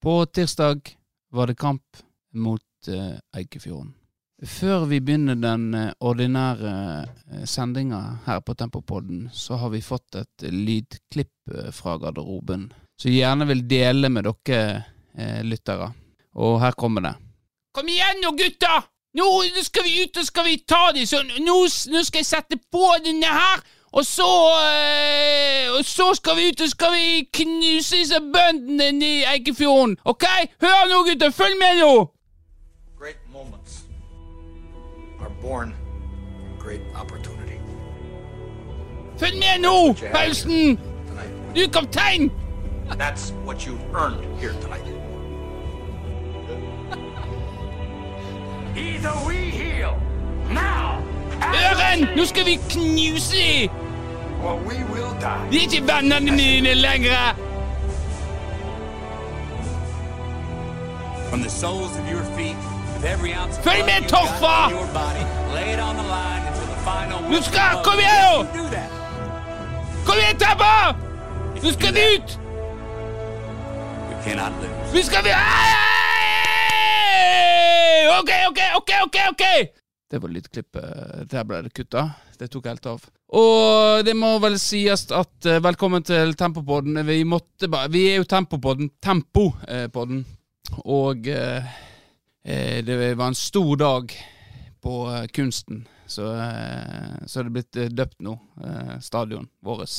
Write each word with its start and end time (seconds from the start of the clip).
På 0.00 0.26
tirsdag 0.26 0.96
var 1.30 1.46
det 1.46 1.54
kamp 1.54 1.96
mot 2.34 2.62
uh, 2.88 3.18
Eikefjorden. 3.36 3.94
Før 4.46 4.86
vi 4.88 5.02
begynner 5.04 5.36
den 5.36 5.74
eh, 5.76 5.90
ordinære 6.00 6.70
uh, 7.04 7.42
sendinga 7.44 7.98
her 8.24 8.38
på 8.40 8.54
Tempopodden, 8.56 9.26
så 9.32 9.58
har 9.60 9.68
vi 9.74 9.82
fått 9.84 10.16
et 10.16 10.46
lydklipp 10.48 11.52
fra 11.76 11.98
garderoben 12.00 12.70
som 12.96 13.12
gjerne 13.12 13.44
vil 13.50 13.60
dele 13.68 14.08
med 14.08 14.24
dere 14.24 15.42
lyttere. 15.44 15.90
Og 16.40 16.60
her 16.62 16.72
kommer 16.78 17.04
det. 17.04 17.12
Kom 17.76 17.88
igjen 17.90 18.22
nå, 18.22 18.32
gutta! 18.38 18.80
Nå 19.18 19.26
skal 19.66 19.84
vi 19.84 20.04
ut 20.04 20.16
og 20.22 20.24
skal 20.24 20.46
vi 20.46 20.56
ta 20.64 20.92
dem, 20.94 21.04
så 21.06 21.20
nå, 21.26 21.56
nå 21.92 22.02
skal 22.06 22.22
jeg 22.22 22.30
sette 22.30 22.60
på 22.72 22.86
denne 23.04 23.36
her! 23.36 23.64
Og 23.92 24.04
så 24.06 24.22
øh, 24.22 25.78
Og 25.78 25.84
så 25.84 26.14
skal 26.14 26.32
vi 26.36 26.48
ut 26.48 26.60
og 26.60 26.68
skal 26.68 26.86
vi 26.92 27.28
knuse 27.32 27.96
disse 27.96 28.14
bøndene 28.34 29.06
i 29.06 29.24
Eikefjorden. 29.34 29.96
OK? 30.04 30.24
Hør 30.60 30.88
nå, 30.88 30.96
gutter! 31.08 31.30
Følg 31.30 31.54
med 31.58 31.80
nå! 31.80 31.92
Great 33.00 33.20
moments 33.32 33.72
are 35.20 35.32
born 35.42 35.74
from 35.74 36.66
great 36.66 36.80
opportunity. 37.02 37.58
Følg 39.18 39.34
med 39.34 39.58
nå, 39.60 39.94
Paulsen! 40.14 40.76
Du 41.54 41.60
er 41.60 41.68
kaptein! 41.72 42.30
That's 42.90 43.32
what 43.46 43.66
you've 43.66 43.94
earned 43.94 44.40
here 44.40 44.52
tonight. 44.62 44.86
Either 48.76 49.12
we 49.28 49.34
heal 49.34 49.94
now 50.50 51.10
Øren! 51.40 52.16
Nå 52.16 52.24
skal 52.24 52.46
vi 52.46 52.58
knuse 52.70 53.36
dem! 53.36 53.89
De 55.50 55.56
er 55.56 55.60
ikke 55.60 55.82
vennene 55.92 56.32
mine 56.32 56.74
lenger! 56.74 57.34
Følg 63.64 63.84
med, 63.84 64.08
Torfa! 64.08 64.56
Nå 67.30 67.42
skal 67.42 67.82
Kom 67.84 67.98
igjen, 67.98 68.20
nå! 68.24 68.34
Kom 70.06 70.16
igjen, 70.18 70.38
Tappa! 70.38 70.74
Nå 71.62 71.72
skal 71.72 72.00
ut! 72.14 72.38
Vi 74.92 75.02
skal 75.02 75.24
vi 75.24 75.30
OK, 78.18 78.30
OK, 78.48 78.60
OK, 78.76 78.90
OK! 79.04 79.16
ok! 79.30 79.44
Det 80.10 80.22
var 80.22 80.28
lydklippet. 80.28 81.30
Der 81.30 81.44
ble 81.44 81.62
det 81.62 81.74
kutta. 81.74 82.10
Det 82.38 82.50
tok 82.50 82.66
helt 82.66 82.86
av. 82.86 83.04
Og 83.30 84.02
det 84.02 84.16
må 84.18 84.32
vel 84.42 84.56
sies 84.58 85.04
at 85.14 85.46
uh, 85.46 85.60
velkommen 85.62 86.02
til 86.02 86.34
Tempopodden. 86.38 86.98
Vi 87.06 87.22
måtte 87.28 87.68
bare 87.70 87.90
Vi 87.92 88.08
er 88.10 88.18
jo 88.18 88.26
Tempopodden. 88.26 88.90
Tempopodden. 89.02 90.24
Og 90.82 91.30
uh, 91.30 91.70
det 92.42 92.98
var 93.18 93.28
en 93.28 93.38
stor 93.38 93.76
dag 93.78 94.14
på 94.82 94.94
uh, 95.06 95.24
kunsten. 95.34 95.86
Så, 96.10 96.26
så 97.30 97.38
er 97.38 97.46
det 97.46 97.52
blitt 97.54 97.76
døpt 97.94 98.16
nå, 98.26 98.32
stadion 98.98 99.44
vårt. 99.62 99.92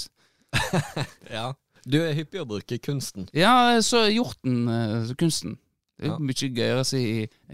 ja. 1.38 1.54
Du 1.88 2.02
er 2.02 2.18
hyppig 2.18 2.42
å 2.42 2.50
bruke 2.50 2.82
kunsten. 2.84 3.30
Ja, 3.32 3.80
så 3.80 4.02
hjorten, 4.12 4.66
kunsten. 5.16 5.56
Det 5.96 6.10
er 6.10 6.12
ja. 6.12 6.20
mye 6.20 6.50
gøyere 6.50 6.84
å 6.84 6.90
si 6.90 7.04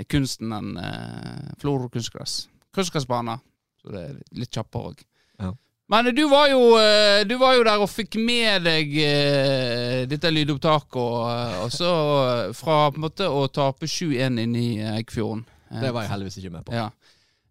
kunsten 0.10 0.56
enn 0.58 0.74
uh, 0.80 1.54
Florø 1.62 1.92
kunstgress. 1.94 2.48
Kunstgressbane. 2.74 3.38
Så 3.78 3.94
det 3.94 4.04
er 4.08 4.18
litt 4.42 4.58
kjappere 4.58 4.94
òg. 4.94 5.06
Ja. 5.38 5.54
Men 5.88 6.16
du 6.16 6.26
var, 6.28 6.50
jo, 6.52 6.64
eh, 6.76 7.26
du 7.28 7.38
var, 7.40 7.54
jo, 7.56 7.64
der 7.64 7.80
og 7.80 7.88
fikk 7.88 8.18
med 8.20 8.66
deg 8.68 8.90
uh, 8.92 10.02
dette 10.12 10.32
lydopptaket, 10.34 10.98
og, 11.00 11.62
og, 11.64 11.70
så 11.72 11.92
fra 12.58 12.90
på 12.92 13.00
en 13.00 13.06
måte 13.06 13.30
å 13.32 13.46
tape 13.48 13.88
7-1 13.88 14.42
inn 14.44 14.58
i 14.60 14.68
Eikfjorden 14.98 15.46
Det 15.72 15.94
var 15.96 16.04
jeg 16.04 16.12
heldigvis 16.12 16.38
ikke 16.42 16.52
med 16.58 16.68
på. 16.68 16.76
Ja. 16.76 16.90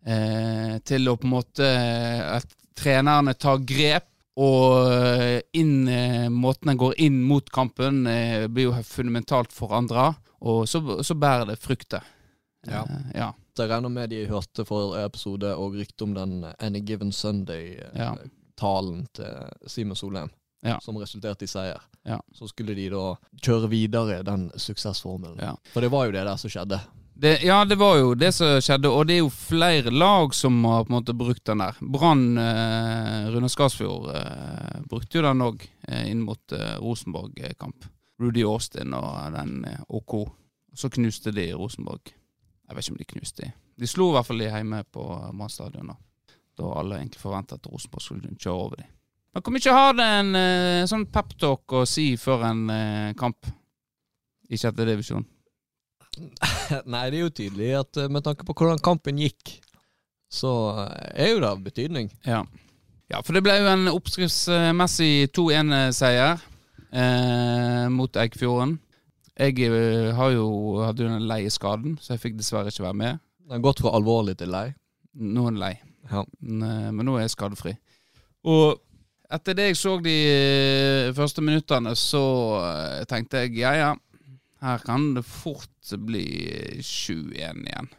Uh, 0.06 0.77
til 0.84 1.09
å 1.09 1.17
på 1.17 1.25
en 1.25 1.33
måte 1.33 1.70
at 2.37 2.53
trenerne 2.77 3.33
tar 3.41 3.65
grep 3.65 4.12
og 4.37 4.84
inn, 5.56 5.88
måten 6.28 6.69
en 6.69 6.77
går 6.77 6.99
inn 7.06 7.22
mot 7.25 7.47
kampen, 7.49 8.03
blir 8.53 8.66
jo 8.66 8.75
fundamentalt 8.84 9.49
forandra. 9.56 10.11
Og 10.44 10.66
så, 10.69 10.82
så 11.00 11.16
bærer 11.16 11.49
det 11.49 11.56
frukter. 11.62 12.05
Ja. 12.71 12.82
Uh, 12.84 13.10
ja. 13.15 13.28
Jeg 13.56 13.71
regner 13.72 13.93
med 13.93 14.10
de 14.12 14.27
hørte 14.28 14.66
forrige 14.69 15.06
episode 15.09 15.53
og 15.56 15.78
rykte 15.78 16.04
om 16.04 16.12
den 16.16 16.44
Any 16.60 16.82
Given 16.84 17.12
Sunday-talen 17.12 19.06
til 19.16 19.71
Simen 19.71 19.97
Solheim, 19.97 20.28
ja. 20.62 20.76
som 20.84 20.99
resulterte 21.00 21.47
i 21.47 21.50
seier. 21.50 21.81
Ja. 22.06 22.21
Så 22.37 22.50
skulle 22.50 22.76
de 22.76 22.91
da 22.93 23.16
kjøre 23.43 23.71
videre 23.72 24.21
den 24.26 24.50
suksessformelen. 24.60 25.41
Ja. 25.41 25.56
For 25.72 25.81
det 25.81 25.91
var 25.94 26.06
jo 26.06 26.15
det 26.15 26.26
der 26.28 26.37
som 26.37 26.53
skjedde. 26.53 26.81
Det, 27.19 27.43
ja, 27.43 27.65
det 27.65 27.78
var 27.81 27.97
jo 27.97 28.10
det 28.15 28.28
som 28.37 28.59
skjedde, 28.60 28.91
og 28.93 29.06
det 29.09 29.15
er 29.15 29.22
jo 29.22 29.31
flere 29.32 29.88
lag 29.88 30.34
som 30.37 30.59
har 30.69 30.84
på 30.84 30.93
en 30.93 30.97
måte 30.99 31.15
brukt 31.16 31.47
den 31.49 31.62
der. 31.65 31.78
Brann 31.81 32.37
eh, 32.37 33.31
Rune 33.32 33.49
Skarsfjord 33.49 34.10
eh, 34.12 34.82
brukte 34.84 35.16
jo 35.16 35.22
den 35.25 35.44
òg 35.47 35.65
eh, 35.65 36.10
inn 36.10 36.21
mot 36.26 36.53
eh, 36.53 36.75
Rosenborg-kamp. 36.76 37.88
Rudy 38.21 38.44
Austin 38.44 38.93
og 38.97 39.32
den 39.32 39.65
eh, 39.65 39.81
OK. 39.88 40.26
Så 40.76 40.93
knuste 40.93 41.32
de 41.32 41.49
Rosenborg. 41.56 42.12
Jeg 42.66 42.77
vet 42.77 42.87
ikke 42.87 42.94
om 42.94 43.00
de 43.00 43.09
knuste 43.12 43.44
de. 43.44 43.53
De 43.77 43.88
slo 43.91 44.10
i 44.10 44.16
hvert 44.16 44.27
fall 44.27 44.43
de 44.43 44.50
hjemme 44.50 44.82
på 44.93 45.04
Brann 45.06 45.53
stadion, 45.53 45.93
da. 45.93 46.34
da 46.59 46.72
alle 46.81 46.99
egentlig 47.00 47.22
forventet 47.22 47.60
at 47.60 47.71
Rosenborg 47.71 48.03
skulle 48.03 48.34
kjøre 48.34 48.56
over 48.56 48.81
dem. 48.81 48.93
Men 49.37 49.44
hvor 49.44 49.53
mye 49.53 49.77
har 49.77 49.97
det 49.99 50.04
en 50.16 50.32
uh, 50.32 50.88
sånn 50.88 51.06
peptalk 51.12 51.76
å 51.76 51.84
si 51.88 52.06
før 52.16 52.47
en 52.49 52.62
uh, 52.72 53.15
kamp 53.21 53.50
i 54.49 54.59
sjette 54.59 54.87
divisjon? 54.88 55.26
Nei, 56.93 57.05
det 57.12 57.19
er 57.19 57.22
jo 57.26 57.34
tydelig 57.34 57.72
at 57.82 58.00
med 58.10 58.25
tanke 58.25 58.47
på 58.49 58.56
hvordan 58.56 58.81
kampen 58.82 59.21
gikk, 59.21 59.59
så 60.32 60.50
er 61.12 61.34
jo 61.34 61.43
det 61.43 61.50
av 61.50 61.60
betydning. 61.62 62.09
Ja. 62.26 62.43
ja, 63.12 63.21
for 63.21 63.37
det 63.37 63.44
ble 63.44 63.59
jo 63.60 63.69
en 63.71 63.91
oppskriftsmessig 63.93 65.28
2-1-seier 65.37 66.41
eh, 66.91 67.84
mot 67.93 68.19
Eikfjorden. 68.22 68.78
Jeg 69.37 69.61
eh, 69.69 70.15
har 70.17 70.31
jo, 70.33 70.47
hadde 70.81 71.05
jo 71.05 71.13
den 71.13 71.29
leieskaden, 71.29 71.99
så 72.01 72.15
jeg 72.15 72.23
fikk 72.23 72.39
dessverre 72.39 72.73
ikke 72.73 72.87
være 72.87 73.01
med. 73.03 73.21
Det 73.45 73.59
har 73.59 73.67
gått 73.67 73.83
fra 73.85 73.93
alvorlig 73.99 74.39
til 74.41 74.49
lei? 74.53 74.71
Nå 75.21 75.45
er 75.45 75.53
den 75.53 75.61
lei, 75.61 75.75
ja. 76.09 76.25
Eh, 76.25 76.89
men 76.89 77.05
nå 77.05 77.19
er 77.19 77.27
jeg 77.27 77.35
skadefri. 77.35 77.75
Og 78.49 78.81
etter 79.37 79.59
det 79.59 79.69
jeg 79.69 79.79
så 79.81 79.97
de 80.01 80.17
eh, 80.31 81.13
første 81.17 81.45
minuttene, 81.45 81.93
så 81.99 82.25
tenkte 83.11 83.45
jeg 83.45 83.61
ja 83.61 83.75
ja, 83.77 83.93
her 84.65 84.81
kan 84.87 85.13
det 85.19 85.27
fort 85.29 85.95
bli 86.09 86.27
7-1 86.81 87.61
igjen. 87.69 87.93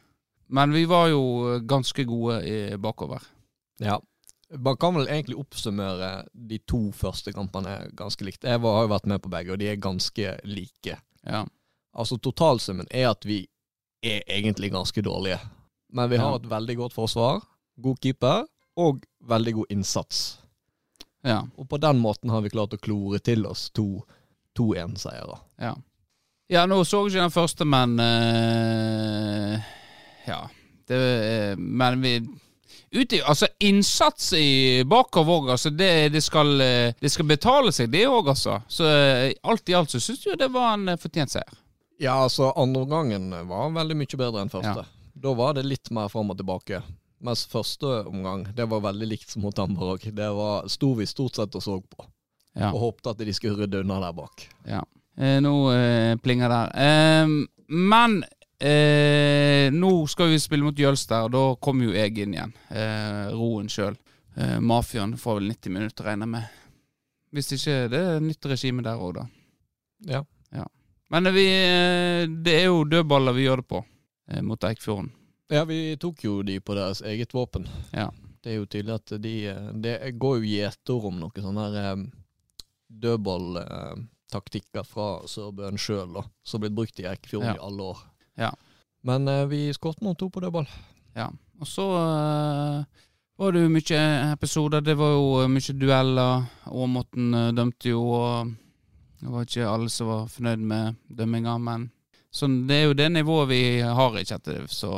Men 0.47 0.73
vi 0.73 0.87
var 0.89 1.11
jo 1.11 1.59
ganske 1.67 2.05
gode 2.07 2.39
i 2.47 2.59
bakover. 2.81 3.21
Ja. 3.83 3.99
Man 4.57 4.77
kan 4.79 4.95
vel 4.95 5.09
egentlig 5.11 5.37
oppsummere 5.37 6.23
de 6.31 6.57
to 6.63 6.87
første 6.95 7.33
kampene 7.35 7.91
ganske 7.99 8.25
likt. 8.25 8.47
Jeg 8.47 8.63
har 8.63 8.85
jo 8.85 8.93
vært 8.93 9.09
med 9.11 9.21
på 9.21 9.31
begge, 9.31 9.53
og 9.53 9.59
de 9.61 9.67
er 9.69 9.83
ganske 9.83 10.37
like. 10.47 10.97
Ja. 11.27 11.43
Altså 11.97 12.17
Totalsummen 12.21 12.87
er 12.91 13.11
at 13.11 13.25
vi 13.25 13.41
er 14.05 14.23
egentlig 14.27 14.71
ganske 14.71 15.01
dårlige. 15.01 15.39
Men 15.93 16.09
vi 16.09 16.17
har 16.17 16.35
ja. 16.35 16.41
et 16.41 16.49
veldig 16.49 16.75
godt 16.77 16.93
forsvar, 16.93 17.41
god 17.81 18.01
keeper 18.03 18.45
og 18.77 19.03
veldig 19.27 19.53
god 19.53 19.73
innsats. 19.73 20.39
Ja. 21.25 21.41
Og 21.57 21.69
på 21.69 21.79
den 21.81 21.99
måten 21.99 22.29
har 22.29 22.43
vi 22.45 22.51
klart 22.53 22.75
å 22.75 22.81
klore 22.81 23.19
til 23.23 23.45
oss 23.49 23.69
to 23.75 24.03
2-1-seiere. 24.57 25.39
Ja. 25.61 25.73
ja, 26.51 26.65
nå 26.69 26.81
så 26.85 27.03
jeg 27.05 27.15
ikke 27.15 27.25
den 27.25 27.35
første, 27.35 27.67
men 27.67 27.97
uh, 27.99 29.73
Ja. 30.27 30.45
Det, 30.87 31.57
men 31.59 31.99
vi 31.99 32.13
Ute, 32.91 33.19
altså 33.27 33.49
Innsats 33.59 34.31
i 34.33 34.83
bakover 34.87 35.51
altså 35.51 35.69
det, 35.69 36.09
det, 36.13 36.21
skal, 36.23 36.53
eh, 36.63 36.93
det 36.99 37.09
skal 37.11 37.27
betale 37.27 37.73
seg, 37.75 37.89
det 37.91 38.05
òg, 38.07 38.29
altså. 38.31 38.61
Så 38.71 38.87
eh, 38.87 39.33
alt 39.43 39.69
i 39.69 39.75
alt 39.75 39.91
så 39.91 39.99
syns 39.99 40.23
jeg 40.25 40.39
det 40.39 40.47
var 40.53 40.77
en 40.77 40.93
eh, 40.93 40.99
fortjent 41.01 41.33
seier. 41.33 41.57
Ja, 41.99 42.15
altså 42.23 42.53
andre 42.55 42.85
gangen 42.87 43.33
var 43.49 43.73
veldig 43.75 43.97
mye 43.97 44.19
bedre 44.21 44.45
enn 44.45 44.53
første. 44.53 44.85
Ja. 44.85 45.11
Da 45.17 45.33
var 45.33 45.57
det 45.57 45.65
litt 45.65 45.89
mer 45.91 46.11
fram 46.13 46.31
og 46.31 46.37
tilbake. 46.39 46.79
Mens 47.25 47.47
første 47.49 48.03
omgang 48.05 48.45
det 48.55 48.67
var 48.69 48.83
veldig 48.85 49.07
likt 49.09 49.33
som 49.33 49.43
mot 49.43 49.59
Amberg. 49.59 50.05
Det 50.13 50.29
var 50.37 50.67
sto 50.69 50.93
vi 50.97 51.07
stort 51.09 51.39
sett 51.39 51.57
og 51.57 51.63
så 51.65 51.79
på. 51.81 52.05
Ja. 52.57 52.71
Og 52.71 52.79
håpte 52.81 53.13
at 53.13 53.21
de 53.25 53.33
skulle 53.35 53.57
rydde 53.57 53.81
unna 53.83 53.99
der 54.05 54.15
bak. 54.17 54.45
Ja. 54.69 54.83
Eh, 55.17 55.39
nå 55.41 55.53
eh, 55.73 56.13
plinger 56.21 56.53
der. 56.53 56.73
Eh, 56.77 57.33
men 57.67 58.21
Eh, 58.59 59.69
nå 59.71 59.89
skal 60.09 60.31
vi 60.31 60.39
spille 60.41 60.65
mot 60.65 60.79
Jølster, 60.79 61.27
og 61.27 61.33
da 61.35 61.41
kommer 61.61 61.85
jo 61.91 61.93
jeg 61.97 62.15
inn 62.23 62.33
igjen. 62.33 62.53
Eh, 62.73 63.27
roen 63.37 63.69
sjøl. 63.69 63.97
Eh, 64.37 64.57
Mafiaen 64.59 65.13
får 65.17 65.39
vel 65.39 65.51
90 65.51 65.73
minutter, 65.75 66.07
regner 66.09 66.25
jeg 66.25 66.33
med. 66.33 66.55
Hvis 67.37 67.51
ikke 67.53 67.75
det 67.91 68.01
er 68.01 68.23
nytt 68.23 68.47
regime 68.49 68.85
der 68.85 68.97
òg, 69.03 69.19
da. 69.19 69.27
Ja. 70.09 70.23
ja. 70.55 70.65
Men 71.13 71.29
vi, 71.35 71.45
eh, 71.53 72.25
det 72.27 72.55
er 72.63 72.67
jo 72.71 72.81
dødballer 72.89 73.37
vi 73.37 73.45
gjør 73.45 73.61
det 73.61 73.67
på, 73.75 73.83
eh, 74.31 74.41
mot 74.41 74.67
Eikfjorden. 74.71 75.11
Ja, 75.53 75.63
vi 75.69 75.95
tok 76.01 76.23
jo 76.25 76.41
de 76.43 76.57
på 76.59 76.75
deres 76.75 77.01
eget 77.05 77.33
våpen. 77.37 77.69
Ja. 77.93 78.09
Det 78.43 78.53
er 78.53 78.59
jo 78.61 78.65
tydelig 78.69 78.93
at 78.95 79.13
de 79.21 79.31
Det 79.81 79.93
går 80.19 80.37
jo 80.39 80.49
gjetord 80.49 81.05
om 81.09 81.17
noe 81.19 81.41
sånn 81.41 81.57
her 81.59 81.95
dødball 82.87 83.57
taktikker 84.31 84.85
fra 84.87 85.21
Sørbøen 85.27 85.79
sjøl, 85.79 86.19
som 86.43 86.59
har 86.61 86.67
blitt 86.67 86.75
brukt 86.77 86.99
i 86.99 87.07
Eikfjorden 87.09 87.53
Ja. 87.53 87.55
i 87.55 87.65
alle 87.65 87.83
år. 87.93 87.97
Ja. 88.37 88.53
Men 89.07 89.27
eh, 89.27 89.45
vi 89.49 89.65
skåret 89.73 90.01
noen 90.05 90.17
to 90.19 90.29
på 90.29 90.43
dødball. 90.43 90.67
Ja. 91.17 91.29
Og 91.59 91.67
så 91.67 91.85
eh, 91.97 93.03
var 93.37 93.53
det 93.53 93.63
jo 93.65 93.73
mye 93.73 94.01
episoder. 94.33 94.81
Det 94.81 94.97
var 94.97 95.13
jo 95.15 95.27
eh, 95.43 95.51
mye 95.51 95.75
dueller. 95.77 96.47
Åmoten 96.67 97.33
uh, 97.33 97.53
dømte 97.55 97.93
jo, 97.93 98.01
og 98.03 98.51
det 99.21 99.31
var 99.33 99.45
ikke 99.47 99.69
alle 99.69 99.89
som 99.93 100.09
var 100.11 100.27
fornøyd 100.31 100.65
med 100.67 100.97
dømminga, 101.09 101.57
men 101.57 101.87
så 102.31 102.49
det 102.67 102.75
er 102.75 102.85
jo 102.89 102.97
det 102.97 103.07
nivået 103.13 103.49
vi 103.49 103.61
har 103.81 104.19
i 104.19 104.25
Kjetil, 104.25 104.67
så 104.69 104.91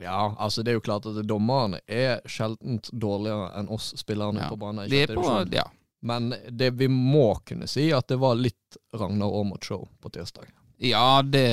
Ja, 0.00 0.34
altså 0.38 0.62
det 0.62 0.70
er 0.72 0.78
jo 0.78 0.84
klart 0.84 1.06
at 1.06 1.18
dommerne 1.28 1.80
er 1.84 2.22
sjeldent 2.24 2.88
dårligere 2.92 3.50
enn 3.58 3.68
oss 3.68 3.90
spillerne 4.00 4.40
Ja. 4.40 4.48
på 4.48 4.56
banen. 4.56 4.86
i 4.86 4.88
de 4.88 5.02
er 5.02 5.14
på. 5.14 5.24
Ja. 5.52 5.66
Men 6.00 6.34
det 6.48 6.70
vi 6.70 6.88
må 6.88 7.34
kunne 7.44 7.66
si, 7.68 7.90
at 7.92 8.08
det 8.08 8.16
var 8.16 8.34
litt 8.34 8.78
Ragnar 8.96 9.28
Aamodt-show 9.28 9.88
på 10.00 10.08
tirsdag. 10.08 10.48
Ja, 10.80 11.22
det 11.22 11.48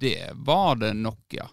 Det 0.00 0.30
var 0.46 0.76
det 0.78 0.92
nok, 0.94 1.24
ja. 1.34 1.48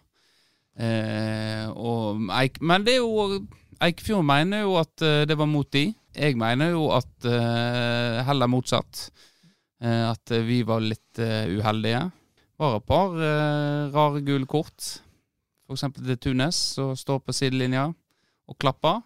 Eh, 0.77 1.69
og 1.69 2.21
men 2.61 2.85
det 2.85 2.95
er 2.95 3.01
jo 3.01 3.43
Eikefjord 3.83 4.23
mener 4.25 4.63
jo 4.63 4.77
at 4.79 5.03
eh, 5.03 5.23
det 5.27 5.37
var 5.37 5.49
mot 5.49 5.67
de. 5.73 5.87
Jeg 6.15 6.37
mener 6.39 6.71
jo 6.71 6.87
at 6.95 7.27
eh, 7.27 8.19
heller 8.27 8.51
motsatt. 8.51 9.09
Eh, 9.83 10.03
at 10.11 10.33
vi 10.47 10.61
var 10.67 10.83
litt 10.83 11.19
uheldige. 11.19 12.05
Var 12.61 12.77
et 12.77 12.85
par 12.87 13.15
rare 13.91 14.21
gule 14.23 14.47
kort. 14.47 15.01
Eksempel 15.73 16.05
til 16.05 16.19
Tunes, 16.21 16.55
som 16.77 16.93
står 16.95 17.23
på 17.25 17.33
sidelinja 17.35 17.87
og 17.89 18.57
klapper. 18.61 19.01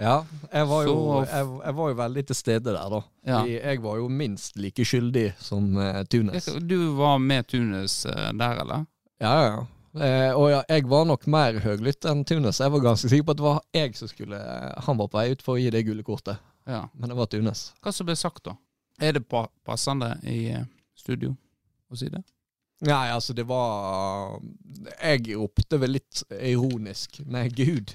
Ja, 0.00 0.14
jeg 0.48 0.68
var 0.70 0.86
jo, 0.86 0.94
jeg, 1.28 1.48
jeg 1.60 1.76
var 1.76 1.90
jo 1.90 1.96
veldig 1.98 2.22
til 2.30 2.36
stede 2.38 2.72
der, 2.72 2.94
da. 2.94 3.00
Ja. 3.28 3.40
Jeg, 3.44 3.82
var 3.84 3.98
jo 4.00 4.06
minst 4.08 4.56
like 4.56 4.84
skyldig 4.88 5.26
som 5.38 5.74
uh, 5.76 6.00
Tunes. 6.08 6.48
Du 6.64 6.94
var 6.96 7.18
med 7.20 7.50
Tunes 7.52 8.06
uh, 8.08 8.30
der, 8.32 8.62
eller? 8.64 8.86
Ja, 9.20 9.34
ja. 9.44 9.60
Eh, 9.90 10.30
og 10.38 10.52
ja, 10.52 10.60
jeg 10.70 10.86
var 10.86 11.06
nok 11.08 11.24
mer 11.26 11.56
høglytt 11.64 12.06
enn 12.06 12.22
Tunes. 12.24 12.60
Jeg 12.62 12.70
var 12.72 12.82
ganske 12.84 13.10
sikker 13.10 13.26
på 13.26 13.34
at 13.34 13.40
det 13.40 13.46
var 13.48 13.62
jeg 13.74 13.96
som 13.98 14.10
skulle 14.10 14.38
Han 14.86 15.00
var 15.00 15.08
på 15.10 15.18
vei 15.18 15.32
ut 15.34 15.42
for 15.42 15.58
å 15.58 15.60
gi 15.60 15.72
det 15.74 15.82
gule 15.88 16.04
kortet, 16.06 16.38
Ja. 16.70 16.84
men 16.94 17.10
det 17.10 17.16
var 17.18 17.26
Tunes. 17.26 17.72
Hva 17.82 17.92
som 17.92 18.06
ble 18.06 18.14
sagt 18.16 18.44
da? 18.46 18.54
Er 19.02 19.16
det 19.18 19.24
pa 19.26 19.48
passende 19.66 20.12
i 20.22 20.54
studio 20.94 21.34
å 21.90 21.98
si 21.98 22.06
det? 22.12 22.22
Nei, 22.86 23.10
altså, 23.12 23.34
det 23.36 23.44
var 23.44 24.38
Jeg 25.02 25.34
ropte 25.36 25.80
vel 25.82 25.98
litt 25.98 26.22
ironisk 26.38 27.20
med 27.26 27.52
gud. 27.58 27.92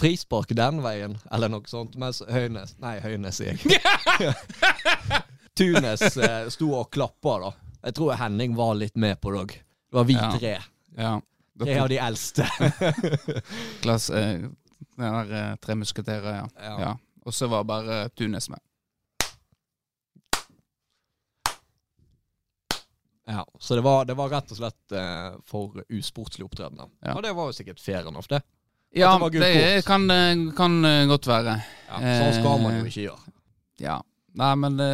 Frispark 0.00 0.52
den 0.56 0.80
veien, 0.84 1.18
eller 1.30 1.50
noe 1.52 1.68
sånt. 1.68 1.96
Mens 2.00 2.22
Høynes 2.28 2.76
Nei, 2.80 2.94
Høynes, 3.04 3.36
sier 3.40 3.58
jeg. 3.60 4.34
Tunes 5.60 6.04
eh, 6.16 6.46
sto 6.52 6.70
og 6.78 6.88
klappa, 6.94 7.34
da. 7.42 7.50
Jeg 7.84 7.96
tror 7.98 8.16
Henning 8.20 8.54
var 8.56 8.74
litt 8.78 8.96
med 9.00 9.20
på 9.20 9.32
det 9.34 9.42
òg. 9.42 9.52
Det 9.90 9.98
var 9.98 10.08
vi 10.08 10.16
Ja. 10.16 10.30
tre. 10.38 10.54
Ja. 10.96 11.12
Tre 11.60 11.76
av 11.82 11.88
de 11.92 11.98
eldste. 12.00 12.46
Klass, 13.84 14.08
eh, 14.16 14.46
den 14.96 15.16
der 15.18 15.32
eh, 15.36 15.54
Tre 15.60 15.76
musketerer, 15.76 16.38
ja. 16.42 16.48
Ja. 16.56 16.74
ja. 16.80 16.92
Og 17.28 17.34
så 17.36 17.48
var 17.52 17.66
bare 17.68 18.06
Tunes 18.16 18.48
med. 18.48 18.60
Ja, 23.30 23.46
så 23.58 23.74
det 23.76 23.80
var, 23.84 24.04
det 24.04 24.14
var 24.18 24.28
rett 24.32 24.50
og 24.50 24.58
slett 24.58 24.92
eh, 24.96 25.36
for 25.46 25.84
usportslig 25.88 26.46
opptreden. 26.48 26.80
Ja. 27.04 27.12
Og 27.14 27.22
det 27.22 27.30
var 27.36 27.50
jo 27.50 27.54
sikkert 27.54 27.78
fair 27.82 28.08
enough, 28.08 28.26
det. 28.32 28.40
Ja, 28.96 29.12
det 29.30 29.40
det 29.40 29.84
kan, 29.86 30.10
eh, 30.10 30.46
kan 30.56 30.84
eh, 30.84 31.06
godt 31.06 31.28
være. 31.30 31.58
Ja, 31.90 31.98
sånn 32.00 32.38
skal 32.40 32.62
man 32.62 32.78
jo 32.78 32.84
Eh, 32.84 32.88
ikke 32.90 33.04
gjøre. 33.08 33.34
Ja. 33.80 34.00
Nei, 34.40 34.54
men 34.62 34.78
det, 34.78 34.90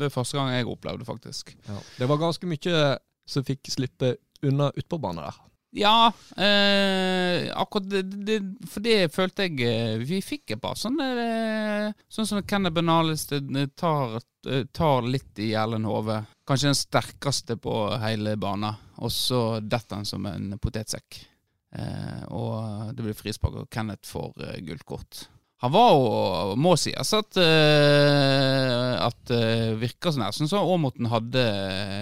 det 0.00 0.08
er 0.08 0.14
første 0.14 0.38
gang 0.38 0.52
jeg 0.54 0.68
opplevde 0.68 1.04
det, 1.04 1.08
faktisk. 1.08 1.54
Ja. 1.68 1.78
Det 1.98 2.08
var 2.08 2.20
ganske 2.20 2.48
mye 2.48 2.98
som 3.28 3.44
fikk 3.44 3.70
slippe 3.72 4.14
unna 4.42 4.70
utpå 4.76 4.98
banen 5.00 5.24
der. 5.24 5.38
Ja, 5.72 6.12
eh, 6.36 7.46
akkurat 7.54 7.90
det, 7.90 8.02
det, 8.26 8.40
For 8.66 8.82
det 8.82 9.12
følte 9.14 9.44
jeg 9.46 9.60
eh, 9.62 10.00
Vi 10.02 10.18
fikk 10.18 10.56
et 10.56 10.62
par 10.62 10.74
sånne 10.74 11.04
eh, 11.22 11.92
Sånn 12.10 12.26
som 12.26 12.42
Kenneth 12.42 12.74
Benalis 12.74 13.28
tar, 13.30 14.16
eh, 14.50 14.64
tar 14.74 15.06
litt 15.06 15.38
i 15.38 15.52
Erlend 15.54 15.86
Hove. 15.86 16.24
Kanskje 16.42 16.72
den 16.72 16.78
sterkeste 16.80 17.54
på 17.62 17.76
hele 18.02 18.34
banen. 18.40 18.74
Og 18.98 19.14
så 19.14 19.60
detter 19.62 20.00
han 20.00 20.08
som 20.08 20.26
en 20.26 20.56
potetsekk. 20.58 21.20
Eh, 21.70 22.22
og 22.34 22.94
det 22.96 23.04
blir 23.04 23.18
frispark, 23.18 23.62
og 23.62 23.70
Kenneth 23.70 24.08
får 24.10 24.32
eh, 24.46 24.58
gult 24.66 24.86
kort. 24.88 25.26
Han 25.60 25.74
var 25.74 25.90
jo, 25.92 26.04
må 26.56 26.72
sies, 26.80 27.10
at, 27.12 27.36
eh, 27.36 28.94
at 28.96 29.32
uh, 29.34 29.74
virker 29.76 30.14
sånn 30.14 30.24
her. 30.24 30.32
så 30.32 30.46
som 30.48 30.64
Aamoten 30.64 31.10
hadde 31.12 31.42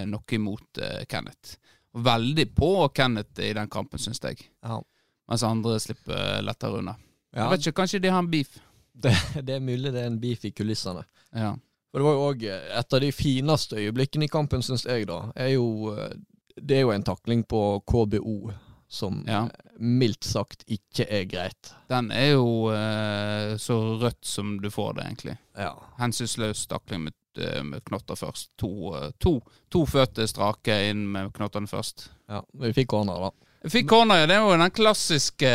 noe 0.07 0.35
imot 0.37 0.79
eh, 0.79 1.01
Kenneth. 1.11 1.57
Veldig 1.91 2.45
på 2.55 2.69
Kenneth 2.95 3.43
i 3.43 3.51
den 3.57 3.67
kampen, 3.71 3.99
syns 3.99 4.23
jeg. 4.23 4.45
Ja. 4.63 4.79
Mens 5.27 5.43
andre 5.43 5.75
slipper 5.83 6.39
lettere 6.45 6.79
unna. 6.79 6.95
Ja, 7.33 7.49
Jeg 7.49 7.51
vet 7.51 7.65
ikke, 7.65 7.81
Kanskje 7.81 7.99
de 8.05 8.13
har 8.15 8.23
en 8.23 8.31
beef. 8.31 8.55
det, 8.93 9.11
det 9.43 9.57
er 9.57 9.59
mulig 9.59 9.91
det 9.91 10.05
er 10.05 10.07
en 10.13 10.21
beef 10.23 10.47
i 10.47 10.53
kulissene. 10.55 11.03
Ja. 11.35 11.51
For 11.91 11.99
det 11.99 12.07
var 12.07 12.15
jo 12.15 12.25
òg 12.29 12.47
et 12.47 12.95
av 12.95 13.03
de 13.03 13.11
fineste 13.11 13.75
øyeblikkene 13.75 14.29
i 14.29 14.31
kampen, 14.31 14.63
syns 14.63 14.85
jeg, 14.87 15.09
da. 15.09 15.19
Er 15.35 15.55
jo, 15.57 15.91
eh, 15.97 16.15
det 16.55 16.79
er 16.79 16.87
jo 16.87 16.95
en 16.95 17.03
takling 17.03 17.43
på 17.43 17.81
KBO 17.83 18.53
som 18.89 19.23
Ja. 19.27 19.43
eh, 19.45 19.71
mildt 19.79 20.23
sagt 20.25 20.63
ikke 20.67 21.05
er 21.09 21.25
greit. 21.29 21.73
Den 21.89 22.11
er 22.11 22.31
jo 22.33 22.69
eh, 22.73 23.55
så 23.61 23.77
rødt 24.01 24.25
som 24.25 24.55
du 24.61 24.69
får 24.73 24.95
det, 24.97 25.03
egentlig. 25.05 25.37
Ja. 25.57 25.75
Hensynsløs 25.99 26.63
stakling 26.65 27.03
med, 27.05 27.13
eh, 27.37 27.61
med 27.63 27.83
knotter 27.85 28.17
først. 28.17 28.49
To, 28.57 28.95
eh, 28.97 29.11
to, 29.21 29.35
to 29.69 29.85
føtter 29.85 30.25
strake 30.27 30.79
inn 30.89 31.05
med 31.11 31.31
knottene 31.37 31.69
først. 31.69 32.09
ja. 32.29 32.41
Vi 32.53 32.73
fikk 32.73 32.89
corner, 32.95 33.19
da. 33.29 33.31
Vi 33.63 33.69
fikk 33.69 33.89
corner, 33.91 34.23
ja. 34.23 34.25
Det 34.25 34.35
er 34.39 34.45
jo 34.47 34.57
den 34.57 34.71
klassiske 34.71 35.53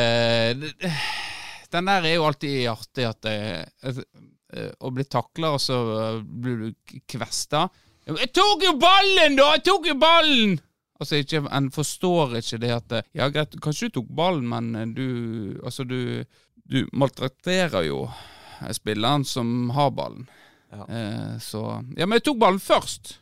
Den 1.74 1.86
der 1.90 2.04
er 2.06 2.14
jo 2.14 2.26
alltid 2.28 2.68
artig 2.70 3.06
at 3.08 3.20
det, 3.26 4.04
Å 4.78 4.90
bli 4.94 5.04
takla, 5.10 5.54
og 5.56 5.58
så 5.60 6.22
blir 6.22 6.60
du 6.68 6.98
kvesta. 7.10 7.64
'Jeg 8.06 8.30
tok 8.36 8.62
jo 8.62 8.74
ballen, 8.78 9.34
da! 9.34 9.48
Jeg 9.56 9.64
tok 9.64 9.86
jo 9.88 9.94
ballen!' 9.98 10.60
Altså, 11.00 11.16
ikke, 11.18 11.40
En 11.50 11.70
forstår 11.74 12.36
ikke 12.38 12.58
det 12.62 12.70
at 12.70 12.92
Ja, 13.14 13.28
greit, 13.28 13.56
kanskje 13.60 13.88
du 13.90 14.00
tok 14.00 14.08
ballen, 14.14 14.46
men 14.48 14.94
du 14.94 15.58
Altså, 15.64 15.84
du, 15.84 16.24
du 16.70 16.84
maltrakterer 16.92 17.86
jo 17.88 18.08
spilleren 18.72 19.24
som 19.26 19.70
har 19.74 19.90
ballen. 19.90 20.28
Ja. 20.72 20.86
Eh, 20.88 21.38
så 21.42 21.64
Ja, 21.96 22.06
men 22.06 22.18
jeg 22.20 22.24
tok 22.30 22.38
ballen 22.38 22.60
først! 22.62 23.16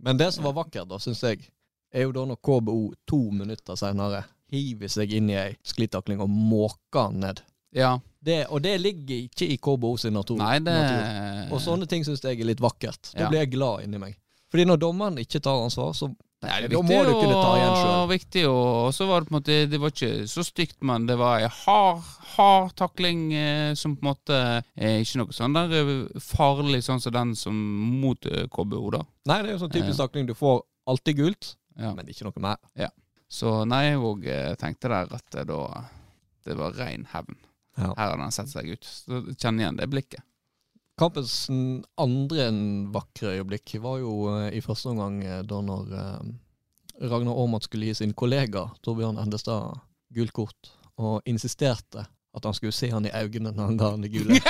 Men 0.00 0.16
det 0.16 0.30
som 0.32 0.44
var 0.48 0.54
vakkert, 0.56 0.88
da, 0.88 0.96
syns 0.98 1.20
jeg, 1.22 1.50
er 1.92 2.06
jo 2.06 2.12
da 2.16 2.22
når 2.24 2.38
KBO 2.40 2.94
to 3.06 3.18
minutter 3.36 3.76
senere 3.76 4.22
hiver 4.50 4.88
seg 4.88 5.12
inn 5.12 5.28
i 5.30 5.36
ei 5.36 5.50
sklitakling 5.66 6.22
og 6.24 6.30
måker 6.32 7.10
den 7.12 7.20
ned. 7.26 7.42
Ja. 7.76 7.98
Det, 8.24 8.46
og 8.48 8.62
det 8.64 8.78
ligger 8.80 9.26
ikke 9.28 9.46
i 9.52 9.58
KBO 9.60 9.92
sin 10.00 10.16
natur. 10.16 10.40
Nei, 10.40 10.56
det 10.64 10.72
natur. 10.72 11.52
Og 11.54 11.60
sånne 11.62 11.86
ting 11.88 12.02
syns 12.06 12.24
jeg 12.24 12.40
er 12.40 12.48
litt 12.48 12.60
vakkert. 12.64 13.12
Da 13.12 13.26
Ja. 13.26 13.28
blir 13.28 13.44
jeg 13.44 13.52
glad 13.52 13.84
inni 13.84 13.98
meg. 14.00 14.16
Fordi 14.50 14.64
når 14.66 14.80
dommeren 14.82 15.18
ikke 15.20 15.40
tar 15.44 15.60
ansvar, 15.62 15.92
så 15.94 16.08
Nei, 16.40 16.54
det 16.62 16.70
er 16.70 16.72
da 16.72 16.78
viktig 16.80 16.88
må 16.88 17.00
du 17.04 17.10
kunne 17.20 17.40
ta 17.42 17.48
igjen 17.58 17.74
sjøl. 17.76 18.04
Viktig, 18.14 18.42
og 18.48 18.94
så 18.96 19.06
var 19.10 19.20
det 19.20 19.28
på 19.28 19.34
en 19.34 19.36
måte 19.36 19.56
Det 19.68 19.80
var 19.82 19.92
ikke 19.92 20.12
så 20.32 20.44
stygt, 20.46 20.78
men 20.88 21.04
det 21.10 21.16
var 21.20 21.42
ei 21.42 21.50
hard, 21.52 22.00
hard 22.36 22.72
takling 22.80 23.26
eh, 23.36 23.74
som 23.76 23.92
på 23.98 24.06
en 24.06 24.08
måte 24.08 24.38
er 24.72 25.02
ikke 25.02 25.20
noe 25.20 25.36
sånn 25.36 25.58
der 25.58 25.74
eh, 25.76 25.92
farlig 26.24 26.80
sånn 26.86 27.02
som 27.04 27.12
den 27.12 27.34
som 27.36 27.58
mot 28.00 28.24
eh, 28.30 28.46
KBO, 28.48 28.86
da. 28.96 29.02
Nei, 29.28 29.36
det 29.44 29.50
er 29.52 29.58
jo 29.58 29.60
sånn 29.66 29.74
typisk 29.76 30.00
takling. 30.00 30.30
Du 30.30 30.34
får 30.38 30.62
alltid 30.88 31.20
gult, 31.20 31.52
Ja. 31.76 31.92
men 31.96 32.08
ikke 32.08 32.24
noe 32.30 32.40
mer. 32.48 32.56
Ja. 32.76 32.88
Så 33.30 33.60
nei, 33.68 33.84
jeg 33.90 34.00
òg 34.00 34.24
eh, 34.26 34.54
tenkte 34.58 34.88
der 34.90 35.12
at 35.12 35.28
det 35.36 35.44
da 35.52 35.60
Det 36.48 36.56
var 36.56 36.72
rein 36.80 37.04
hevn. 37.12 37.36
Ja. 37.76 37.92
Her 37.92 38.10
hadde 38.14 38.24
han 38.24 38.32
sett 38.32 38.48
seg 38.48 38.72
ut. 38.72 38.84
Så 38.88 39.20
Kjenn 39.36 39.60
igjen 39.60 39.76
det 39.76 39.86
blikket. 39.92 40.24
Kampens 41.00 41.34
andre 41.96 42.46
enn 42.50 42.62
vakre 42.92 43.32
øyeblikk 43.38 43.78
var 43.80 44.00
jo 44.02 44.12
eh, 44.34 44.50
i 44.58 44.60
første 44.64 44.90
omgang 44.92 45.22
eh, 45.24 45.40
da 45.48 45.60
når 45.64 45.94
eh, 45.96 46.26
Ragnar 47.08 47.38
Aamodt 47.40 47.64
skulle 47.64 47.88
gi 47.88 47.94
sin 48.02 48.12
kollega 48.12 48.66
Torbjørn 48.84 49.20
Endestad 49.22 49.78
gult 50.12 50.34
kort, 50.36 50.72
og 51.00 51.22
insisterte 51.30 52.04
at 52.04 52.44
han 52.44 52.54
skulle 52.54 52.74
se 52.76 52.90
han 52.92 53.06
i 53.08 53.14
øynene 53.14 53.54
når 53.54 53.70
han 53.70 53.78
ga 53.80 53.90
han 53.94 54.04
det 54.04 54.12
gule. 54.12 54.36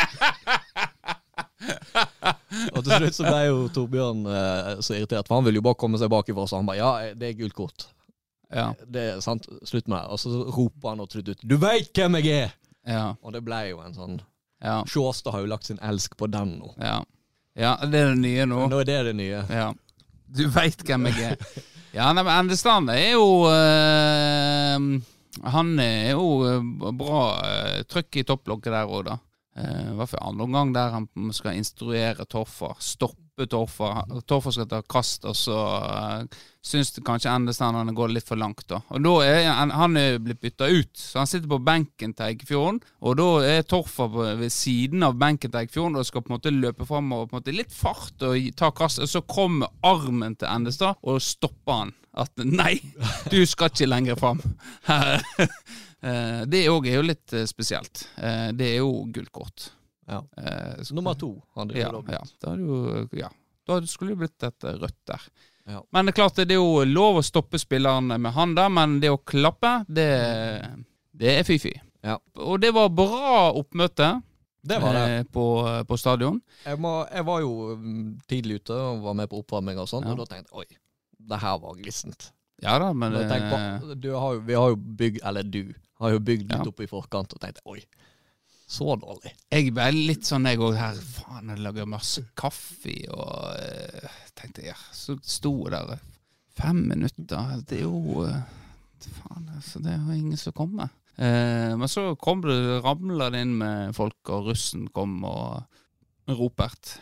og 2.74 2.82
til 2.82 2.92
slutt 2.96 3.16
så 3.20 3.28
ble 3.28 3.44
jo 3.46 3.62
Torbjørn 3.76 4.26
eh, 4.26 4.72
så 4.82 4.98
irritert, 4.98 5.28
for 5.28 5.38
han 5.38 5.46
ville 5.46 5.60
jo 5.60 5.66
bare 5.68 5.78
komme 5.78 6.00
seg 6.00 6.10
bakifra, 6.12 6.48
så 6.50 6.58
han 6.58 6.68
bare 6.68 6.80
ja, 6.80 7.14
det 7.14 7.30
er 7.30 7.38
gult 7.44 7.56
kort. 7.56 7.86
Ja. 8.50 8.72
Det 8.82 9.06
er 9.12 9.22
sant, 9.22 9.46
slutt 9.62 9.86
med 9.86 10.00
det. 10.00 10.06
Og 10.10 10.18
så 10.18 10.42
roper 10.50 10.90
han 10.90 11.04
og 11.04 11.10
trutt 11.12 11.30
ut 11.30 11.46
'du 11.46 11.56
veit 11.62 11.94
hvem 11.94 12.18
jeg 12.18 12.34
er'! 12.48 12.56
Ja. 12.90 13.14
Og 13.22 13.32
det 13.36 13.44
ble 13.46 13.60
jo 13.70 13.78
en 13.84 13.94
sånn 13.94 14.18
Ja. 14.60 14.80
Sjåstad 14.86 15.32
har 15.34 15.44
jo 15.44 15.50
lagt 15.50 15.70
sin 15.70 15.80
elsk 15.82 16.16
på 16.20 16.28
den 16.30 16.58
nå. 16.60 16.74
Ja, 16.80 17.00
ja 17.58 17.76
det 17.84 18.00
er 18.00 18.12
det 18.12 18.20
nye 18.20 18.46
nå. 18.48 18.66
Nå 18.70 18.82
er 18.82 18.88
det 18.88 18.98
det 19.10 19.16
nye. 19.20 19.44
Ja. 19.48 19.70
Du 20.30 20.44
veit 20.52 20.84
hvem 20.86 21.08
jeg 21.10 21.32
er. 21.32 21.40
Ja, 21.90 22.12
nei, 22.14 22.22
men 22.22 22.30
Endestrand 22.36 22.90
er 22.92 23.16
jo 23.16 23.48
øh, 23.50 24.84
Han 25.50 25.72
er 25.82 26.12
jo 26.12 26.26
eh, 26.46 26.92
bra 26.94 27.22
øh, 27.42 27.80
trøkk 27.90 28.20
i 28.20 28.24
topplokket 28.28 28.70
der 28.76 28.86
òg, 28.86 29.08
da. 29.08 29.16
Uh, 29.58 29.96
hvert 29.98 30.12
fall 30.12 30.22
andre 30.28 30.44
omgang 30.46 30.70
der 30.72 30.92
han 30.94 31.32
skal 31.34 31.58
instruere 31.58 32.24
Toffer. 32.30 32.76
Stoppe 32.78 33.18
stoppe 33.40 33.46
Torfa. 33.46 34.06
Torfa 34.26 34.52
skal 34.52 34.68
ta 34.68 34.82
kast, 34.82 35.24
og 35.24 35.36
så 35.36 35.56
uh, 35.56 36.24
syns 36.62 36.92
kanskje 37.04 37.32
Endestad 37.32 37.74
går 37.94 38.12
litt 38.12 38.26
for 38.28 38.36
langt. 38.36 38.66
da. 38.68 38.82
Og 38.90 39.02
da 39.02 39.14
er 39.24 39.70
Han, 39.72 39.96
er 39.96 40.18
blitt 40.18 40.40
bytta 40.40 40.68
ut, 40.68 40.96
så 40.96 41.20
han 41.20 41.26
sitter 41.26 41.48
på 41.48 41.58
benken 41.58 42.12
til 42.14 42.26
Eikefjorden. 42.26 42.80
Og 43.00 43.16
da 43.16 43.28
er 43.44 43.62
Torfa 43.62 44.08
ved 44.08 44.50
siden 44.50 45.02
av 45.02 45.16
benken 45.16 45.50
til 45.50 45.60
Eikefjorden 45.60 45.96
og 45.96 46.06
skal 46.06 46.22
på 46.22 46.30
en 46.32 46.38
måte 46.38 46.50
løpe 46.50 46.86
fram 46.86 47.12
og 47.12 47.30
på 47.30 47.36
en 47.36 47.40
måte 47.40 47.56
litt 47.56 47.72
fart 47.72 48.20
og 48.22 48.36
ta 48.56 48.70
kast. 48.70 49.00
Og 49.00 49.08
så 49.08 49.22
kommer 49.22 49.72
armen 49.82 50.36
til 50.36 50.50
Endestad 50.50 51.00
og 51.02 51.20
stopper 51.22 51.84
han. 51.84 51.96
At 52.12 52.32
nei, 52.42 52.80
du 53.30 53.44
skal 53.46 53.70
ikke 53.70 53.86
lenger 53.86 54.18
fram. 54.18 54.40
det 56.50 56.64
òg 56.68 56.88
er 56.90 56.98
jo 56.98 57.06
litt 57.06 57.36
spesielt. 57.46 58.08
Det 58.18 58.72
er 58.72 58.80
jo 58.80 59.04
gult 59.14 59.30
kort. 59.30 59.70
Ja. 60.10 60.24
Eh, 60.42 60.90
Nummer 60.96 61.14
to. 61.14 61.34
Han 61.58 61.70
ja, 61.74 61.90
ja. 62.10 62.22
Da, 62.42 62.54
jo, 62.58 63.06
ja. 63.16 63.30
da 63.66 63.78
skulle 63.86 64.16
det 64.16 64.24
blitt 64.24 64.46
et 64.48 64.66
rødt 64.80 64.98
der. 65.06 65.28
Ja. 65.70 65.84
Men 65.94 66.08
det 66.08 66.14
er 66.14 66.18
klart 66.18 66.40
det 66.40 66.56
er 66.56 66.58
jo 66.58 66.82
lov 66.88 67.20
å 67.20 67.26
stoppe 67.26 67.60
spilleren 67.60 68.10
med 68.10 68.34
handa, 68.34 68.66
men 68.72 68.98
det 69.02 69.12
å 69.12 69.20
klappe, 69.22 69.84
det, 69.86 70.08
det 71.14 71.36
er 71.38 71.46
fy-fy. 71.46 71.76
Ja. 72.02 72.16
Og 72.40 72.58
det 72.62 72.72
var 72.74 72.90
bra 72.90 73.50
oppmøte. 73.54 74.16
Det 74.62 74.76
var 74.82 74.96
det. 74.96 75.04
Eh, 75.14 75.22
på, 75.32 75.44
på, 75.88 75.96
stadion. 75.96 76.40
Jeg, 76.66 76.80
må, 76.80 77.00
jeg, 77.08 77.24
var 77.28 77.40
jo 77.44 77.52
mm, 77.80 78.02
tidlig 78.28 78.60
ute 78.60 78.76
og 78.76 79.06
var 79.06 79.16
med 79.16 79.30
på 79.30 79.40
oppvarming 79.40 79.80
og 79.80 79.88
sånn, 79.88 80.08
og 80.10 80.20
da 80.20 80.26
tenkte 80.28 80.52
jeg 80.52 80.64
oi, 80.64 80.80
det 81.30 81.40
her 81.40 81.56
var 81.62 81.78
glissent. 81.78 82.32
Ja 82.60 82.74
da, 82.82 82.90
men 82.92 83.14
på, 83.16 83.56
har 84.20 84.34
jo, 84.34 84.42
Vi 84.44 84.56
har 84.58 84.74
jo 84.74 84.76
bygd, 84.76 85.22
eller 85.24 85.46
du 85.48 85.62
har 86.02 86.12
jo 86.12 86.20
bygd 86.20 86.52
litt 86.52 86.68
opp 86.68 86.82
i 86.84 86.88
forkant 86.90 87.32
og 87.32 87.40
tenkte 87.40 87.64
oi, 87.64 87.80
så 88.70 88.94
dårlig. 89.00 89.32
Jeg 89.50 89.72
ble 89.74 89.88
litt 89.96 90.28
sånn, 90.28 90.46
jeg 90.46 90.60
òg 90.62 90.76
her. 90.78 91.00
Faen, 91.16 91.50
jeg 91.50 91.64
lager 91.64 91.88
masse 91.90 92.22
kaffe 92.38 92.94
og 93.10 93.50
uh, 93.58 94.20
tenkte 94.38 94.68
ja, 94.68 94.76
Så 94.94 95.16
sto 95.26 95.52
jeg 95.66 95.74
der 95.74 95.98
fem 96.60 96.84
minutter. 96.92 97.56
Det 97.66 97.80
er 97.80 97.86
jo 97.88 98.24
uh, 98.26 98.40
Faen, 99.00 99.48
altså. 99.56 99.80
Det 99.82 99.94
er 99.94 100.00
jo 100.00 100.16
ingen 100.16 100.38
som 100.38 100.54
kommer. 100.56 100.92
Uh, 101.16 101.74
men 101.80 101.88
så 101.90 102.14
kom 102.20 102.44
det, 102.44 102.56
ramla 102.84 103.30
det 103.32 103.42
inn 103.44 103.56
med 103.60 103.94
folk, 103.96 104.20
og 104.28 104.50
russen 104.52 104.88
kom, 104.94 105.18
og 105.24 105.64
Ropert. 106.30 106.98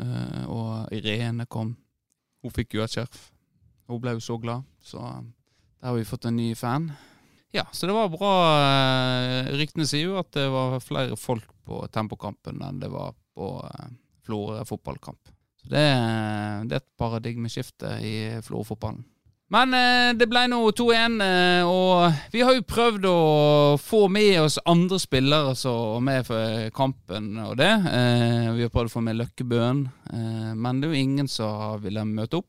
Uh, 0.00 0.44
og 0.46 0.94
Irene 0.94 1.48
kom. 1.50 1.74
Hun 2.40 2.54
fikk 2.54 2.78
jo 2.78 2.84
et 2.84 2.94
skjerf. 2.94 3.28
Hun 3.90 4.00
ble 4.00 4.14
jo 4.16 4.22
så 4.24 4.38
glad. 4.40 4.68
Så 4.84 5.00
der 5.02 5.90
har 5.90 5.96
vi 5.96 6.06
fått 6.08 6.28
en 6.28 6.38
ny 6.38 6.52
fan. 6.56 6.92
Ja, 7.50 7.66
så 7.72 7.86
det 7.86 7.92
var 7.92 8.08
bra. 8.08 8.32
Eh, 8.62 9.52
ryktene 9.58 9.86
sier 9.88 10.12
jo 10.12 10.18
at 10.20 10.30
det 10.36 10.46
var 10.52 10.78
flere 10.84 11.18
folk 11.18 11.48
på 11.66 11.82
Tempokampen 11.90 12.62
enn 12.62 12.82
det 12.82 12.90
var 12.92 13.14
på 13.34 13.56
eh, 13.66 13.94
Florø 14.26 14.62
fotballkamp. 14.68 15.32
Så 15.60 15.72
det, 15.72 15.86
det, 16.70 16.76
er 16.76 16.82
et 16.82 16.92
paradigmeskifte 17.00 17.96
i 18.06 18.14
Florø-fotballen. 18.46 19.02
Men 19.50 19.74
eh, 19.74 20.12
det 20.14 20.28
ble 20.30 20.44
nå 20.46 20.60
2-1, 20.78 21.16
og 21.66 22.20
vi 22.30 22.44
har 22.46 22.54
jo 22.54 22.68
prøvd 22.70 23.08
å 23.10 23.18
få 23.82 24.04
med 24.14 24.44
oss 24.44 24.60
andre 24.62 25.00
spillere 25.02 25.56
som 25.58 26.06
er 26.12 26.22
for 26.22 26.70
kampen 26.76 27.32
og 27.42 27.56
det. 27.58 27.72
vi 28.54 28.62
har 28.62 28.70
prøvd 28.70 28.92
å 28.92 28.94
få 28.94 29.02
med 29.02 29.18
Løkkebøen, 29.18 29.82
men 30.54 30.78
det 30.78 30.86
er 30.86 30.94
jo 30.94 31.02
ingen 31.02 31.26
som 31.26 31.82
ville 31.82 32.06
møte 32.06 32.38
opp. 32.38 32.46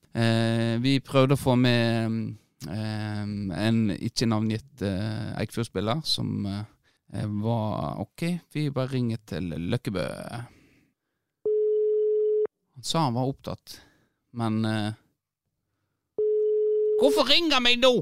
vi 0.86 1.00
prøvde 1.02 1.40
å 1.40 1.42
få 1.42 1.58
med 1.58 2.02
Ehm, 2.06 2.38
en 2.70 3.80
ikke 3.96 4.28
navngitt 4.30 4.84
uh, 4.86 5.32
Eikfjord-spiller 5.42 6.04
som 6.06 6.46
uh, 6.46 6.64
var 7.42 8.02
OK, 8.04 8.26
vi 8.54 8.68
bare 8.74 8.94
ringer 8.94 9.22
til 9.26 9.50
Løkkebø. 9.72 10.06
Han 12.76 12.86
sa 12.86 13.08
han 13.08 13.18
var 13.18 13.32
opptatt, 13.32 13.80
men 14.38 14.62
uh, 14.66 14.92
Hvorfor 17.02 17.26
ringer 17.32 17.58
han 17.58 17.66
meg 17.66 17.82
nå? 17.82 17.96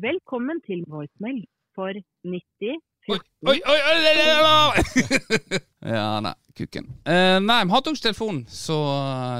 Velkommen 0.00 0.62
til 0.64 0.80
voicemail 0.88 1.44
for 1.76 1.92
90 2.24 2.80
Oi, 3.06 3.18
oi, 3.46 3.60
oi, 3.70 3.78
oi, 3.78 4.82
Ja, 5.94 6.18
nei, 6.24 6.32
kukken. 6.58 6.88
Uh, 7.06 7.38
nei, 7.38 7.60
vi 7.62 7.74
hadde 7.76 7.92
ikke 7.92 8.06
telefonen, 8.08 8.40
så 8.50 8.78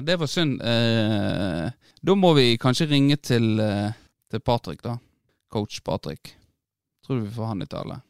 det 0.07 0.21
var 0.21 0.31
synd. 0.31 0.61
Uh, 0.63 1.73
da 2.07 2.15
må 2.15 2.31
vi 2.39 2.53
kanskje 2.63 2.87
ringe 2.93 3.17
til 3.19 3.59
uh, 3.59 3.91
til 4.31 4.41
Patrick, 4.41 4.83
da. 4.83 4.99
Coach 5.53 5.83
Patrick. 5.85 6.37
Tror 7.07 7.17
du 7.17 7.23
vi 7.23 7.31
får 7.31 7.45
han 7.45 7.63
i 7.63 7.67
tale? 7.67 8.01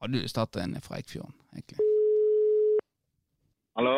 Hadde 0.00 0.12
du 0.12 0.22
lyst 0.22 0.38
en 0.38 0.80
fra 0.80 0.96
Eikfjorden, 0.96 1.34
egentlig? 1.54 1.78
Hallo? 3.74 3.96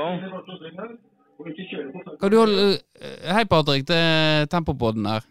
Kan 2.20 2.30
du 2.30 2.36
holder 2.38 2.76
eh, 3.00 3.34
Hei, 3.34 3.44
Patrick. 3.44 3.88
Det 3.88 3.96
er 3.96 4.46
Tempopodden 4.46 5.06
her. 5.06 5.24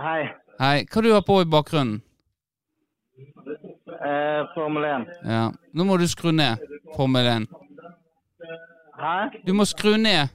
Hei. 0.00 0.28
Hei. 0.60 0.84
Hva 0.84 1.02
du 1.02 1.12
har 1.12 1.22
på 1.24 1.40
i 1.40 1.48
bakgrunnen? 1.48 2.02
Eh, 4.02 4.40
Formel 4.54 4.84
1. 4.84 5.08
Ja. 5.24 5.50
Nå 5.72 5.84
må 5.84 5.96
du 5.96 6.08
skru 6.08 6.32
ned 6.34 6.60
Formel 6.96 7.26
1. 7.26 7.46
Hæ? 8.98 9.14
Du 9.46 9.54
må 9.54 9.64
skru 9.64 9.96
ned. 9.96 10.28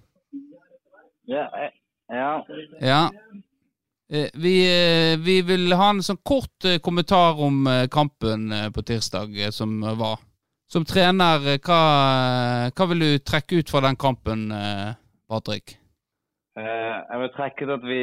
Ja. 1.27 1.45
Eh, 1.61 1.71
ja. 2.09 2.31
ja. 2.81 3.01
Eh, 4.13 4.29
vi, 4.33 4.55
eh, 4.63 5.19
vi, 5.19 5.41
vil 5.41 5.73
ha 5.75 5.89
en 5.91 5.99
sånn 6.05 6.19
kort 6.23 6.63
eh, 6.63 6.79
kommentar 6.79 7.41
om 7.43 7.67
kampen 7.91 8.53
på 8.71 8.83
tirsdag 8.87 9.35
som 9.51 9.81
var. 9.99 10.21
Som 10.71 10.85
trener, 10.87 11.43
hva, 11.63 11.81
hva 12.71 12.87
vil 12.91 13.03
du 13.03 13.19
trekke 13.23 13.59
ut 13.59 13.69
fra 13.71 13.81
den 13.85 13.95
kampen, 13.99 14.49
Patrick? 15.31 15.77
Jeg 16.59 17.19
vil 17.21 17.31
trekke 17.37 17.67
ut 17.67 17.71
at 17.77 17.85
vi 17.87 18.01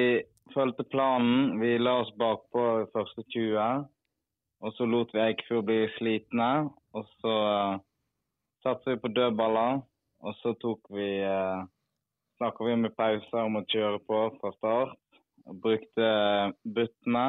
fulgte 0.54 0.86
planen. 0.88 1.58
Vi 1.60 1.74
la 1.76 1.98
oss 2.00 2.12
bakpå 2.16 2.86
første 2.94 3.24
20. 3.36 3.84
Og 4.64 4.72
så 4.78 4.88
lot 4.88 5.12
vi 5.12 5.20
Eikfjord 5.26 5.68
bli 5.68 5.82
slitne. 5.98 6.50
Og 6.96 7.04
så 7.20 7.36
satset 8.64 8.94
vi 8.94 9.02
på 9.02 9.12
dødballer. 9.12 9.84
Og 10.24 10.40
så 10.40 10.56
tok 10.64 10.88
vi 10.96 11.10
Snakka 12.34 12.64
vi 12.66 12.80
med 12.80 12.96
pauser 12.96 13.44
om 13.44 13.60
å 13.60 13.66
kjøre 13.70 14.00
på 14.08 14.24
fra 14.40 14.56
start. 14.56 14.96
Brukte 15.44 16.06
buttene 16.64 17.26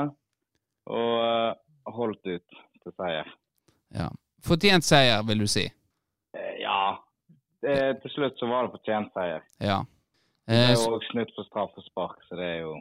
og 0.86 1.16
eh, 1.20 1.56
holdt 1.98 2.22
ut 2.30 2.62
til 2.84 2.94
seier. 2.96 3.28
Ja. 3.96 4.08
Fortjent 4.46 4.86
seier, 4.86 5.24
vil 5.28 5.44
du 5.44 5.48
si? 5.50 5.66
Eh, 6.38 6.54
ja. 6.62 6.96
Det, 7.66 7.76
til 8.04 8.14
slutt 8.14 8.40
så 8.40 8.50
var 8.50 8.68
det 8.68 8.76
fortjent 8.78 9.12
seier. 9.16 9.42
Ja. 9.60 9.80
det 10.48 10.60
er 10.62 10.76
jo 10.76 10.92
òg 10.94 11.00
for 11.00 11.08
snudd 11.10 11.34
på 11.36 11.86
spark, 11.88 12.20
så 12.30 12.38
det 12.40 12.52
er 12.58 12.60
jo 12.66 12.76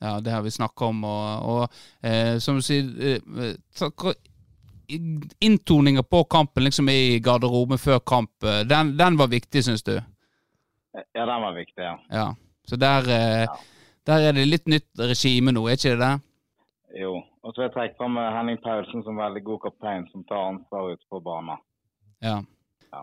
Ja, 0.00 0.18
det 0.22 0.30
har 0.30 0.42
vi 0.42 0.50
snakka 0.54 0.90
om, 0.92 1.04
og, 1.04 1.46
og 1.52 1.78
eh, 2.06 2.36
som 2.42 2.58
du 2.58 2.62
sier 2.62 2.84
eh, 2.98 4.12
Inntoninga 5.44 6.02
på 6.02 6.22
kampen 6.24 6.64
liksom 6.64 6.88
i 6.88 7.18
garderoben 7.20 7.78
før 7.78 7.98
kamp, 8.00 8.30
den, 8.40 8.94
den 8.96 9.18
var 9.20 9.28
viktig, 9.28 9.60
syns 9.64 9.82
du? 9.84 9.98
Ja, 11.12 11.26
den 11.26 11.42
var 11.42 11.52
viktig, 11.52 11.82
ja. 11.82 11.98
ja. 12.10 12.28
Så 12.64 12.76
der 12.76 13.10
eh, 13.12 13.44
ja. 13.44 13.56
Der 14.08 14.24
er 14.24 14.32
det 14.32 14.46
litt 14.48 14.68
nytt 14.72 15.00
regime 15.04 15.52
nå, 15.52 15.66
er 15.68 15.76
ikke 15.76 15.90
det 15.92 16.00
det? 16.00 16.14
Jo. 16.96 17.18
Og 17.44 17.52
så 17.52 17.60
vil 17.60 17.66
jeg 17.66 17.74
trekke 17.74 17.98
fram 18.00 18.14
eh, 18.16 18.30
Henning 18.32 18.60
Paulsen 18.62 19.02
som 19.04 19.18
veldig 19.20 19.42
god 19.44 19.60
kaptein, 19.66 20.06
som 20.12 20.22
tar 20.28 20.46
ansvar 20.54 20.94
ute 20.94 21.04
på 21.12 21.20
banen. 21.24 21.60
Ja. 22.24 22.38
ja. 22.92 23.02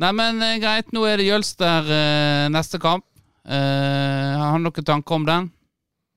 Nei, 0.00 0.12
men 0.16 0.40
eh, 0.44 0.56
greit. 0.62 0.94
Nå 0.96 1.04
er 1.08 1.20
det 1.20 1.26
Jølster 1.28 1.90
eh, 1.92 2.46
neste 2.52 2.80
kamp. 2.80 3.04
Eh, 3.44 4.32
har 4.32 4.54
han 4.54 4.64
noen 4.64 4.86
tanker 4.88 5.18
om 5.18 5.26
den? 5.28 5.50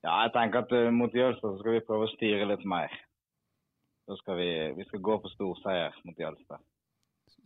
Ja, 0.07 0.21
jeg 0.23 0.31
tenker 0.37 0.63
at 0.63 0.71
uh, 0.71 0.87
mot 0.95 1.15
Jølster 1.15 1.43
så 1.43 1.59
skal 1.59 1.75
vi 1.75 1.81
prøve 1.83 2.07
å 2.07 2.11
styre 2.13 2.47
litt 2.47 2.63
mer. 2.63 2.93
Så 4.07 4.15
skal 4.21 4.39
vi, 4.39 4.51
vi 4.77 4.85
skal 4.87 5.03
gå 5.03 5.17
for 5.19 5.33
storseier 5.33 5.97
mot 6.07 6.23
Jølster. 6.23 6.61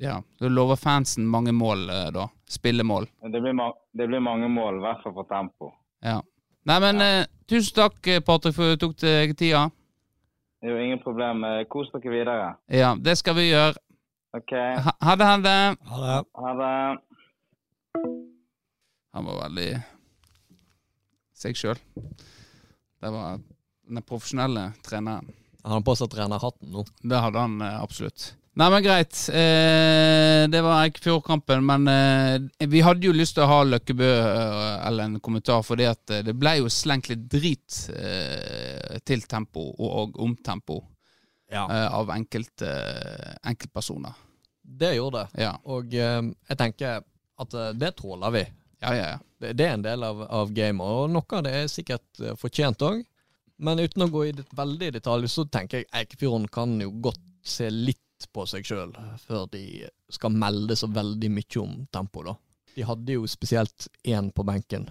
Ja, 0.01 0.19
Du 0.37 0.45
lover 0.45 0.77
fansen 0.77 1.25
mange 1.29 1.51
mål, 1.57 1.87
da? 2.13 2.27
Spillemål? 2.49 3.09
Det 3.33 3.41
blir, 3.41 3.57
ma 3.57 3.71
det 3.97 4.05
blir 4.09 4.21
mange 4.21 4.47
mål, 4.49 4.77
i 4.77 4.85
hvert 4.85 5.01
fall 5.01 5.17
for 5.17 5.29
tempo. 5.29 5.73
Ja. 6.05 6.19
Nei, 6.63 6.79
men 6.79 7.01
ja. 7.01 7.07
eh, 7.23 7.25
tusen 7.49 7.75
takk, 7.75 7.97
eh, 8.07 8.21
Patrick, 8.23 8.55
for 8.55 8.71
at 8.71 8.79
du 8.79 8.85
tok 8.85 8.93
deg 9.03 9.33
tida. 9.39 9.65
Jo, 10.63 10.77
ingen 10.79 11.01
problem. 11.03 11.43
Eh, 11.43 11.63
kos 11.67 11.89
dere 11.91 12.13
videre. 12.13 12.51
Ja, 12.71 12.93
det 12.95 13.17
skal 13.19 13.35
vi 13.35 13.49
gjøre. 13.49 13.75
Ok. 14.33 14.53
Ha, 14.55 14.93
ha 15.03 15.15
det, 15.19 15.27
ha 15.27 15.37
det. 15.43 15.57
Ha 15.91 16.03
det. 16.03 16.13
Ha 16.39 16.53
det. 16.61 16.75
Han 19.13 19.27
var 19.27 19.41
veldig 19.43 19.67
seg 21.43 21.59
sjøl. 21.59 21.81
Det 23.03 23.11
var 23.11 23.41
den 23.83 24.05
profesjonelle 24.07 24.69
treneren. 24.87 25.27
Han 25.63 25.75
har 25.77 25.83
på 25.85 25.97
seg 25.99 26.09
trenerhatten 26.15 26.71
nå. 26.71 26.85
Det 27.03 27.19
hadde 27.25 27.43
han 27.43 27.59
absolutt. 27.75 28.31
Nei, 28.53 28.69
men 28.69 28.83
greit. 28.85 29.17
Eh, 29.33 30.43
det 30.49 30.59
var 30.61 30.83
Eikefjord-kampen. 30.83 31.63
Men 31.65 31.87
eh, 31.89 32.67
vi 32.69 32.83
hadde 32.85 33.07
jo 33.07 33.15
lyst 33.15 33.33
til 33.37 33.47
å 33.47 33.49
ha 33.49 33.61
Løkkebø 33.65 34.09
eh, 34.09 34.75
eller 34.87 35.09
en 35.09 35.21
kommentar, 35.25 35.63
for 35.65 35.81
eh, 35.81 35.95
det 36.05 36.35
ble 36.37 36.59
jo 36.59 36.69
slengt 36.69 37.09
litt 37.09 37.23
drit 37.31 37.79
eh, 37.97 38.99
til 39.01 39.25
tempo 39.25 39.71
og, 39.73 40.19
om 40.21 40.35
tempo 40.45 40.83
ja. 41.49 41.65
Eh, 41.65 41.87
av 41.97 42.13
enkelte 42.13 42.69
enkeltpersoner. 43.41 44.21
Det 44.61 44.93
gjorde 44.99 45.25
det. 45.25 45.43
Ja. 45.47 45.55
Og 45.73 45.89
jeg 45.93 46.57
tenker 46.57 47.01
at 47.43 47.57
det 47.77 47.91
tåler 47.97 48.37
vi. 48.37 48.45
Ja, 48.83 48.93
ja, 48.93 49.09
ja. 49.15 49.19
Det, 49.41 49.57
det 49.57 49.65
er 49.65 49.75
en 49.79 49.85
del 49.85 50.05
av, 50.05 50.21
av 50.29 50.53
gamet, 50.53 50.85
og 50.85 51.09
noe 51.11 51.39
av 51.39 51.43
det 51.45 51.57
er 51.57 51.67
sikkert 51.71 52.23
fortjent 52.39 52.85
òg. 52.85 53.01
Men 53.63 53.81
uten 53.81 54.05
å 54.05 54.11
gå 54.13 54.27
i 54.29 54.31
det, 54.37 54.45
veldig 54.55 54.89
i 54.89 54.95
detalj, 54.95 55.27
så 55.31 55.45
tenker 55.49 55.81
jeg 55.81 55.91
Eikefjorden 55.93 56.47
kan 56.53 56.77
jo 56.81 56.93
godt 57.09 57.21
se 57.43 57.67
litt 57.73 58.02
på 58.33 58.45
seg 58.49 58.65
sjøl 58.65 58.93
før 59.25 59.47
de 59.51 59.85
skal 60.13 60.33
melde 60.35 60.77
så 60.79 60.87
veldig 60.91 61.29
mye 61.33 61.61
om 61.61 61.77
tempo, 61.93 62.23
da. 62.25 62.35
De 62.73 62.85
hadde 62.87 63.17
jo 63.17 63.27
spesielt 63.29 63.87
én 64.07 64.31
på 64.33 64.45
benken 64.47 64.87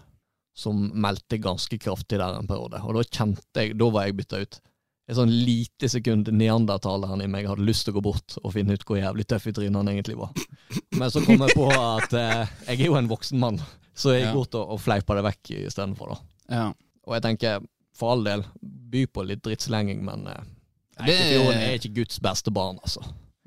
som 0.54 0.84
meldte 1.00 1.40
ganske 1.40 1.78
kraftig 1.80 2.20
der 2.20 2.36
en 2.36 2.48
periode, 2.48 2.82
og 2.84 2.98
da 2.98 3.06
kjente 3.08 3.64
jeg 3.64 3.78
Da 3.80 3.88
var 3.88 4.06
jeg 4.06 4.18
bytta 4.18 4.42
ut. 4.42 4.58
Et 5.10 5.18
sånn 5.18 5.32
lite 5.32 5.88
sekund 5.90 6.28
neandertaleren 6.30 7.24
i 7.24 7.28
meg 7.30 7.48
hadde 7.50 7.64
lyst 7.66 7.86
til 7.86 7.94
å 7.94 7.98
gå 7.98 8.04
bort 8.06 8.36
og 8.42 8.52
finne 8.54 8.76
ut 8.76 8.84
hvor 8.86 9.00
jævlig 9.00 9.26
tøff 9.28 9.48
i 9.50 9.54
trynet 9.56 9.80
han 9.80 9.90
egentlig 9.90 10.18
var. 10.20 10.30
Men 10.94 11.10
så 11.10 11.24
kom 11.24 11.42
jeg 11.42 11.56
på 11.58 11.66
at 11.74 12.14
eh, 12.14 12.52
jeg 12.68 12.78
er 12.78 12.86
jo 12.86 12.98
en 13.00 13.10
voksen 13.10 13.40
mann, 13.42 13.58
så 13.96 14.14
jeg 14.14 14.26
gikk 14.26 14.38
bort 14.38 14.58
og, 14.60 14.76
og 14.76 14.82
fleipa 14.84 15.16
det 15.18 15.24
vekk 15.26 15.54
istedenfor, 15.64 16.14
da. 16.14 16.20
Ja. 16.52 16.66
Og 17.08 17.16
jeg 17.16 17.24
tenker, 17.26 17.64
for 17.98 18.14
all 18.14 18.22
del, 18.24 18.44
by 18.62 19.06
på 19.10 19.24
litt 19.26 19.42
drittslenging, 19.44 20.04
men 20.06 20.28
eh, 20.30 20.44
Eikefjorden 21.10 21.62
er 21.66 21.74
ikke 21.80 21.94
Guds 22.02 22.18
beste 22.22 22.50
barn, 22.54 22.78
altså. 22.82 23.02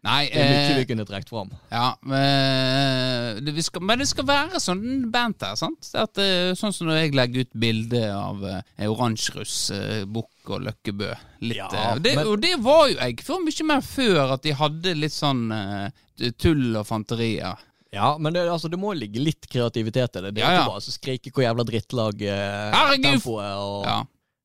Nei, 0.05 0.27
Det 0.29 0.37
er 0.37 0.51
mye 0.51 0.65
eh, 0.69 0.77
vi 0.77 0.85
kunne 0.91 1.05
trukket 1.09 1.31
fram. 1.33 1.47
Ja, 1.71 1.95
men 2.05 3.39
det, 3.45 3.53
vi 3.57 3.63
skal, 3.65 3.81
men 3.89 3.97
det 4.01 4.05
skal 4.09 4.27
være 4.29 4.59
sånn 4.61 4.83
band 5.13 5.41
her, 5.41 5.55
sant? 5.57 5.89
At, 5.97 6.19
eh, 6.21 6.51
sånn 6.57 6.73
som 6.75 6.89
når 6.91 6.99
jeg 6.99 7.15
legger 7.17 7.47
ut 7.47 7.55
bilde 7.63 8.01
av 8.13 8.43
eh, 8.45 8.85
oransjeruss, 8.85 9.55
uh, 9.73 10.03
bukk 10.05 10.51
og 10.53 10.61
løkkebø. 10.67 11.09
Litt, 11.47 11.57
Ja, 11.57 11.69
uh, 11.73 11.97
det, 11.97 12.13
men- 12.19 12.27
Og 12.29 12.37
det 12.43 12.53
var 12.61 12.87
jo 12.91 12.99
jeg 12.99 13.25
for 13.25 13.41
mye 13.41 13.65
mer 13.71 13.81
før, 13.81 14.33
at 14.37 14.45
de 14.45 14.53
hadde 14.53 14.93
litt 14.93 15.15
sånn 15.15 15.47
eh, 15.51 16.29
tull 16.37 16.75
og 16.77 16.85
fanterier. 16.85 17.57
Ja, 17.95 18.17
men 18.19 18.33
det, 18.35 18.45
altså, 18.51 18.69
det 18.69 18.77
må 18.77 18.93
ligge 18.93 19.21
litt 19.23 19.47
kreativitet 19.49 20.17
i 20.19 20.21
det. 20.21 20.35
Det 20.35 20.43
er 20.43 20.45
Ja, 20.45 20.53
ja. 20.53 20.63
ikke 20.65 20.73
bare 20.75 20.85
å 20.85 20.95
skrike 20.99 21.31
hvor 21.33 21.45
jævla 21.47 21.65
drittlag 21.65 22.21
uh, 22.29 22.95
tempoet 23.01 23.53
og 23.57 23.85
Ja, 23.89 23.99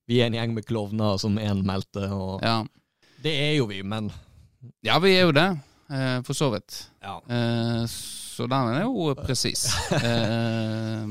Vi 0.08 0.20
er 0.22 0.26
en 0.30 0.34
gjeng 0.40 0.54
med 0.54 0.64
klovner 0.66 1.18
som 1.20 1.36
én 1.38 1.60
meldte, 1.66 2.08
og 2.10 2.40
ja. 2.42 2.62
Det 3.22 3.32
er 3.36 3.54
jo 3.58 3.66
vi, 3.70 3.82
men 3.82 4.10
ja, 4.84 4.98
vi 5.00 5.14
er 5.16 5.26
jo 5.28 5.32
det, 5.36 5.48
eh, 5.92 6.16
for 6.26 6.36
så 6.36 6.50
vidt. 6.54 6.86
ja. 7.02 7.18
Eh, 7.28 7.84
så 8.40 8.46
den 8.48 8.70
er 8.72 8.82
jo 8.86 9.10
presis. 9.18 9.66
Eh, 10.00 11.06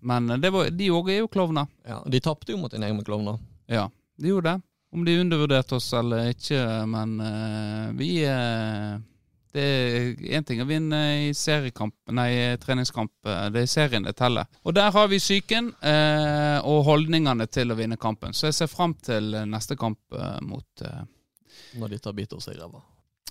men 0.00 0.28
det 0.40 0.50
var, 0.54 0.68
de 0.70 0.90
òg 0.94 1.08
er 1.10 1.16
jo 1.24 1.28
klovner. 1.32 1.66
ja. 1.88 1.96
De 2.06 2.20
tapte 2.22 2.52
jo 2.54 2.58
mot 2.60 2.72
en 2.74 2.84
egen 2.86 3.00
klovner. 3.04 3.38
Ja, 3.66 3.88
de 4.16 4.28
gjorde 4.30 4.52
det. 4.52 4.62
Om 4.94 5.02
de 5.04 5.16
undervurderte 5.20 5.74
oss 5.76 5.88
eller 5.98 6.30
ikke, 6.32 6.60
men 6.88 7.16
eh, 7.20 7.88
vi 7.98 8.10
eh, 8.24 8.94
Det 9.52 9.64
er 9.64 10.38
én 10.38 10.44
ting 10.46 10.60
å 10.62 10.68
vinne 10.68 11.00
i 11.26 11.34
seriekamp, 11.34 11.94
nei, 12.14 12.54
treningskamp. 12.62 13.10
eh, 13.26 13.48
Det 13.52 13.64
er 13.66 13.66
serien 13.74 14.06
det 14.06 14.14
teller. 14.16 14.46
Og 14.62 14.74
der 14.78 14.90
har 14.94 15.08
vi 15.10 15.18
psyken 15.18 15.72
eh, 15.82 16.60
og 16.62 16.84
holdningene 16.86 17.46
til 17.50 17.72
å 17.72 17.76
vinne 17.76 17.96
kampen. 18.00 18.32
Så 18.32 18.46
jeg 18.48 18.54
ser 18.62 18.70
fram 18.70 18.94
til 18.94 19.34
neste 19.50 19.76
kamp 19.76 19.98
eh, 20.14 20.38
mot 20.46 20.84
eh, 20.86 21.02
Når 21.78 21.88
de 21.94 21.98
tar 21.98 22.12
bit 22.16 22.32
seg 22.42 22.56
i 22.56 22.60
ræva. 22.60 22.80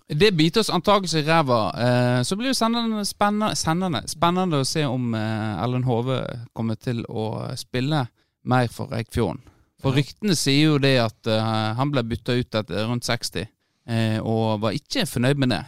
det 0.08 0.32
biter 0.38 0.62
oss 0.62 0.70
antakeligvis 0.70 1.16
i 1.20 1.26
ræva. 1.28 1.60
Eh, 1.76 2.22
så 2.24 2.36
blir 2.40 2.48
det 2.54 2.56
sendende, 2.58 3.04
spennende, 3.06 3.56
sendende, 3.56 4.02
spennende 4.08 4.62
å 4.62 4.66
se 4.68 4.86
om 4.88 5.14
eh, 5.16 5.64
Ellen 5.64 5.84
Hove 5.84 6.22
kommer 6.54 6.76
til 6.80 7.04
å 7.10 7.56
spille 7.60 8.06
mer 8.48 8.68
for 8.72 8.94
Eikfjorden. 8.96 9.42
For 9.82 9.92
Ja. 9.94 10.00
ryktene 10.02 10.34
sier 10.36 10.72
jo 10.72 10.78
det 10.80 10.96
at 11.04 11.28
eh, 11.28 11.74
han 11.78 11.92
ble 11.92 12.04
bytta 12.04 12.34
ut 12.40 12.56
etter 12.56 12.88
rundt 12.88 13.04
60, 13.06 13.48
eh, 13.88 14.18
og 14.24 14.62
var 14.64 14.72
ikke 14.78 15.04
fornøyd 15.06 15.38
med 15.38 15.50
det. 15.50 15.64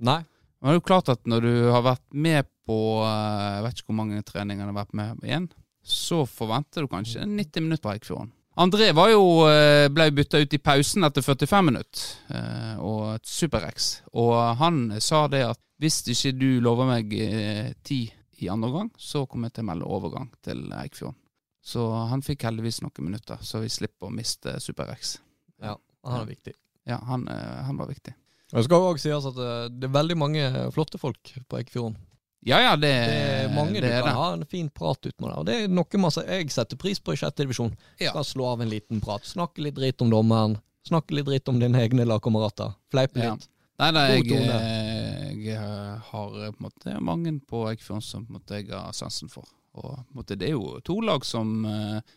Nei. 0.00 0.22
Men 0.62 0.68
det 0.70 0.72
er 0.72 0.80
jo 0.80 0.86
klart 0.88 1.08
at 1.12 1.20
når 1.26 1.40
du 1.42 1.54
har 1.74 1.82
vært 1.82 2.02
med 2.14 2.46
på 2.66 2.78
eh, 3.04 3.56
Jeg 3.58 3.62
vet 3.64 3.78
ikke 3.80 3.90
hvor 3.92 4.00
mange 4.00 4.22
treninger 4.22 4.64
han 4.64 4.74
har 4.74 4.84
vært 4.84 4.94
med 4.94 5.22
igjen, 5.26 5.48
så 5.84 6.22
forventer 6.26 6.82
du 6.82 6.88
kanskje 6.88 7.24
90 7.26 7.60
minutter 7.66 7.82
på 7.82 7.92
Eikfjorden. 7.92 8.32
André 8.54 8.92
var 8.92 9.08
jo, 9.08 9.48
eh, 9.48 9.88
ble 9.88 10.10
bytta 10.12 10.42
ut 10.42 10.54
i 10.54 10.60
pausen 10.60 11.04
etter 11.08 11.24
45 11.24 11.64
minutter, 11.64 12.02
eh, 12.36 12.74
og 12.84 13.14
et 13.14 13.26
Super-X. 13.26 14.02
Og 14.12 14.34
han 14.60 15.00
sa 15.00 15.26
det 15.32 15.44
at 15.46 15.60
hvis 15.80 16.02
ikke 16.12 16.34
du 16.36 16.60
lover 16.60 16.86
meg 16.90 17.14
eh, 17.16 17.72
ti 17.82 18.04
i 18.42 18.50
andre 18.52 18.68
omgang, 18.68 18.90
så 18.98 19.24
kommer 19.26 19.48
jeg 19.48 19.56
til 19.56 19.64
å 19.64 19.70
melde 19.70 19.88
overgang 19.88 20.28
til 20.44 20.66
Eikfjorden. 20.76 21.16
Så 21.62 21.86
han 22.10 22.24
fikk 22.26 22.44
heldigvis 22.44 22.82
noen 22.82 23.06
minutter, 23.06 23.38
så 23.40 23.62
vi 23.62 23.70
slipper 23.70 24.10
å 24.10 24.14
miste 24.14 24.58
Super-X. 24.60 25.16
Ja, 25.62 25.76
han 26.04 26.20
er 26.20 26.28
viktig. 26.28 26.54
Ja, 26.90 26.98
han, 27.06 27.28
han 27.30 27.78
var 27.78 27.88
viktig. 27.88 28.12
Jeg 28.52 28.58
Det 28.58 28.66
skal 28.66 28.84
òg 28.84 28.98
sies 29.00 29.26
at 29.30 29.38
eh, 29.40 29.68
det 29.72 29.88
er 29.88 29.94
veldig 29.96 30.16
mange 30.20 30.48
flotte 30.74 31.00
folk 31.00 31.30
på 31.48 31.56
Eikefjorden. 31.62 31.96
Ja, 32.44 32.58
ja, 32.60 32.72
det, 32.76 32.88
Det 32.90 33.18
er 33.44 33.52
mange 33.54 33.78
det 33.78 33.82
du 33.86 33.88
kan 33.92 34.08
det. 34.08 34.14
ha 34.18 34.32
en 34.34 34.44
fin 34.50 34.68
prat 34.74 35.06
ut 35.06 35.14
med. 35.20 35.28
Det. 35.30 35.36
Og 35.38 35.46
det 35.46 35.54
er 35.62 35.68
noe 35.70 36.00
masse 36.02 36.24
jeg 36.26 36.50
setter 36.50 36.76
pris 36.80 36.98
på 36.98 37.14
i 37.14 37.16
sjette 37.20 37.44
divisjon. 37.44 37.70
Ja. 38.02 38.10
Skal 38.10 38.24
slå 38.26 38.48
av 38.52 38.62
en 38.64 38.68
liten 38.72 39.00
prat. 39.04 39.22
Snakke 39.28 39.62
litt 39.62 39.76
dritt 39.78 40.02
om 40.02 40.10
dommeren. 40.10 40.56
Snakke 40.88 41.14
litt 41.14 41.28
dritt 41.28 41.48
om 41.52 41.60
dine 41.62 41.78
egne 41.78 42.04
lagkamerater. 42.08 42.74
Fleipe 42.90 43.22
Ja. 43.22 43.34
litt. 43.36 43.48
Nei, 43.78 43.90
nei, 43.94 44.02
jeg, 44.18 44.32
eh, 44.32 45.30
jeg 45.32 45.54
eh, 45.56 45.98
har 46.10 46.34
eh, 46.44 46.50
på 46.52 46.58
en 46.60 46.66
måte 46.68 46.96
mange 47.00 47.32
på 47.48 47.62
Eikfjorden 47.70 48.02
som 48.04 48.26
på 48.26 48.30
en 48.34 48.40
måte, 48.40 48.58
jeg 48.60 48.68
har 48.74 48.92
sansen 48.92 49.30
for. 49.30 49.46
Og 49.74 49.94
på 49.96 50.10
en 50.10 50.18
måte, 50.20 50.36
det 50.38 50.48
er 50.50 50.52
jo 50.56 50.80
to 50.84 50.98
lag 51.00 51.24
som, 51.24 51.64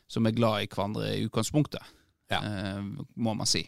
som 0.08 0.26
er 0.28 0.32
glad 0.36 0.66
i 0.66 0.68
hverandre 0.68 1.14
i 1.16 1.24
utgangspunktet, 1.30 1.82
Ja. 2.30 2.42
eh, 2.42 2.82
må 3.16 3.34
man 3.38 3.46
si. 3.48 3.64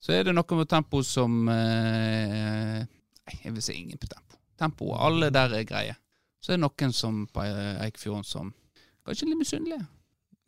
Så 0.00 0.12
er 0.12 0.24
det 0.24 0.34
noe 0.36 0.56
med 0.56 0.68
tempo 0.68 1.02
som 1.02 1.48
eh, 1.48 2.84
Nei, 2.84 3.36
jeg 3.44 3.52
vil 3.54 3.62
si 3.62 3.72
ingen 3.80 3.98
på 3.98 4.08
tempo. 4.10 4.36
Tempo, 4.58 4.92
alle 4.94 5.30
der 5.34 5.52
er 5.58 5.64
greie. 5.66 5.96
Så 6.42 6.52
er 6.52 6.58
det 6.58 6.64
noen 6.64 6.94
som 6.96 7.22
på 7.30 7.44
Eikfjorden 7.86 8.26
som 8.26 8.52
kanskje 9.06 9.26
er 9.26 9.30
litt 9.30 9.42
misunnelige. 9.44 9.84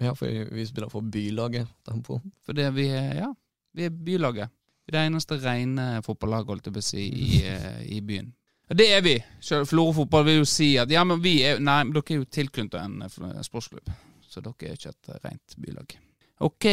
Ja, 0.03 0.15
for 0.19 0.27
vi 0.27 0.67
spiller 0.67 0.91
for 0.91 1.07
bylaget. 1.07 1.71
Tempo. 1.87 2.19
Fordi 2.47 2.67
vi 2.75 2.89
er, 2.91 3.13
ja, 3.21 3.29
vi 3.75 3.87
er 3.87 3.95
bylaget. 3.95 4.51
Vi 4.85 4.93
er 4.93 4.99
det 4.99 5.05
eneste 5.07 5.39
rene 5.41 5.87
fotballaget, 6.05 6.51
holdt 6.51 6.67
jeg 6.69 6.75
på 6.75 6.83
å 6.83 6.89
si, 6.89 7.05
i, 7.07 7.39
eh, 7.47 7.85
i 7.95 8.01
byen. 8.05 8.33
Det 8.75 8.89
er 8.97 9.05
vi. 9.05 9.15
Florø 9.45 9.93
fotball 10.01 10.27
vil 10.27 10.41
jo 10.41 10.49
si 10.49 10.73
at 10.81 10.91
ja, 10.91 11.05
men 11.07 11.23
vi 11.23 11.39
er 11.45 11.61
Nei, 11.61 11.83
men 11.85 11.95
dere 11.95 12.17
er 12.17 12.23
jo 12.23 12.29
tilknyttet 12.33 12.81
en 12.81 13.07
eh, 13.07 13.41
sportsklubb. 13.47 13.93
Så 14.27 14.43
dere 14.43 14.71
er 14.73 14.79
ikke 14.79 14.93
et 14.93 15.17
rent 15.23 15.57
bylag. 15.63 15.97
Ok, 16.45 16.69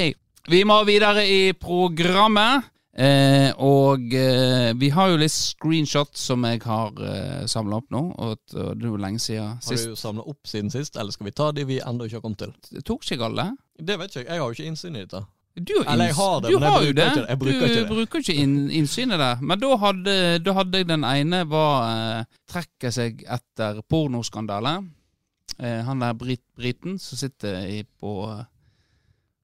vi 0.50 0.64
må 0.66 0.82
videre 0.88 1.28
i 1.30 1.42
programmet. 1.54 2.71
Eh, 2.92 3.50
og 3.64 4.14
eh, 4.14 4.74
vi 4.76 4.90
har 4.92 5.14
jo 5.14 5.20
litt 5.22 5.32
screenshot 5.32 6.12
som 6.20 6.44
jeg 6.44 6.60
har 6.66 6.98
eh, 7.08 7.44
samla 7.48 7.80
opp 7.80 7.92
nå. 7.94 8.02
Og, 8.20 8.40
og 8.56 8.72
det 8.76 8.88
er 8.88 8.90
jo 8.90 9.00
lenge 9.00 9.22
siden 9.24 9.60
sist. 9.64 9.86
Har 9.88 9.96
du 9.96 10.02
samla 10.02 10.26
opp 10.34 10.50
siden 10.50 10.74
sist, 10.74 10.98
eller 11.00 11.16
skal 11.16 11.30
vi 11.30 11.36
ta 11.36 11.52
de 11.56 11.68
vi 11.70 11.80
ennå 11.80 12.08
ikke 12.08 12.20
har 12.20 12.26
kommet 12.26 12.44
til? 12.44 12.56
Det 12.72 12.84
Tok 12.88 13.06
ikke 13.06 13.16
jeg 13.16 13.28
alle? 13.30 13.48
Det 13.80 14.00
vet 14.02 14.12
ikke 14.12 14.26
jeg. 14.26 14.28
Jeg 14.32 14.44
har 14.44 14.50
jo 14.50 14.58
ikke 14.60 14.74
innsyn 14.74 14.98
i 14.98 15.06
dette. 15.06 15.24
Du 15.52 15.74
har, 15.84 15.94
Eller 15.94 16.06
jeg 16.06 16.16
har 16.16 16.38
det, 16.40 16.50
du 16.52 16.60
men 16.60 16.64
jeg 16.64 16.72
bruker 16.80 16.94
det. 16.96 17.06
ikke 17.06 17.22
det. 17.22 17.28
Jeg 17.30 17.40
bruker 17.40 17.60
du 17.60 17.66
ikke 17.66 17.80
det. 17.82 17.88
bruker 17.90 18.20
ikke 18.24 18.36
inn, 18.40 18.54
innsynet 18.72 19.20
der. 19.20 19.42
Men 19.44 19.60
da 19.60 19.72
hadde, 19.82 20.14
da 20.46 20.54
hadde 20.56 20.80
jeg 20.80 20.88
den 20.88 21.04
ene 21.04 21.42
var 21.52 21.90
eh, 21.90 22.38
trekker 22.48 22.94
seg 22.96 23.26
etter 23.28 23.82
pornoskandale. 23.92 24.78
Eh, 25.60 25.82
han 25.84 26.00
der 26.00 26.16
brit, 26.16 26.44
briten 26.56 26.96
som 27.04 27.20
sitter 27.20 27.66
i, 27.68 27.82
på 27.84 28.14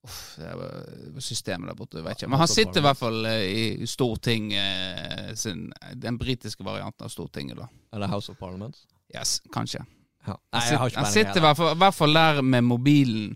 Uff, 0.07 0.37
det 0.39 0.47
er 0.47 1.23
systemet 1.23 1.67
der 1.67 1.75
borte, 1.75 1.99
vet 2.03 2.21
ikke. 2.21 2.29
Men 2.31 2.39
han 2.39 2.47
sitter 2.47 2.79
i 2.79 2.85
hvert 2.85 2.99
fall 2.99 3.27
eh, 3.27 3.43
i 3.83 3.87
Storting 3.89 4.53
eh, 4.55 5.33
sin, 5.35 5.67
Den 5.99 6.19
britiske 6.21 6.63
varianten 6.63 7.07
av 7.07 7.11
Stortinget, 7.11 7.59
da. 7.59 7.67
Eller 7.95 8.11
House 8.11 8.31
of 8.31 8.39
Parliament. 8.39 8.79
Yes, 9.13 9.41
kanskje. 9.53 9.83
Ja. 10.27 10.35
Han, 10.35 10.39
Nei, 10.55 10.63
sitter, 10.63 10.95
han 10.99 11.11
sitter 11.11 11.41
i 11.41 11.43
hvert 11.43 11.59
fall, 11.59 11.75
i 11.75 11.81
hvert 11.83 11.97
fall 11.97 12.17
der 12.17 12.41
med 12.43 12.65
mobilen, 12.67 13.35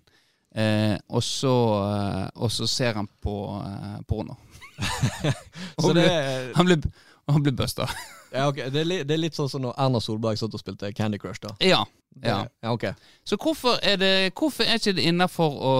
eh, 0.56 0.96
og, 1.10 1.24
så, 1.24 1.56
eh, 1.92 2.26
og 2.36 2.52
så 2.52 2.68
ser 2.68 3.00
han 3.00 3.12
på 3.24 3.36
eh, 3.60 4.00
porno. 4.08 4.40
Så 5.82 5.92
det, 5.94 6.08
Han 6.56 6.66
blir, 6.66 6.82
han 7.28 7.44
blir 7.44 7.54
busta. 7.54 7.90
ja, 8.34 8.48
okay. 8.48 8.70
det, 8.70 8.82
er 8.82 9.04
det 9.08 9.16
er 9.16 9.22
litt 9.22 9.38
sånn 9.38 9.50
som 9.52 9.66
når 9.66 9.76
Erna 9.78 10.02
Solberg 10.02 10.40
satt 10.40 10.56
og 10.56 10.64
spilte 10.64 10.94
Candy 10.98 11.20
Crush, 11.22 11.42
da. 11.44 11.56
Ja. 11.66 11.84
Ja. 12.20 12.42
ja, 12.62 12.72
ok. 12.74 12.90
Så 13.24 13.38
hvorfor 13.40 13.78
er 13.88 13.96
det 13.96 14.34
Hvorfor 14.36 14.68
er 14.68 14.76
ikke 14.76 14.98
det 14.98 15.06
innafor 15.08 15.54
å 15.64 15.76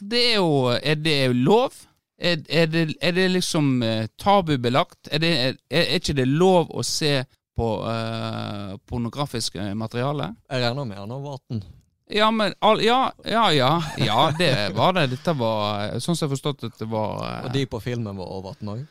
Det 0.00 0.22
er 0.32 0.40
jo 0.40 0.72
Er 0.82 0.96
det 0.98 1.30
lov? 1.30 1.76
Er, 2.18 2.40
er, 2.48 2.66
det, 2.66 2.96
er 3.00 3.12
det 3.12 3.28
liksom 3.30 3.82
eh, 3.82 4.08
tabubelagt? 4.18 5.08
Er, 5.12 5.20
det, 5.22 5.30
er, 5.70 5.90
ikke 5.94 6.16
det 6.16 6.24
lov 6.26 6.72
å 6.72 6.82
se 6.82 7.20
på 7.56 7.66
eh, 7.86 8.76
pornografisk 8.88 9.58
eh, 9.60 9.74
materiale? 9.76 10.30
Jeg 10.48 10.64
regner 10.64 10.88
med 10.88 10.96
han 10.96 11.12
har 11.12 11.20
vært 11.20 11.44
den. 11.52 11.60
Ja, 12.08 12.30
men 12.30 12.54
all, 12.58 12.80
ja, 12.80 13.12
ja, 13.24 13.52
ja. 13.52 13.82
Ja, 13.98 14.32
det 14.38 14.72
var 14.76 14.92
det. 14.96 15.06
Dette 15.12 15.34
var 15.36 15.98
Sånn 15.98 16.16
som 16.16 16.26
jeg 16.26 16.36
forstått 16.36 16.64
at 16.70 16.78
det 16.78 16.88
var 16.90 17.20
eh, 17.26 17.46
Og 17.48 17.52
de 17.56 17.64
på 17.68 17.80
filmen 17.82 18.16
var 18.16 18.32
over 18.32 18.56
18 18.56 18.72
òg. 18.72 18.84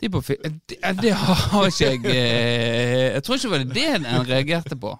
De 0.00 0.10
på 0.12 0.20
fi- 0.20 0.36
det, 0.44 0.76
det 1.00 1.12
har 1.16 1.66
ikke 1.70 1.86
jeg 1.88 2.04
eh, 2.12 3.14
Jeg 3.14 3.22
tror 3.24 3.38
ikke 3.38 3.48
det 3.48 3.52
var 3.54 3.74
det 3.74 3.84
en 3.96 4.26
reagerte 4.28 4.76
på. 4.76 4.90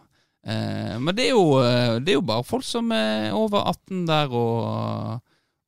Eh, 0.46 0.94
men 1.02 1.12
det 1.18 1.26
er, 1.26 1.35
jo, 1.35 1.59
eh, 1.61 1.98
det 2.00 2.14
er 2.14 2.18
jo 2.20 2.24
bare 2.24 2.44
folk 2.48 2.64
som 2.64 2.88
er 2.96 3.32
over 3.37 3.66
18 3.68 4.06
der 4.09 4.32
og, 4.32 5.20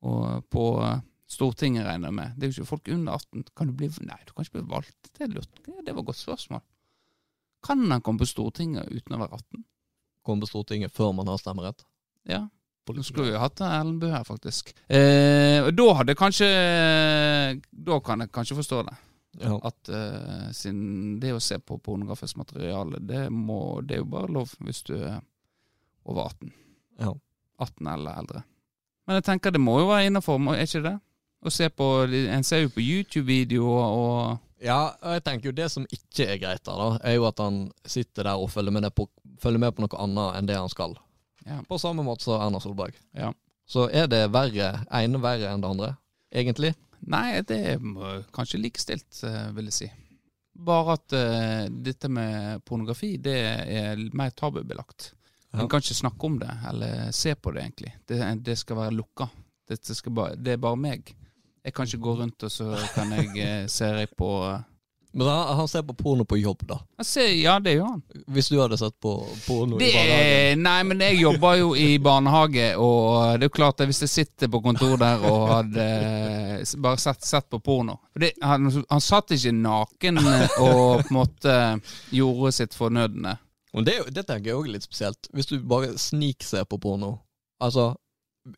og 0.08 0.44
på 0.48 0.64
Stortinget, 1.28 1.84
regner 1.84 2.08
jeg 2.08 2.14
med. 2.16 2.36
Det 2.38 2.46
er 2.46 2.52
jo 2.52 2.62
ikke 2.62 2.70
folk 2.70 2.88
under 2.94 3.18
18. 3.20 3.44
Kan 3.58 3.68
du 3.68 3.74
bli 3.76 3.90
Nei, 4.08 4.16
du 4.24 4.32
kan 4.32 4.46
ikke 4.46 4.62
bli 4.62 4.68
valgt. 4.70 4.96
Det, 5.12 5.26
er 5.26 5.34
lurt. 5.34 5.50
Det 5.66 5.92
var 5.92 6.00
et 6.00 6.06
godt 6.08 6.22
spørsmål. 6.22 6.62
Kan 7.66 7.84
han 7.90 8.00
komme 8.06 8.22
på 8.22 8.28
Stortinget 8.30 8.88
uten 8.88 9.16
å 9.18 9.20
være 9.26 9.36
18? 9.42 9.64
Komme 10.24 10.46
på 10.46 10.48
Stortinget 10.48 10.94
før 10.96 11.12
man 11.18 11.28
har 11.28 11.36
stemmerett. 11.42 11.84
Ja. 12.28 12.46
Nå 12.88 13.02
skulle 13.04 13.34
vi 13.34 13.36
hatt 13.42 13.60
Erlend 13.60 13.98
Bø 14.00 14.08
her, 14.08 14.24
faktisk. 14.24 14.70
Eh, 14.88 15.66
da 15.76 15.86
hadde 15.98 16.14
kanskje 16.16 16.46
Da 17.68 17.98
kan 18.00 18.24
jeg 18.24 18.32
kanskje 18.32 18.56
forstå 18.56 18.78
det. 18.88 18.94
Ja. 19.36 19.58
At 19.68 19.90
uh, 19.92 20.48
sin, 20.56 21.18
det 21.20 21.34
å 21.36 21.42
se 21.42 21.58
på 21.60 21.78
pornografisk 21.84 22.38
materiale, 22.40 23.00
det, 23.04 23.28
må, 23.30 23.80
det 23.84 23.98
er 23.98 24.02
jo 24.02 24.12
bare 24.14 24.32
lov 24.32 24.54
hvis 24.64 24.82
du 24.88 24.94
er 24.96 25.20
over 26.08 26.30
18. 26.30 26.54
Ja. 27.02 27.12
18 27.58 27.90
eller 27.92 28.22
eldre. 28.22 28.42
Men 29.06 29.18
jeg 29.18 29.26
tenker 29.28 29.54
det 29.54 29.60
må 29.62 29.78
jo 29.82 29.90
være 29.90 30.08
innafor, 30.08 30.40
er 30.54 30.64
ikke 30.64 30.84
det? 30.84 30.96
Å 31.38 31.52
se 31.54 31.68
på, 31.70 31.86
En 32.10 32.44
ser 32.46 32.64
jo 32.64 32.72
på 32.74 32.82
YouTube-videoer 32.82 33.84
og 33.94 34.64
Ja, 34.64 34.96
jeg 35.14 35.22
tenker 35.22 35.52
jo 35.52 35.54
det 35.54 35.68
som 35.70 35.84
ikke 35.86 36.26
er 36.32 36.40
greit 36.42 36.64
der, 36.66 36.80
da, 36.80 36.88
er 37.06 37.14
jo 37.14 37.28
at 37.28 37.38
han 37.38 37.68
sitter 37.86 38.26
der 38.26 38.40
og 38.42 38.50
følger 38.50 38.74
med, 38.74 38.88
på, 38.90 39.06
følger 39.38 39.62
med 39.62 39.76
på 39.76 39.84
noe 39.84 40.00
annet 40.02 40.40
enn 40.40 40.48
det 40.50 40.56
han 40.58 40.72
skal. 40.72 40.96
Ja. 41.46 41.60
På 41.68 41.78
samme 41.78 42.02
måte 42.02 42.26
som 42.26 42.42
Erna 42.42 42.58
Solberg. 42.60 42.98
Ja. 43.14 43.30
Så 43.70 43.86
er 43.94 44.10
det 44.10 44.24
verre, 44.34 44.80
ene 44.98 45.20
verre 45.22 45.52
enn 45.52 45.62
det 45.62 45.70
andre, 45.70 45.92
egentlig. 46.34 46.72
Nei, 47.06 47.40
det 47.46 47.58
er 47.74 48.24
kanskje 48.34 48.60
likestilt, 48.60 49.22
eh, 49.24 49.48
vil 49.56 49.70
jeg 49.70 49.76
si. 49.76 49.90
Bare 50.58 50.96
at 50.98 51.14
uh, 51.14 51.68
dette 51.70 52.08
med 52.10 52.64
pornografi, 52.66 53.12
det 53.22 53.36
er 53.38 54.00
mer 54.18 54.32
tabubelagt. 54.34 55.12
Ja. 55.52 55.62
En 55.62 55.68
kan 55.70 55.84
ikke 55.84 55.94
snakke 55.94 56.26
om 56.26 56.38
det, 56.40 56.50
eller 56.68 57.12
se 57.14 57.34
på 57.38 57.52
det, 57.54 57.62
egentlig. 57.62 57.92
Det, 58.08 58.18
det 58.44 58.56
skal 58.58 58.80
være 58.82 58.96
lukka. 58.98 59.28
Det, 59.68 59.78
skal 59.84 60.12
bare, 60.12 60.34
det 60.36 60.56
er 60.56 60.60
bare 60.64 60.80
meg. 60.80 61.14
Jeg 61.64 61.74
kan 61.76 61.86
ikke 61.86 62.02
gå 62.04 62.14
rundt 62.20 62.44
og 62.46 62.52
så 62.52 62.72
kan 62.94 63.12
jeg 63.12 63.32
eh, 63.44 63.64
se 63.68 63.88
på 64.16 64.28
eh, 64.48 64.60
Men 65.12 65.26
han, 65.26 65.56
han 65.56 65.68
ser 65.68 65.82
på 65.88 65.94
porno 65.96 66.24
på 66.28 66.36
jobb, 66.36 66.60
da. 66.68 66.76
ser, 67.02 67.30
Ja, 67.40 67.54
det 67.64 67.72
gjør 67.78 67.86
han. 67.94 68.02
Hvis 68.28 68.50
du 68.52 68.58
hadde 68.60 68.76
sett 68.78 68.94
på 69.00 69.14
porno 69.46 69.78
Det 69.80 69.88
i 69.88 69.94
barnehagen. 69.96 70.34
er, 70.52 70.56
nei, 70.60 70.82
men 70.84 71.00
jeg 71.00 71.16
jobber 71.22 71.54
jo 71.58 71.70
i 71.80 71.86
barnehage, 72.04 72.66
og 72.76 73.38
det 73.40 73.46
er 73.46 73.48
jo 73.48 73.54
klart 73.56 73.80
at 73.80 73.88
hvis 73.88 74.02
jeg 74.04 74.12
sitter 74.12 74.50
på 74.52 74.60
kontor 74.62 74.96
der 75.00 75.24
og 75.24 75.46
hadde 75.48 75.86
bare 76.84 77.00
sett, 77.00 77.24
sett 77.24 77.48
på 77.50 77.58
porno 77.64 77.96
det, 78.20 78.32
han, 78.44 78.68
han 78.90 79.00
satt 79.02 79.32
ikke 79.34 79.52
naken 79.56 80.20
og 80.20 80.52
på 80.60 80.68
en 81.08 81.14
måte 81.16 81.54
gjorde 82.14 82.52
sitt 82.60 82.74
fornødne. 82.76 83.36
Men 83.74 83.84
det, 83.88 83.94
det 84.12 84.26
tenker 84.28 84.50
jeg 84.52 84.58
òg 84.60 84.68
litt 84.72 84.84
spesielt. 84.86 85.28
Hvis 85.36 85.48
du 85.50 85.58
bare 85.68 85.94
snikser 86.00 86.64
på 86.68 86.78
porno, 86.82 87.14
altså 87.62 87.94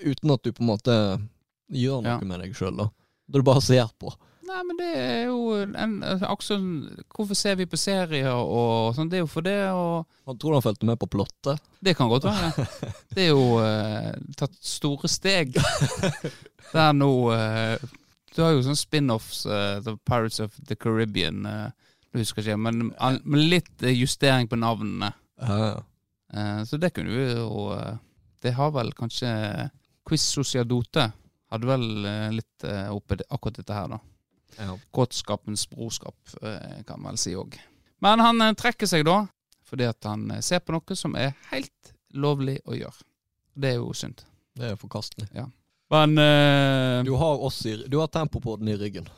uten 0.03 0.31
at 0.35 0.43
du 0.47 0.53
på 0.55 0.63
en 0.65 0.71
måte 0.75 0.97
gjør 1.71 2.03
noe 2.03 2.19
Ja. 2.19 2.19
med 2.27 2.41
deg 2.43 2.55
sjøl. 2.59 2.77
Da 3.31 3.39
du 3.39 3.47
bare 3.47 3.63
ser 3.63 3.87
på. 4.01 4.11
Nei, 4.51 4.61
men 4.67 4.79
det 4.81 4.89
er 4.99 5.21
jo 5.29 5.53
en, 5.63 5.93
Aksel, 6.27 6.63
Hvorfor 7.15 7.39
ser 7.39 7.55
vi 7.61 7.69
på 7.71 7.79
serier 7.79 8.33
og 8.35 8.97
sånn? 8.97 9.11
Det 9.11 9.21
er 9.21 9.23
jo 9.23 9.31
for 9.31 9.47
det 9.47 9.57
å 9.71 10.01
Han 10.27 10.39
tror 10.41 10.57
han 10.57 10.65
fulgte 10.65 10.89
med 10.89 10.99
på 10.99 11.07
plottet. 11.13 11.63
Det 11.79 11.95
kan 11.99 12.11
godt 12.11 12.27
være. 12.27 12.67
Det 13.15 13.29
er 13.29 13.31
jo 13.31 13.45
eh, 13.63 14.11
tatt 14.41 14.57
store 14.59 15.11
steg. 15.11 15.55
Det 16.71 16.79
er 16.79 16.93
nå 16.95 17.11
eh, 17.35 17.83
Du 18.35 18.43
har 18.45 18.53
jo 18.55 18.65
sånne 18.67 18.79
spin-offs, 18.79 19.45
eh, 19.47 19.79
The 19.87 19.97
Pirates 20.07 20.43
of 20.43 20.55
the 20.69 20.77
Caribbean. 20.79 21.47
eh, 21.47 21.71
du 22.11 22.19
husker 22.19 22.43
ikke, 22.43 22.59
men, 22.59 22.89
men 23.23 23.47
litt 23.53 23.83
eh, 23.87 23.95
justering 23.95 24.51
på 24.51 24.59
navnene. 24.59 25.13
Eh, 25.47 26.61
så 26.67 26.79
det 26.79 26.93
kunne 26.95 27.11
vi 27.11 27.25
jo 27.39 27.71
Det 28.43 28.53
har 28.55 28.71
vel 28.75 28.93
kanskje 28.99 29.31
Quiz 30.07 30.23
Sociadote 30.35 31.09
hadde 31.51 31.67
vel 31.67 31.87
litt 32.37 32.65
oppe 32.95 33.17
akkurat 33.27 33.57
dette 33.59 33.75
her, 33.75 33.89
da. 33.91 33.99
Ja. 34.59 34.79
Kåtskapens 34.91 35.67
brorskap, 35.71 36.17
eh, 36.43 36.83
kan 36.87 37.01
man 37.01 37.15
vel 37.15 37.21
si 37.23 37.35
òg. 37.37 37.59
Men 38.01 38.21
han 38.25 38.43
eh, 38.43 38.57
trekker 38.59 38.89
seg 38.91 39.05
da, 39.09 39.23
fordi 39.67 39.87
at 39.89 40.09
han 40.09 40.31
eh, 40.31 40.43
ser 40.45 40.63
på 40.65 40.75
noe 40.75 40.99
som 40.99 41.17
er 41.19 41.35
helt 41.53 41.95
lovlig 42.17 42.59
å 42.67 42.77
gjøre. 42.79 43.09
Det 43.61 43.75
er 43.75 43.81
jo 43.81 43.93
synd. 43.97 44.23
Det 44.57 44.73
er 44.73 44.79
forkastelig. 44.81 45.29
Men 45.91 46.19
uh, 46.19 47.03
Du 47.07 47.13
har 47.19 47.43
oss 47.43 47.65
i 47.67 47.73
Du 47.91 47.97
har 47.99 48.07
tempopodden 48.11 48.69
i 48.71 48.77
ryggen. 48.79 49.09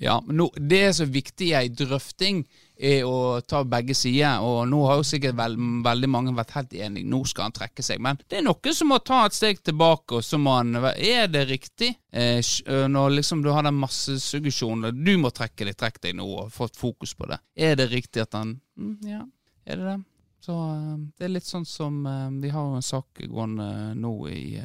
Ja, 0.00 0.24
nå, 0.26 0.46
det 0.54 0.78
er 0.86 0.92
så 0.94 1.04
viktig 1.10 1.48
i 1.50 1.54
ei 1.58 1.68
drøfting, 1.74 2.44
er 2.78 3.02
å 3.02 3.40
ta 3.42 3.64
begge 3.66 3.96
sider. 3.98 4.44
Og 4.46 4.60
nå 4.70 4.84
har 4.86 5.00
jo 5.00 5.06
sikkert 5.06 5.34
veld, 5.40 5.58
veldig 5.82 6.10
mange 6.12 6.34
vært 6.36 6.54
helt 6.54 6.76
enige. 6.78 7.08
Nå 7.10 7.24
skal 7.26 7.48
han 7.48 7.56
trekke 7.56 7.82
seg. 7.82 7.98
Men 8.06 8.20
det 8.30 8.38
er 8.38 8.44
noe 8.46 8.74
som 8.78 8.92
må 8.92 9.00
ta 9.02 9.24
et 9.26 9.34
steg 9.34 9.58
tilbake, 9.66 10.20
og 10.20 10.22
så 10.24 10.38
må 10.38 10.54
han 10.60 10.78
Er 10.78 11.26
det 11.26 11.48
riktig? 11.50 11.90
Eh, 12.12 12.38
når 12.86 13.16
liksom 13.16 13.42
du 13.42 13.50
har 13.50 13.66
den 13.66 13.74
massesuggesjonen 13.74 15.02
Du 15.04 15.16
må 15.18 15.30
trekke 15.34 15.66
deg, 15.66 15.76
trekk 15.76 16.00
deg 16.06 16.14
nå, 16.20 16.28
og 16.44 16.54
få 16.54 16.70
et 16.70 16.78
fokus 16.78 17.16
på 17.18 17.26
det. 17.26 17.42
Er 17.56 17.74
det 17.74 17.90
riktig 17.90 18.22
at 18.22 18.38
han 18.38 18.54
mm, 18.78 18.94
Ja, 19.02 19.24
er 19.66 19.76
det 19.76 19.84
det? 19.90 19.98
Så 20.46 20.54
eh, 20.54 20.96
det 21.18 21.26
er 21.26 21.34
litt 21.34 21.50
sånn 21.50 21.66
som 21.66 22.04
eh, 22.06 22.28
Vi 22.38 22.54
har 22.54 22.70
jo 22.70 22.78
en 22.78 22.86
sak 22.86 23.26
gående 23.26 23.96
nå 23.98 24.14
i, 24.30 24.62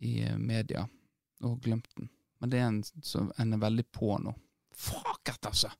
i 0.00 0.14
media, 0.40 0.88
og 1.44 1.60
glemt 1.60 1.92
den. 1.98 2.08
Men 2.40 2.48
det 2.48 2.58
er 2.62 2.70
en 2.70 2.86
som 3.04 3.28
en 3.36 3.52
er 3.52 3.60
veldig 3.60 3.92
på 3.92 4.16
nå. 4.24 4.32
Fuck 4.80 5.28
it, 5.32 5.44
altså! 5.46 5.70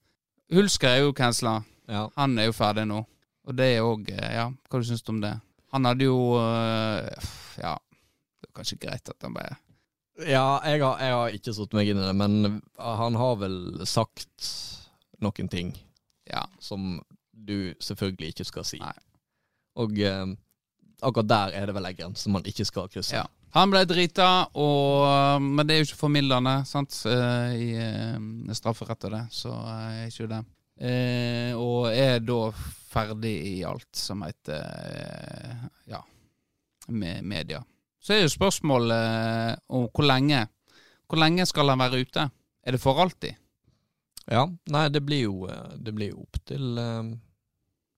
Hulsker 0.52 0.88
er 0.90 1.04
jo 1.04 1.12
cancela. 1.16 1.60
Ja. 1.88 2.08
Han 2.18 2.36
er 2.38 2.48
jo 2.50 2.54
ferdig 2.56 2.84
nå. 2.90 3.00
Og 3.48 3.56
det 3.56 3.70
er 3.76 3.86
òg 3.86 4.10
Ja, 4.12 4.48
hva 4.68 4.80
du 4.82 4.84
syns 4.86 5.02
du 5.06 5.12
om 5.14 5.20
det? 5.22 5.32
Han 5.72 5.86
hadde 5.88 6.04
jo 6.04 6.16
øh, 6.36 7.06
Ja, 7.62 7.72
det 7.80 8.48
var 8.50 8.56
kanskje 8.60 8.76
greit 8.82 9.08
at 9.08 9.24
han 9.24 9.34
bare 9.34 9.56
Ja, 10.20 10.58
jeg 10.68 10.82
har, 10.82 10.98
jeg 11.00 11.14
har 11.16 11.36
ikke 11.38 11.54
satt 11.56 11.72
meg 11.78 11.88
inn 11.88 12.02
i 12.02 12.04
det, 12.04 12.16
men 12.18 12.60
han 12.76 13.16
har 13.16 13.38
vel 13.40 13.56
sagt 13.88 14.50
noen 15.24 15.48
ting 15.52 15.72
Ja. 16.28 16.42
som 16.60 16.98
du 17.32 17.72
selvfølgelig 17.80 18.34
ikke 18.34 18.44
skal 18.50 18.66
si. 18.68 18.78
Nei. 18.82 18.92
Og 19.80 19.96
eh, 20.04 20.26
akkurat 21.00 21.30
der 21.30 21.56
er 21.62 21.70
det 21.70 21.74
vel 21.78 21.88
en 21.88 21.96
grense 22.02 22.30
man 22.30 22.44
ikke 22.44 22.66
skal 22.68 22.90
krysse. 22.92 23.16
ja. 23.16 23.24
Han 23.56 23.72
ble 23.72 23.82
drita, 23.88 24.28
og, 24.62 25.42
men 25.42 25.66
det 25.66 25.74
er 25.74 25.80
jo 25.80 25.88
ikke 25.88 26.02
formildende 26.04 26.52
sant, 26.68 26.94
eh, 27.10 27.54
i 27.58 27.68
eh, 27.82 28.54
strafferett 28.54 29.08
og 29.08 29.16
det, 29.16 29.22
så 29.34 29.54
eh, 29.58 29.96
er 30.04 30.12
ikke 30.12 30.28
det. 30.30 30.40
Eh, 30.80 31.50
og 31.58 31.90
er 31.90 32.22
da 32.22 32.38
ferdig 32.90 33.34
i 33.50 33.56
alt 33.66 33.90
som 33.96 34.22
heter 34.24 35.66
ja, 35.90 36.00
med 36.94 37.26
media. 37.26 37.60
Så 38.00 38.14
er 38.14 38.22
jo 38.24 38.32
spørsmålet 38.32 39.60
om 39.68 39.90
hvor 39.90 40.06
lenge. 40.06 40.46
Hvor 41.10 41.20
lenge 41.20 41.44
skal 41.46 41.74
han 41.74 41.82
være 41.82 42.00
ute? 42.06 42.30
Er 42.62 42.76
det 42.76 42.80
for 42.80 43.02
alltid? 43.02 43.34
Ja, 44.30 44.46
nei, 44.70 44.86
det 44.94 45.02
blir 45.02 45.24
jo, 45.26 45.48
det 45.76 45.92
blir 45.96 46.12
jo 46.14 46.22
opp 46.22 46.38
til 46.46 46.78
eh, 46.78 47.10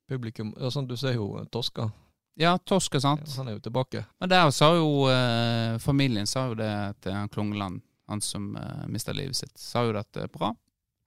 publikum. 0.09 0.55
Ja, 0.57 0.73
sånn, 0.73 0.88
du 0.88 0.97
ser 0.97 1.19
jo 1.19 1.45
Toska. 1.53 1.91
Ja, 2.40 2.57
Torske, 2.59 2.97
Ja, 2.97 3.01
sant? 3.01 3.29
han 3.37 3.49
er 3.49 3.59
jo 3.59 3.61
tilbake. 3.61 4.05
Men 4.21 4.29
der 4.33 4.51
sa 4.51 4.71
jo 4.77 5.09
eh, 5.12 5.79
familien 5.79 6.27
sa 6.27 6.47
jo 6.49 6.57
det 6.59 6.73
til 7.05 7.12
han 7.12 7.29
Klungland, 7.29 7.83
han 8.09 8.21
som 8.25 8.57
eh, 8.57 8.87
mista 8.88 9.12
livet 9.12 9.37
sitt, 9.37 9.53
sa 9.59 9.85
jo 9.85 9.92
det 9.92 10.07
at 10.07 10.12
det 10.16 10.27
er 10.27 10.33
bra. 10.33 10.55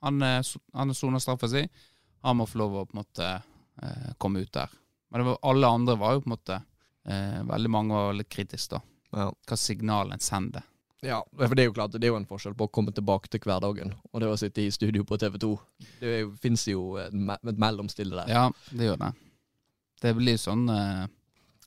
Han, 0.05 0.21
uh, 0.21 0.41
han 0.73 0.93
soner 0.93 1.19
straffa 1.19 1.49
si. 1.49 1.67
Han 2.21 2.37
må 2.37 2.45
få 2.45 2.59
lov 2.61 2.75
å 2.77 2.85
på 2.85 2.93
en 2.95 3.01
måte 3.01 3.25
eh, 3.81 4.13
komme 4.17 4.39
ut 4.41 4.51
der. 4.53 4.69
Men 5.13 5.25
var, 5.25 5.37
alle 5.41 5.67
andre 5.67 5.95
var 5.95 6.15
jo 6.15 6.21
på 6.23 6.29
en 6.29 6.33
måte 6.33 6.55
eh, 7.05 7.41
Veldig 7.45 7.69
mange 7.69 7.93
var 7.93 8.15
litt 8.17 8.29
kritiske, 8.33 8.79
da. 8.79 8.81
Ja. 9.15 9.27
Hva 9.47 9.57
signal 9.57 10.11
en 10.11 10.19
sender. 10.19 10.65
ja, 11.05 11.19
for 11.37 11.53
det 11.55 11.63
er 11.63 11.69
jo 11.69 11.75
klart, 11.77 11.93
det 11.93 12.07
er 12.07 12.13
jo 12.15 12.17
en 12.17 12.25
forskjell 12.25 12.55
på 12.57 12.65
å 12.65 12.71
komme 12.73 12.91
tilbake 12.91 13.29
til 13.29 13.43
hverdagen 13.45 13.93
og 14.11 14.21
det 14.21 14.27
å 14.31 14.37
sitte 14.41 14.63
i 14.63 14.71
studio 14.73 15.05
på 15.05 15.19
TV 15.21 15.37
2. 15.43 15.51
Det 16.01 16.15
fins 16.41 16.65
jo 16.67 16.95
et, 16.97 17.13
me 17.13 17.37
et 17.37 17.61
mellomstille 17.61 18.17
der. 18.17 18.33
Ja, 18.33 18.47
det 18.73 18.89
gjør 18.89 18.97
det. 19.03 19.11
Det 20.01 20.13
blir 20.17 20.37
sånn 20.37 20.67
eh, 20.69 21.05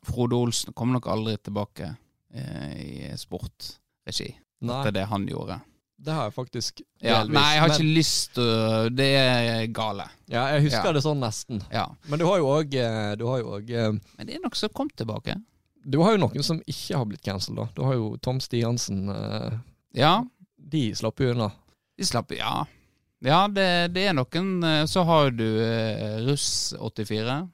Frode 0.09 0.37
Olsen 0.37 0.73
kommer 0.75 0.99
nok 0.99 1.07
aldri 1.11 1.37
tilbake 1.43 1.97
eh, 2.35 2.75
i 2.79 3.17
sportregi. 3.19 4.35
Nei, 4.61 4.85
Det 4.85 4.95
det 4.95 5.07
han 5.07 5.27
gjorde. 5.29 5.61
det 5.99 6.13
har 6.15 6.25
jeg 6.29 6.35
faktisk 6.35 6.81
Ja, 7.03 7.21
delvis, 7.25 7.35
nei, 7.35 7.53
jeg 7.55 7.61
har 7.61 7.69
men- 7.69 7.77
ikke 7.81 7.95
lyst 7.97 8.35
til 8.35 8.91
Det 8.97 9.09
er 9.17 9.67
gale. 9.67 10.09
Ja, 10.29 10.47
jeg 10.55 10.63
husker 10.69 10.87
Ja. 10.87 10.93
det 10.93 11.03
sånn 11.03 11.21
nesten. 11.21 11.63
Ja. 11.73 11.87
Men 12.09 12.19
du 12.19 12.27
har 12.27 12.39
jo 12.39 12.47
òg 12.47 12.71
Du 13.19 13.27
har 13.27 13.39
Men 13.43 14.27
det 14.27 14.35
er 14.37 14.41
noen 14.41 14.55
som 14.55 14.69
kom 14.71 14.89
tilbake. 14.91 15.35
Du 15.89 16.01
har 16.03 16.13
jo 16.13 16.19
noen 16.27 16.43
som 16.45 16.61
ikke 16.67 16.97
har 16.97 17.05
blitt 17.07 17.23
cancelled, 17.23 17.57
da. 17.57 17.69
Du 17.75 17.83
har 17.83 17.95
jo 17.95 18.17
Tom 18.19 18.39
Stiansen. 18.41 19.09
eh, 19.11 19.59
Ja, 19.95 20.23
De 20.59 20.93
slapp 20.95 21.19
jo 21.21 21.31
unna. 21.33 21.53
de 21.97 22.05
slapp 22.05 22.31
Ja. 22.37 22.65
Ja, 23.23 23.49
det, 23.49 23.93
det 23.95 24.07
er 24.09 24.13
noen 24.13 24.63
eh, 24.65 24.85
Så 24.87 25.05
har 25.05 25.31
du 25.31 25.61
eh, 25.61 26.21
Russ 26.27 26.75
84. 26.79 27.29
Eh, 27.29 27.47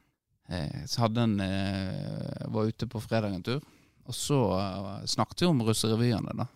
så 0.86 1.06
hadde 1.06 1.22
en 1.24 1.38
eh, 1.40 2.42
Var 2.52 2.68
ute 2.68 2.86
på 2.90 3.00
fredag 3.00 3.32
en 3.32 3.44
tur. 3.46 3.62
Og 4.04 4.14
så 4.16 4.40
eh, 4.58 5.06
snakket 5.08 5.42
vi 5.42 5.48
om 5.48 5.62
russerevyene, 5.64 6.34
da. 6.36 6.46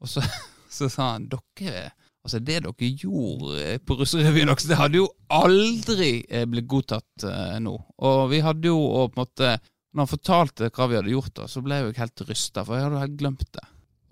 Og 0.00 0.08
så, 0.08 0.24
så 0.78 0.88
sa 0.92 1.14
han 1.14 1.28
dere 1.32 1.90
Altså, 2.24 2.38
det 2.40 2.62
dere 2.64 2.88
gjorde 2.88 3.58
eh, 3.60 3.80
på 3.84 3.98
russerevyen 3.98 4.48
også, 4.48 4.70
det 4.70 4.78
hadde 4.80 4.96
jo 5.02 5.10
aldri 5.28 6.12
eh, 6.24 6.46
blitt 6.48 6.70
godtatt 6.72 7.26
eh, 7.28 7.58
nå. 7.60 7.74
Og 8.00 8.20
vi 8.30 8.40
hadde 8.40 8.70
jo 8.70 8.78
og 8.80 9.12
på 9.12 9.20
en 9.20 9.26
måte 9.26 9.50
Når 9.92 10.00
han 10.00 10.10
fortalte 10.10 10.70
hva 10.72 10.86
vi 10.88 10.96
hadde 10.96 11.12
gjort, 11.12 11.34
da, 11.36 11.50
så 11.50 11.60
ble 11.62 11.76
jeg 11.76 11.84
jo 11.84 11.98
helt 12.00 12.22
rysta, 12.30 12.64
for 12.64 12.78
jeg 12.78 12.86
hadde 12.86 12.96
jo 12.96 13.02
helt 13.04 13.20
glemt 13.20 13.44
det. 13.52 13.66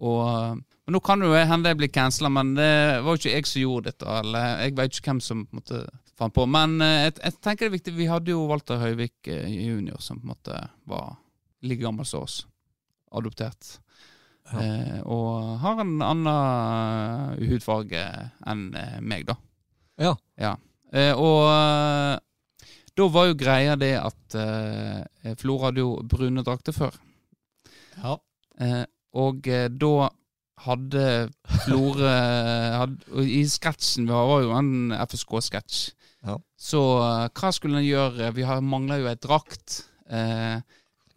Og, 0.05 0.21
eh, 0.29 0.61
men 0.85 0.97
Nå 0.99 1.01
kan 1.07 1.25
det 1.25 1.31
jo 1.31 1.41
hende 1.41 1.73
jeg 1.73 1.81
blir 1.81 1.95
cancela, 1.95 2.29
men 2.37 2.53
det 2.59 2.71
var 3.01 3.17
jo 3.17 3.23
ikke 3.23 3.33
jeg 3.33 3.49
som 3.49 3.65
gjorde 3.65 3.89
dette. 3.89 4.19
Eller 4.21 4.49
jeg 4.67 4.77
vet 4.77 4.99
ikke 4.99 5.09
hvem 5.09 5.25
som 5.25 5.45
på 5.47 5.57
en 5.57 5.63
måte 5.63 5.83
fant 6.23 6.35
på. 6.37 6.47
Men 6.51 6.79
eh, 6.85 7.09
jeg, 7.09 7.19
jeg 7.21 7.39
tenker 7.43 7.67
det 7.67 7.71
er 7.71 7.77
viktig. 7.77 7.95
Vi 7.99 8.09
hadde 8.11 8.33
jo 8.35 8.47
Walter 8.51 8.81
Høyvik 8.83 9.31
eh, 9.31 9.47
junior, 9.51 10.01
som 10.03 10.21
på 10.23 10.27
en 10.27 10.35
måte 10.35 10.59
var 10.91 11.17
like 11.63 11.83
gammel 11.83 12.09
som 12.09 12.25
oss. 12.27 12.43
adoptert. 13.13 13.77
Ja. 14.53 14.59
Eh, 14.63 15.01
og 15.07 15.59
har 15.63 15.81
en 15.85 15.99
annen 16.03 17.43
hudfarge 17.51 18.03
enn 18.49 18.69
eh, 18.75 18.99
meg, 19.05 19.27
da. 19.29 19.37
Ja. 20.01 20.17
Ja. 20.41 20.57
Eh, 20.93 21.13
og 21.15 21.47
eh, 21.53 22.17
da 22.99 23.07
var 23.09 23.29
jo 23.31 23.37
greia 23.41 23.77
det 23.81 23.95
at 24.01 24.37
eh, 24.37 25.37
Flora 25.41 25.71
hadde 25.71 25.85
jo 25.85 25.95
brune 26.09 26.43
drakter 26.45 26.75
før. 26.77 26.97
Ja. 28.03 28.17
Eh, 28.61 28.83
og 29.17 29.49
eh, 29.49 29.69
da 29.71 30.11
hadde 30.63 31.05
Flore 31.65 32.13
I 33.25 33.41
sketsjen 33.51 34.07
Vi 34.07 34.13
var 34.15 34.45
jo 34.45 34.53
en 34.55 34.93
FSK-sketsj. 34.95 35.81
Ja. 36.27 36.37
Så 36.59 36.83
eh, 37.03 37.29
hva 37.35 37.51
skulle 37.55 37.81
en 37.81 37.87
gjøre? 37.87 38.31
Vi 38.37 38.47
mangla 38.63 39.01
jo 39.01 39.09
ei 39.11 39.19
drakt. 39.21 39.83
Eh, 40.11 40.61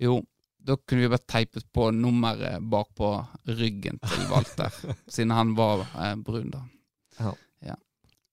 jo, 0.02 0.20
da 0.66 0.78
kunne 0.78 1.02
vi 1.02 1.10
bare 1.14 1.30
teipet 1.30 1.68
på 1.74 1.92
nummeret 1.94 2.64
bakpå 2.72 3.12
ryggen 3.46 4.00
til 4.02 4.28
Walter, 4.32 4.74
siden 5.14 5.36
han 5.36 5.54
var 5.58 5.86
eh, 5.94 6.16
brun, 6.16 6.50
da. 6.54 6.64
Ja. 7.20 7.34
Ja. 7.70 7.76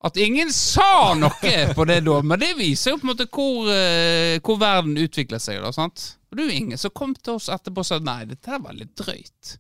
At 0.03 0.17
ingen 0.17 0.53
sa 0.53 1.13
noe 1.19 1.53
på 1.77 1.85
det 1.89 2.01
da, 2.09 2.19
men 2.25 2.41
det 2.41 2.55
viser 2.59 2.95
jo 2.95 3.03
på 3.03 3.07
en 3.07 3.13
måte 3.13 3.29
hvor, 3.29 3.69
eh, 3.71 4.39
hvor 4.41 4.59
verden 4.63 4.97
utvikler 4.99 5.43
seg. 5.43 5.61
da, 5.63 5.75
sant? 5.77 6.15
Og 6.31 6.39
det 6.39 6.47
er 6.47 6.49
jo 6.49 6.63
ingen 6.65 6.81
som 6.81 6.95
kom 6.97 7.13
til 7.19 7.37
oss 7.37 7.51
etterpå 7.53 7.85
og 7.85 7.91
sa 7.91 8.01
nei, 8.01 8.23
dette 8.31 8.55
er 8.57 8.65
var 8.65 8.79
litt 8.79 8.97
drøyt. 8.97 9.59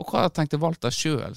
Og 0.00 0.08
hva 0.08 0.24
tenkte 0.32 0.58
Walter 0.62 0.90
sjøl? 0.94 1.36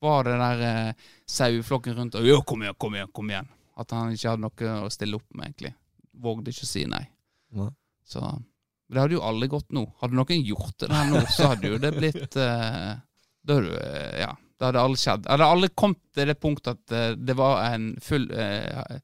Var 0.00 0.24
det 0.26 0.40
der 0.40 0.64
eh, 0.64 1.12
saueflokken 1.28 2.00
rundt 2.00 2.16
og 2.18 2.26
jo, 2.26 2.40
kom 2.48 2.64
igjen, 2.64 2.80
kom 2.80 2.96
igjen, 2.96 3.12
kom 3.12 3.30
igjen? 3.30 3.52
At 3.76 3.92
han 3.92 4.14
ikke 4.14 4.32
hadde 4.32 4.46
noe 4.46 4.76
å 4.86 4.92
stille 4.92 5.18
opp 5.18 5.26
med, 5.36 5.50
egentlig. 5.50 5.72
Vågde 6.16 6.52
ikke 6.52 6.64
å 6.64 6.70
si 6.70 6.84
nei. 6.88 7.02
Nei. 7.56 7.70
Så 8.06 8.22
det 8.86 9.02
hadde 9.02 9.16
jo 9.16 9.24
aldri 9.26 9.48
gått 9.50 9.72
nå. 9.74 9.82
Hadde 10.00 10.16
noen 10.16 10.44
gjort 10.46 10.76
det 10.80 10.88
der 10.92 11.08
nå, 11.10 11.22
så 11.32 11.50
hadde 11.52 11.72
jo 11.72 11.78
det 11.82 11.90
blitt 11.96 12.36
eh, 12.38 12.92
Da 13.46 13.60
du 13.62 13.70
eh, 13.74 14.18
Ja. 14.22 14.32
Det 14.56 14.64
hadde 14.70 14.80
alle 14.80 14.96
skjedd. 14.96 15.26
Hadde 15.28 15.46
alle 15.52 15.68
kommet 15.76 16.00
til 16.16 16.30
det 16.30 16.38
punktet 16.40 16.78
at 16.78 16.92
eh, 16.96 17.10
det 17.18 17.34
var 17.36 17.58
en 17.74 17.90
full 18.00 18.24
eh, 18.32 18.94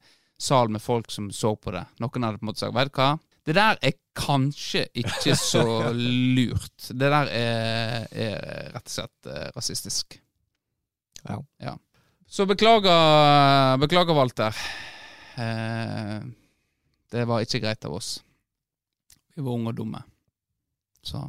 sal 0.41 0.71
med 0.73 0.81
folk 0.81 1.11
som 1.13 1.27
så 1.29 1.51
på 1.53 1.75
det. 1.75 1.83
Noen 2.01 2.25
hadde 2.25 2.39
på 2.39 2.47
en 2.47 2.49
måte 2.49 2.63
sagt 2.63 2.73
Vet 2.73 2.89
du 2.89 2.97
hva? 2.97 3.11
Det 3.43 3.53
der 3.59 3.77
er 3.83 3.93
kanskje 4.17 4.87
ikke 4.97 5.35
så 5.37 5.61
lurt. 5.93 6.87
Det 6.89 7.11
der 7.11 7.29
er, 7.29 8.07
er 8.15 8.71
rett 8.73 8.87
og 8.87 8.93
slett 8.95 9.29
rasistisk. 9.53 10.15
rasistisk. 11.27 11.41
Ja. 11.61 11.75
Så 12.33 12.45
beklager, 12.45 13.77
beklager 13.77 14.13
Walter. 14.13 14.55
Eh, 15.35 16.23
det 17.11 17.25
var 17.25 17.43
ikke 17.45 17.59
greit 17.61 17.85
av 17.85 17.93
oss. 17.93 18.23
Vi 19.35 19.43
var 19.45 19.53
unge 19.53 19.69
og 19.69 19.75
dumme. 19.77 20.01
Så 21.05 21.21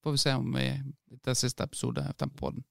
får 0.00 0.14
vi 0.14 0.22
se 0.22 0.32
om 0.32 0.48
vi 0.56 0.64
Det 1.12 1.34
er 1.34 1.36
siste 1.36 1.66
episode 1.68 2.06
temper 2.16 2.38
på 2.38 2.54
den. 2.56 2.64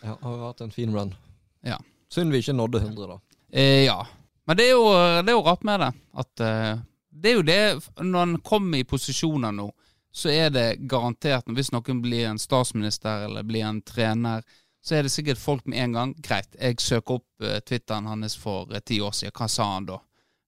Ja, 0.00 0.16
har 0.22 0.40
vært 0.46 0.64
en 0.64 0.72
fin 0.72 0.96
run. 0.96 1.12
Ja. 1.60 1.76
Synd 2.08 2.32
vi 2.32 2.40
ikke 2.40 2.56
nådde 2.56 2.80
100, 2.80 3.12
da. 3.12 3.20
Eh, 3.52 3.84
ja. 3.84 4.00
Men 4.48 4.56
det 4.56 4.70
er 4.70 4.72
jo, 4.72 4.88
det 5.20 5.28
er 5.28 5.36
jo 5.36 5.46
rart 5.50 5.68
med 5.68 5.80
det. 5.84 5.92
At 6.24 6.40
eh, 6.40 6.74
det 7.10 7.30
er 7.34 7.36
jo 7.36 7.48
det 7.52 7.62
Når 8.00 8.22
en 8.22 8.38
kommer 8.40 8.80
i 8.80 8.88
posisjoner 8.88 9.52
nå, 9.52 9.74
så 10.08 10.32
er 10.32 10.48
det 10.56 10.88
garantert 10.88 11.52
Hvis 11.52 11.74
noen 11.76 12.00
blir 12.00 12.30
en 12.30 12.40
statsminister 12.40 13.28
eller 13.28 13.44
blir 13.44 13.68
en 13.68 13.84
trener, 13.84 14.40
så 14.86 14.94
er 14.94 15.06
det 15.06 15.10
sikkert 15.10 15.40
folk 15.42 15.66
med 15.66 15.80
en 15.82 15.96
gang 15.96 16.12
Greit, 16.22 16.52
jeg 16.54 16.78
søker 16.82 17.18
opp 17.18 17.42
eh, 17.42 17.58
Twitteren 17.66 18.06
hans 18.06 18.36
for 18.38 18.70
eh, 18.70 18.82
ti 18.86 19.00
år 19.02 19.14
siden. 19.18 19.34
Hva 19.34 19.48
sa 19.50 19.66
han 19.72 19.88
da? 19.88 19.98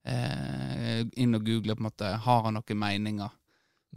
Eh, 0.09 1.01
inn 1.19 1.35
og 1.35 1.43
google 1.45 1.75
på 1.75 1.83
en 1.83 1.89
måte. 1.89 2.13
Har 2.25 2.47
han 2.47 2.55
noen 2.55 2.79
meninger? 2.79 3.35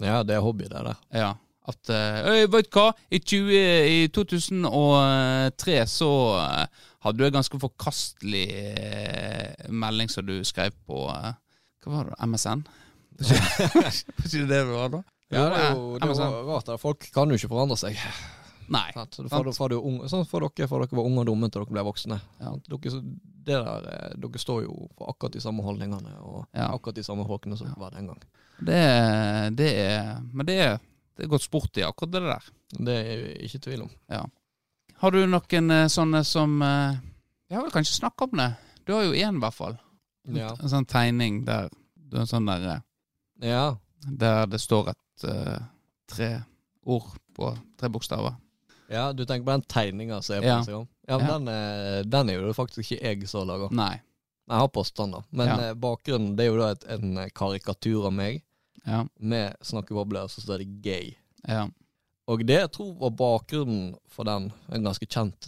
Ja, 0.02 0.24
det 0.26 0.38
er 0.40 0.44
hobby, 0.46 0.66
det 0.72 0.82
der. 0.88 0.98
Ja. 1.14 1.32
At 1.70 1.92
uh, 1.94 2.50
Vet 2.50 2.72
du 2.72 2.78
hva? 2.80 2.88
I, 3.14 3.20
20, 3.22 3.52
I 3.86 3.98
2003 4.10 5.76
så 5.86 6.10
eh, 6.42 6.82
hadde 7.06 7.22
du 7.22 7.28
en 7.28 7.36
ganske 7.38 7.60
forkastelig 7.62 8.48
eh, 8.58 9.70
melding 9.70 10.10
som 10.10 10.26
du 10.26 10.40
skrev 10.48 10.74
på 10.90 11.06
eh, 11.14 11.36
Hva 11.86 11.94
var 11.94 12.10
det? 12.10 12.18
MSN? 12.26 12.66
Var 13.22 13.92
ikke 14.26 14.32
det 14.32 14.48
det 14.50 14.62
var 14.72 14.90
da? 14.96 15.04
Ja, 15.32 15.44
det 15.54 15.60
er 15.62 15.76
jo 15.78 15.84
det 15.94 16.08
er 16.08 16.10
MSN. 16.10 16.34
jo 16.34 16.46
rart. 16.50 16.70
at 16.74 16.82
Folk 16.82 17.06
kan 17.14 17.30
jo 17.30 17.38
ikke 17.38 17.52
forandre 17.54 17.78
seg. 17.78 18.00
Nei. 18.72 18.92
Sant? 18.96 19.16
Så 19.18 19.26
Fra, 19.28 19.42
fra, 19.52 19.68
du 19.72 20.08
sånn 20.10 20.26
for 20.30 20.46
dere, 20.46 20.68
for 20.70 20.84
dere 20.84 20.96
var 20.98 21.08
unge 21.10 21.24
og 21.24 21.28
dumme 21.28 21.50
til 21.52 21.64
dere 21.64 21.76
ble 21.76 21.84
voksne. 21.88 22.18
Ja. 22.40 22.54
Dere, 22.72 23.02
der, 23.50 23.88
eh, 23.92 24.14
dere 24.24 24.40
står 24.42 24.62
jo 24.64 24.76
for 24.98 25.12
akkurat 25.12 25.36
de 25.36 25.42
samme 25.44 25.66
holdningene 25.66 26.14
og 26.22 26.46
Ja. 26.56 26.70
akkurat 26.74 26.96
de 26.96 27.04
samme 27.04 27.26
folkene 27.28 27.58
som 27.58 27.68
Ja. 27.68 27.74
var 27.78 27.92
den 27.92 28.08
gang. 28.08 28.22
Det, 28.62 29.56
det 29.58 29.72
er 29.78 30.22
Men 30.34 30.46
det 30.46 30.58
er, 30.60 30.80
det 31.18 31.26
er 31.26 31.30
godt 31.30 31.42
sport 31.44 31.78
i 31.78 31.82
akkurat 31.84 32.12
det 32.12 32.22
der. 32.22 32.44
Det 32.72 32.96
er 32.96 33.04
jeg 33.04 33.42
ikke 33.50 33.62
tvil 33.66 33.82
om. 33.84 33.92
Har 35.02 35.12
du 35.12 35.26
noen 35.26 35.72
eh, 35.72 35.88
sånne 35.88 36.24
som 36.26 36.60
Vi 36.60 36.66
Jeg 37.50 37.58
har 37.58 37.64
vel 37.64 37.72
kanskje 37.72 38.00
snakket 38.00 38.32
om 38.32 38.38
det. 38.38 38.56
Du 38.86 38.94
har 38.94 39.04
jo 39.04 39.12
én, 39.12 39.36
i 39.36 39.40
hvert 39.40 39.54
fall. 39.54 39.78
Ja. 40.32 40.56
En 40.62 40.70
sånn 40.70 40.86
tegning 40.88 41.44
der 41.46 41.70
du 41.96 42.18
har 42.18 42.22
en 42.22 42.28
sånn 42.28 42.46
der 42.46 42.68
eh, 42.70 42.82
ja. 43.50 43.76
Der 44.06 44.46
det 44.48 44.60
står 44.62 44.90
et 44.90 45.24
uh, 45.26 45.60
tre 46.08 46.44
ord 46.86 47.04
på 47.34 47.58
tre 47.78 47.90
bokstaver. 47.90 48.36
Ja, 48.92 49.12
du 49.16 49.24
tenker 49.26 49.46
på 49.48 49.52
den 49.56 49.62
tegninga 49.72 50.22
som 50.22 50.36
er 50.36 50.42
på 50.44 50.48
Ja. 50.50 50.58
Instagram? 50.60 50.88
Ja, 51.08 51.18
men 51.18 51.28
Ja. 51.28 51.34
Den, 51.38 51.48
er, 51.48 52.04
den 52.04 52.30
er 52.30 52.34
jo 52.42 52.54
faktisk 52.54 52.84
ikke 52.92 53.02
jeg 53.04 53.28
som 53.30 53.48
lager. 53.48 53.72
Nei. 53.72 54.02
Jeg 54.50 54.58
har 54.60 54.68
da. 55.14 55.22
Men 55.32 55.48
Ja. 55.48 55.60
eh, 55.70 55.74
bakgrunnen 55.74 56.36
det 56.36 56.46
er 56.46 56.50
jo 56.52 56.58
da 56.60 56.72
et, 56.72 56.84
en 56.90 57.18
eh, 57.18 57.30
karikatur 57.30 58.06
av 58.08 58.14
meg 58.14 58.42
Ja. 58.86 59.06
med 59.20 59.56
snakkebobler, 59.62 60.28
så 60.28 60.42
står 60.42 60.58
det 60.58 60.82
'gay'. 60.82 61.16
Ja. 61.48 61.68
Og 62.28 62.40
det 62.46 62.60
jeg 62.60 62.72
tror 62.72 62.94
var 63.00 63.10
bakgrunnen 63.12 63.96
for 64.10 64.24
den, 64.24 64.52
en 64.72 64.84
ganske 64.84 65.06
kjent 65.08 65.40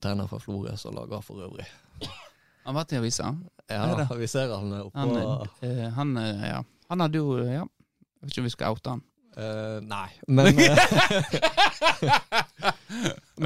tegner 0.00 0.26
fra 0.28 0.38
Florø 0.38 0.76
som 0.76 0.94
lager 0.94 1.20
for 1.22 1.34
øvrig. 1.34 1.66
Han 2.64 2.74
har 2.74 2.84
vært 2.84 2.92
i 2.92 2.96
avisa. 2.96 3.34
Ja, 3.70 4.06
vi 4.16 4.26
ser 4.26 4.54
han 4.56 4.72
oppå 4.72 4.98
Han, 4.98 5.10
øh, 5.62 5.92
han, 5.92 6.16
øh, 6.16 6.40
ja. 6.42 6.62
han 6.90 7.00
hadde 7.00 7.16
jo 7.18 7.38
Ja. 7.38 7.52
Jeg 7.62 7.68
vet 8.22 8.30
ikke 8.32 8.40
om 8.40 8.44
vi 8.44 8.50
skal 8.50 8.70
oute 8.70 8.90
han. 8.90 9.02
Uh, 9.36 9.80
Nei, 9.80 10.08
men 10.28 10.46
eh, 10.46 10.54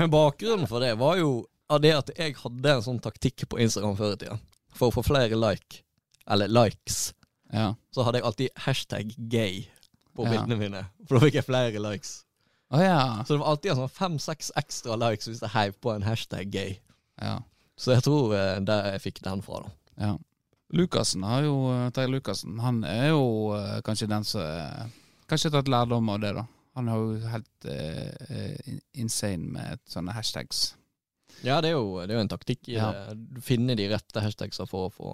Men 0.08 0.14
bakgrunnen 0.16 0.68
for 0.68 0.80
det 0.80 0.94
var 0.96 1.18
jo 1.20 1.32
av 1.68 1.82
det 1.84 1.90
at 1.92 2.10
jeg 2.16 2.32
hadde 2.40 2.70
en 2.72 2.84
sånn 2.84 3.00
taktikk 3.04 3.44
på 3.52 3.58
Instagram 3.60 3.96
før 3.98 4.14
i 4.14 4.20
tida. 4.22 4.38
For 4.78 4.88
å 4.88 4.94
få 4.94 5.02
flere 5.04 5.36
like, 5.36 5.82
eller 6.26 6.48
likes, 6.48 7.12
Ja. 7.52 7.74
så 7.92 8.04
hadde 8.06 8.18
jeg 8.20 8.24
alltid 8.24 8.50
hashtag 8.64 9.12
gay 9.28 9.66
på 10.16 10.24
Ja. 10.24 10.30
bildene 10.30 10.56
mine. 10.58 10.86
For 11.06 11.18
da 11.18 11.26
fikk 11.26 11.34
jeg 11.34 11.44
flere 11.44 11.78
likes. 11.82 12.24
Oh, 12.70 12.80
ja. 12.80 13.22
Så 13.24 13.34
det 13.36 13.40
var 13.40 13.50
alltid 13.52 13.76
sånn 13.76 13.90
fem-seks 13.92 14.50
ekstra 14.56 14.96
likes 14.96 15.28
hvis 15.28 15.40
jeg 15.44 15.50
heiv 15.50 15.76
på 15.80 15.92
en 15.94 16.02
hashtag 16.02 16.50
gay. 16.50 16.78
ja. 17.20 17.40
Så 17.76 17.92
jeg 17.94 18.02
tror 18.02 18.32
uh, 18.34 18.58
der 18.64 18.92
jeg 18.92 19.00
fikk 19.04 19.22
den 19.22 19.42
fra, 19.42 19.60
da. 19.62 19.70
Ja. 20.06 20.16
Lukassen 20.72 21.22
har 21.22 21.42
jo 21.42 21.70
eh, 21.70 21.90
Terje 21.90 22.10
Lukassen, 22.10 22.58
han 22.58 22.82
er 22.84 23.10
jo 23.10 23.52
uh, 23.54 23.80
kanskje 23.86 24.08
den 24.08 24.24
som 24.24 24.40
uh, 24.40 24.88
Kanskje 25.28 25.50
tatt 25.52 25.68
lærdom 25.68 26.08
av 26.08 26.20
det, 26.20 26.32
da. 26.34 26.46
Han 26.78 26.88
har 26.88 27.00
jo 27.02 27.30
helt 27.32 27.66
eh, 27.66 28.10
eh, 28.30 28.76
insane 29.02 29.50
med 29.54 29.82
sånne 29.90 30.14
hashtags. 30.14 30.70
Ja, 31.42 31.60
det 31.62 31.72
er 31.72 31.76
jo, 31.76 31.98
det 32.02 32.14
er 32.14 32.20
jo 32.20 32.24
en 32.24 32.30
taktikk 32.30 32.70
Ja. 32.70 32.92
Du 33.14 33.40
finner 33.44 33.78
de 33.78 33.88
rette 33.92 34.22
hashtagsa 34.22 34.66
for 34.66 34.88
å 34.88 34.94
få 34.94 35.10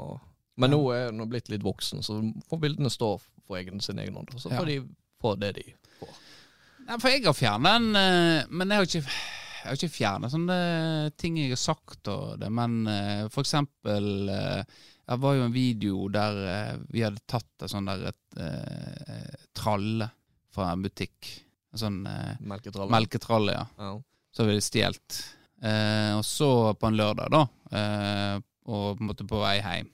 Men 0.60 0.70
Ja. 0.70 0.76
nå 0.76 0.92
er 0.94 1.08
hun 1.10 1.28
blitt 1.28 1.48
litt 1.50 1.64
voksen, 1.64 2.04
så 2.04 2.20
får 2.48 2.60
bildene 2.62 2.92
stå 2.92 3.16
for 3.18 3.58
egen, 3.58 3.80
sin 3.80 3.98
egen 3.98 4.14
hånd. 4.14 4.30
Så 4.38 4.52
får 4.52 4.68
de 4.68 4.76
få 5.20 5.34
det 5.40 5.54
de 5.56 5.64
får. 5.98 6.12
Nei, 6.84 6.98
for 7.00 7.10
jeg 7.10 7.24
har 7.24 7.36
fjernet 7.36 7.80
en 7.80 7.96
eh, 7.96 8.44
Men 8.50 8.70
jeg 8.70 8.76
har 8.76 8.90
ikke 8.90 9.08
jeg 9.64 9.70
har 9.70 9.78
ikke 9.80 9.96
fjernet 9.96 10.32
sånne 10.32 10.56
ting 11.16 11.38
jeg 11.40 11.54
har 11.54 11.60
sagt 11.60 12.08
og 12.12 12.34
det, 12.42 12.50
men 12.52 12.82
uh, 12.84 13.30
for 13.32 13.40
eksempel 13.40 14.28
uh, 14.28 14.60
Det 15.08 15.16
var 15.22 15.38
jo 15.38 15.46
en 15.46 15.54
video 15.54 16.02
der 16.12 16.40
uh, 16.44 16.82
vi 16.92 17.00
hadde 17.00 17.24
tatt 17.24 17.64
en 17.64 17.72
sånn 17.72 17.88
der 17.88 18.10
et, 18.10 18.36
eh, 18.44 19.32
tralle 19.56 20.10
fra 20.54 20.70
en 20.72 20.84
butikk. 20.84 21.30
En 21.74 21.80
sånn 21.80 22.00
eh, 22.06 22.34
Melketralle. 22.40 22.90
melketralle, 22.94 23.54
ja. 23.56 23.64
Ja. 23.82 23.92
Så 24.34 24.42
hadde 24.44 24.54
vi 24.56 24.64
stjålet. 24.66 25.20
Eh, 25.64 26.10
og 26.18 26.24
så 26.26 26.48
på 26.78 26.86
en 26.90 26.98
lørdag, 26.98 27.30
da, 27.34 27.44
eh, 27.74 28.36
og 28.70 28.98
på 28.98 29.02
en 29.04 29.08
måte 29.10 29.26
på 29.28 29.40
vei 29.42 29.56
hjem 29.60 29.88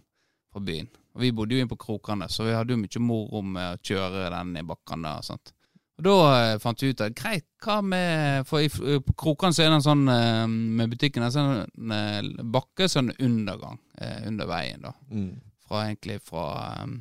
fra 0.52 0.60
byen. 0.66 0.88
Og 1.14 1.22
vi 1.24 1.30
bodde 1.34 1.56
jo 1.56 1.62
inn 1.64 1.70
på 1.70 1.78
Krokane, 1.80 2.28
så 2.30 2.44
vi 2.46 2.52
hadde 2.54 2.74
jo 2.74 2.80
mye 2.80 3.02
moro 3.02 3.40
med 3.42 3.78
å 3.78 3.80
kjøre 3.82 4.28
den 4.34 4.52
i 4.60 4.64
bakkene 4.66 5.16
og 5.18 5.26
sånt. 5.26 5.52
Og 6.00 6.04
da 6.06 6.14
eh, 6.38 6.58
fant 6.62 6.80
vi 6.84 6.92
ut 6.94 7.02
at 7.04 7.16
greit, 7.18 7.44
hva 7.60 7.80
med 7.84 8.46
For 8.48 8.62
i, 8.64 8.70
på 9.04 9.12
Krokan 9.20 9.52
så 9.52 9.66
er 9.66 9.68
det 9.72 9.80
en 9.80 9.84
sånn 9.84 10.04
eh, 10.08 10.46
med 10.48 10.94
butikken 10.94 11.26
en 11.26 11.34
sånn 11.34 11.92
eh, 11.92 12.30
bakke, 12.56 12.88
sånn 12.88 13.12
undergang 13.20 13.76
eh, 14.00 14.22
under 14.30 14.48
veien, 14.48 14.86
da. 14.86 14.94
Mm. 15.12 15.34
Fra 15.68 15.82
egentlig 15.90 16.20
fra 16.24 16.46
eh, 16.78 16.94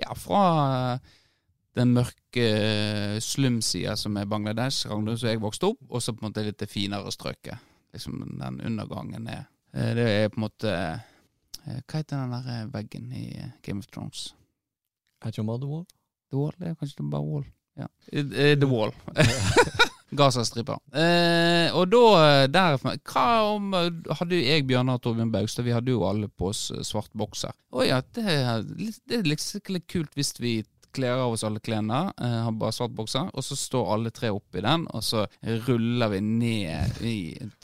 Ja, 0.00 0.14
fra 0.16 0.44
eh, 0.94 1.16
den 1.78 1.92
mørke 1.94 2.46
eh, 2.46 3.18
slumsida 3.22 3.94
som 3.98 4.16
er 4.18 4.28
Bangladesh, 4.30 4.88
Ragnhild 4.90 5.20
som 5.20 5.30
jeg 5.30 5.42
vokste 5.42 5.70
opp, 5.70 5.82
og 5.88 6.02
så 6.02 6.14
på 6.14 6.24
en 6.24 6.30
måte 6.30 6.44
litt 6.46 6.58
det 6.60 6.70
finere 6.70 7.12
strøket. 7.14 7.62
Liksom 7.94 8.18
den 8.38 8.60
undergangen 8.66 9.26
er 9.30 9.44
eh, 9.74 9.94
Det 9.98 10.08
er 10.08 10.28
på 10.30 10.38
en 10.38 10.44
måte 10.44 10.70
eh, 10.70 11.78
Hva 11.86 12.00
heter 12.00 12.20
den 12.20 12.34
der 12.34 12.68
veggen 12.70 13.08
i 13.14 13.24
Game 13.66 13.82
of 13.82 13.90
Thrones? 13.90 14.28
Er 15.20 15.34
ikke 15.34 15.46
bare 15.46 15.62
The 15.62 15.70
Wall? 15.70 16.54
Det 16.58 16.68
er 16.68 16.76
kanskje 16.78 17.06
bare 17.10 17.26
Wall. 17.26 17.46
Ja. 17.78 17.88
The 18.10 18.70
Wall. 18.70 18.94
Gazastripa. 20.10 20.74
Eh, 20.90 21.70
og 21.76 21.90
da 21.90 22.02
eh, 22.18 22.44
der, 22.50 22.78
Hva 22.82 23.26
om 23.52 23.70
Hadde 23.74 24.40
jeg, 24.40 24.66
Bjørnar 24.66 24.98
og 24.98 25.04
Torbjørn 25.04 25.30
Baugstad, 25.34 25.66
vi 25.66 25.74
hadde 25.74 25.94
jo 25.94 26.02
alle 26.08 26.26
på 26.26 26.50
oss 26.50 26.68
svart 26.86 27.12
bokser. 27.14 27.54
Å 27.70 27.86
ja, 27.86 28.00
det, 28.16 28.26
det 29.06 29.20
er 29.20 29.28
liksom 29.28 29.74
litt 29.76 29.86
kult 29.90 30.18
hvis 30.18 30.34
vi 30.42 30.58
kler 30.94 31.22
av 31.22 31.34
oss 31.34 31.44
alle 31.46 31.62
klærne, 31.64 32.00
uh, 32.20 32.38
har 32.46 32.54
bare 32.58 32.74
svart 32.76 32.94
bokser, 32.96 33.30
og 33.32 33.46
så 33.46 33.58
står 33.58 33.92
alle 33.94 34.12
tre 34.14 34.32
oppi 34.34 34.62
den, 34.64 34.86
og 34.90 35.04
så 35.06 35.26
ruller 35.68 36.14
vi 36.14 36.20
ned 36.26 37.02
i 37.06 37.16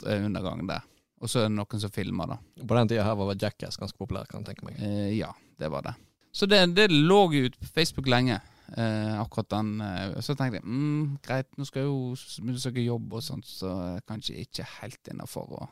undergangen 0.03 0.69
der. 0.69 0.85
Og 1.17 1.31
så 1.31 1.41
er 1.41 1.47
det 1.47 1.55
noen 1.57 1.81
som 1.81 1.93
filmer, 1.93 2.35
da. 2.35 2.37
På 2.61 2.77
den 2.77 2.91
tida 2.91 3.05
her 3.07 3.17
var 3.17 3.33
Jackass 3.33 3.79
ganske 3.79 3.97
populær, 3.97 4.29
kan 4.29 4.43
jeg 4.43 4.51
tenke 4.51 4.69
meg. 4.69 4.81
Uh, 4.81 5.09
ja, 5.15 5.31
det 5.57 5.71
var 5.73 5.85
det. 5.87 5.97
Så 6.37 6.45
det, 6.45 6.59
det 6.77 6.91
lå 6.93 7.23
jo 7.33 7.47
ute 7.47 7.59
på 7.59 7.71
Facebook 7.73 8.09
lenge. 8.11 8.37
Eh, 8.77 9.21
akkurat 9.21 9.49
den 9.49 9.81
eh, 9.81 10.19
Så 10.19 10.35
tenkte 10.35 10.59
jeg 10.59 10.65
mm, 10.67 11.17
greit, 11.23 11.47
nå 11.55 11.63
skal 11.65 11.85
jeg 11.85 11.87
jo 11.87 11.99
begynne 12.43 12.59
å 12.59 12.63
søke 12.65 12.83
jobb 12.83 13.13
og 13.15 13.23
sånt, 13.23 13.47
så 13.47 13.69
kanskje 14.09 14.41
ikke 14.43 14.65
helt 14.81 15.07
innafor 15.07 15.69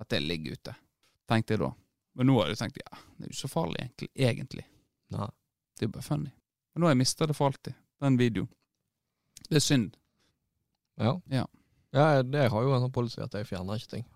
at 0.00 0.08
det 0.14 0.22
ligger 0.22 0.54
ute. 0.54 0.76
Tenkte 1.28 1.56
jeg 1.56 1.62
da. 1.64 1.72
Men 2.18 2.30
nå 2.30 2.38
har 2.38 2.52
jeg 2.52 2.60
tenkt 2.62 2.78
ja, 2.80 3.00
det 3.18 3.28
er 3.28 3.34
jo 3.34 3.40
så 3.40 3.50
farlig 3.50 3.82
egentlig. 3.82 4.10
egentlig. 4.14 4.66
Nei. 5.14 5.28
Det 5.74 5.84
er 5.84 5.90
jo 5.90 5.96
bare 5.96 6.06
funny. 6.06 6.32
Men 6.72 6.82
nå 6.82 6.88
har 6.88 6.94
jeg 6.94 7.02
mista 7.02 7.26
det 7.26 7.36
for 7.36 7.50
alltid, 7.50 7.74
den 8.02 8.18
videoen. 8.20 8.50
Det 9.48 9.58
er 9.58 9.64
synd. 9.64 9.90
Ja. 11.00 11.16
ja. 11.32 11.46
ja 11.96 12.22
det 12.22 12.48
har 12.52 12.64
jo 12.64 12.74
en 12.74 12.84
sånn 12.84 12.94
policy 12.94 13.22
at 13.24 13.34
jeg 13.34 13.48
fjerner 13.48 13.80
ikke 13.80 13.96
ting. 13.96 14.08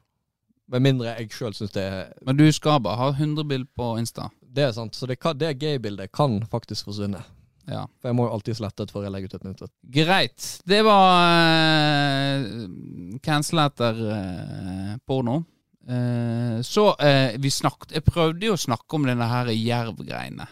Med 0.73 0.85
mindre 0.85 1.13
jeg 1.19 1.33
sjøl 1.35 1.53
syns 1.53 1.75
det 1.75 1.83
er 1.85 2.13
Men 2.25 2.39
du 2.39 2.47
skal 2.55 2.79
bare 2.85 2.97
ha 2.97 3.09
100 3.13 3.45
bilder 3.45 3.69
på 3.77 3.91
Insta? 4.01 4.31
Det 4.41 4.69
er 4.69 4.77
sant. 4.77 4.97
Så 4.97 5.09
det, 5.11 5.19
det 5.41 5.57
gay-bildet 5.61 6.13
kan 6.15 6.39
faktisk 6.49 6.89
forsvinne. 6.89 7.21
Ja. 7.69 7.85
For 8.01 8.11
jeg 8.11 8.17
må 8.17 8.29
jo 8.29 8.37
alltid 8.37 8.59
slette 8.59 8.87
det 8.87 8.95
før 8.95 9.07
jeg 9.07 9.15
legger 9.15 9.33
ut 9.33 9.37
et 9.39 9.47
nytt. 9.49 9.75
Greit. 9.97 10.47
Det 10.69 10.81
var 10.87 11.11
uh, 12.39 13.19
cancel 13.25 13.65
etter 13.65 14.01
uh, 14.05 14.95
porno. 15.09 15.41
Uh, 15.85 16.63
så 16.65 16.87
uh, 16.97 17.35
vi 17.37 17.51
snakket 17.53 17.91
Jeg 17.93 18.07
prøvde 18.07 18.47
jo 18.47 18.55
å 18.57 18.61
snakke 18.61 18.97
om 18.97 19.05
denne 19.05 19.27
her 19.29 19.51
jervgreiene 19.53 20.47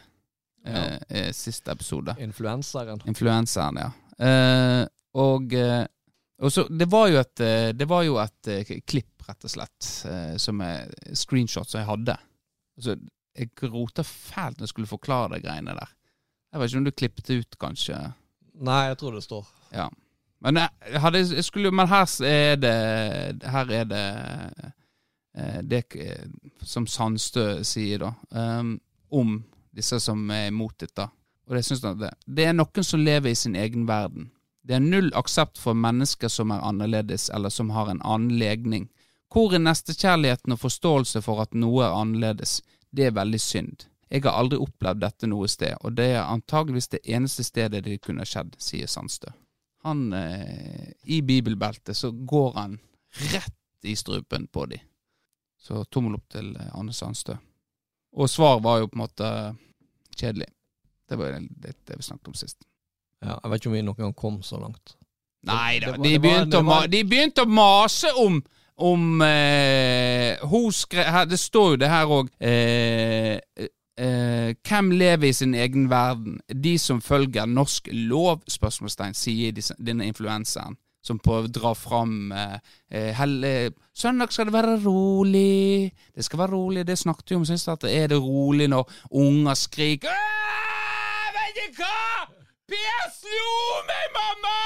ja. 0.65 0.83
uh, 0.99 1.31
siste 1.35 1.73
episode. 1.73 2.17
Influenseren. 2.23 3.03
Influenseren, 3.11 3.81
ja. 3.83 3.91
og, 5.19 5.55
og 6.39 6.53
så 6.53 6.63
Det 6.69 6.87
var 6.87 7.09
jo 7.11 7.19
et, 7.19 7.41
det 7.75 7.87
var 7.91 8.05
jo 8.07 8.19
et 8.23 8.51
klipp 8.87 9.13
rett 9.29 9.47
og 9.47 9.53
slett, 9.53 9.89
eh, 10.11 10.37
som 10.37 10.61
er 10.65 10.93
screenshot 11.17 11.69
som 11.69 11.81
jeg 11.81 11.89
hadde. 11.89 12.17
Altså, 12.79 12.97
jeg 13.39 13.73
rota 13.73 14.05
fælt 14.05 14.59
når 14.59 14.67
jeg 14.67 14.75
skulle 14.75 14.91
forklare 14.91 15.37
de 15.37 15.43
greiene 15.45 15.77
der. 15.77 15.97
Jeg 16.53 16.61
vet 16.61 16.71
ikke 16.71 16.79
om 16.79 16.85
du 16.85 16.93
klippet 16.93 17.31
ut, 17.31 17.59
kanskje? 17.61 17.99
Nei, 18.61 18.83
jeg 18.91 18.99
tror 19.01 19.17
det 19.17 19.25
står. 19.25 19.49
Ja. 19.73 19.89
Men, 20.43 20.59
jeg, 20.59 21.01
hadde, 21.01 21.23
jeg 21.37 21.45
skulle, 21.47 21.71
men 21.71 21.89
her 21.89 22.07
er 22.27 22.57
det 22.59 23.43
Her 23.47 23.71
er 23.71 23.85
det 23.85 24.07
eh, 25.35 25.61
det 25.63 25.85
som 26.67 26.87
Sandstø 26.87 27.63
sier, 27.65 28.03
da, 28.03 28.13
um, 28.61 28.75
om 29.11 29.39
disse 29.77 30.01
som 30.01 30.31
er 30.31 30.51
imot 30.51 30.79
dette. 30.81 31.09
Og 31.49 31.57
det, 31.57 31.65
synes 31.67 31.83
jeg, 31.83 32.13
det 32.27 32.47
er 32.47 32.55
noen 32.57 32.87
som 32.87 33.03
lever 33.03 33.33
i 33.33 33.39
sin 33.39 33.57
egen 33.59 33.87
verden. 33.89 34.31
Det 34.63 34.77
er 34.77 34.85
null 34.85 35.11
aksept 35.19 35.59
for 35.59 35.75
mennesker 35.75 36.31
som 36.31 36.53
er 36.55 36.63
annerledes, 36.63 37.29
eller 37.35 37.51
som 37.51 37.73
har 37.75 37.91
en 37.91 38.03
annen 38.07 38.37
legning. 38.39 38.87
Hvor 39.33 39.55
er 39.55 39.65
nestekjærligheten 39.65 40.55
og 40.55 40.61
forståelse 40.63 41.23
for 41.25 41.43
at 41.43 41.57
noe 41.57 41.83
er 41.87 41.97
annerledes? 41.97 42.61
Det 42.93 43.09
er 43.09 43.17
veldig 43.17 43.41
synd. 43.41 43.89
Jeg 44.13 44.27
har 44.27 44.37
aldri 44.37 44.59
opplevd 44.61 45.01
dette 45.01 45.29
noe 45.31 45.49
sted, 45.49 45.73
og 45.81 45.97
det 45.97 46.11
er 46.13 46.27
antageligvis 46.29 46.91
det 46.93 47.01
eneste 47.09 47.45
stedet 47.47 47.81
det 47.87 48.03
kunne 48.05 48.27
skjedd, 48.29 48.53
sier 48.61 48.91
Sandstø. 48.91 49.33
Han, 49.83 50.13
eh, 50.13 50.93
I 51.05 51.23
bibelbeltet 51.27 51.97
så 51.97 52.13
går 52.13 52.53
han 52.55 52.79
rett 53.33 53.89
i 53.89 53.97
strupen 53.97 54.47
på 54.47 54.67
de. 54.67 54.79
Så 55.59 55.85
tommel 55.85 56.21
opp 56.21 56.29
til 56.31 56.53
eh, 56.55 56.69
Anne 56.77 56.93
Sandstø. 56.93 57.39
Og 58.13 58.31
svar 58.31 58.61
var 58.65 58.83
jo 58.83 58.91
på 58.91 58.99
en 58.99 59.05
måte 59.05 59.29
kjedelig. 60.17 60.49
Det 61.09 61.19
var 61.19 61.39
det, 61.41 61.77
det 61.89 61.97
vi 61.97 62.03
snakket 62.03 62.33
om 62.33 62.37
sist. 62.37 62.59
Ja, 63.23 63.39
jeg 63.39 63.51
vet 63.51 63.63
ikke 63.63 63.71
om 63.71 63.77
vi 63.77 63.85
noen 63.87 64.03
gang 64.03 64.17
kom 64.19 64.43
så 64.45 64.61
langt. 64.61 64.97
Nei 65.47 65.81
da, 65.83 65.97
de, 65.99 66.13
de 66.13 67.03
begynte 67.03 67.43
å 67.43 67.51
mase 67.51 68.13
om 68.23 68.43
om 68.83 69.23
eh, 69.23 70.39
hun 70.49 70.73
skrev 70.73 71.29
Det 71.29 71.39
står 71.39 71.71
jo 71.71 71.81
det 71.83 71.91
her 71.91 72.11
òg. 72.11 72.31
Eh, 72.41 73.39
eh, 73.97 74.55
hvem 74.67 74.91
lever 74.91 75.29
i 75.29 75.37
sin 75.37 75.55
egen 75.55 75.89
verden? 75.91 76.41
De 76.49 76.79
som 76.79 77.01
følger 77.01 77.47
norsk 77.47 77.89
lov? 77.93 78.43
spørsmålstegn, 78.49 79.15
sier 79.15 79.53
denne 79.79 80.09
influenseren. 80.11 80.77
Som 81.03 81.19
prøver 81.19 81.49
å 81.49 81.53
dra 81.53 81.73
fram 81.75 82.33
eh, 82.33 82.59
eh 82.91 83.11
helle, 83.19 83.73
Søndag 83.95 84.33
skal 84.33 84.49
det 84.49 84.55
være 84.55 84.77
rolig. 84.85 85.93
Det 86.15 86.25
skal 86.25 86.39
være 86.45 86.55
rolig. 86.55 86.87
Det 86.87 86.99
snakket 86.99 87.31
vi 87.31 87.37
om 87.37 87.45
sist. 87.45 87.69
At 87.69 87.85
er 87.85 88.07
det 88.09 88.21
rolig 88.23 88.71
når 88.71 88.89
unger 89.11 89.59
skriker 89.59 90.23
Vet 91.35 91.59
du 91.59 91.83
hva? 91.83 92.29
Per 92.71 93.11
slo 93.13 93.57
meg, 93.89 94.07
mamma! 94.15 94.61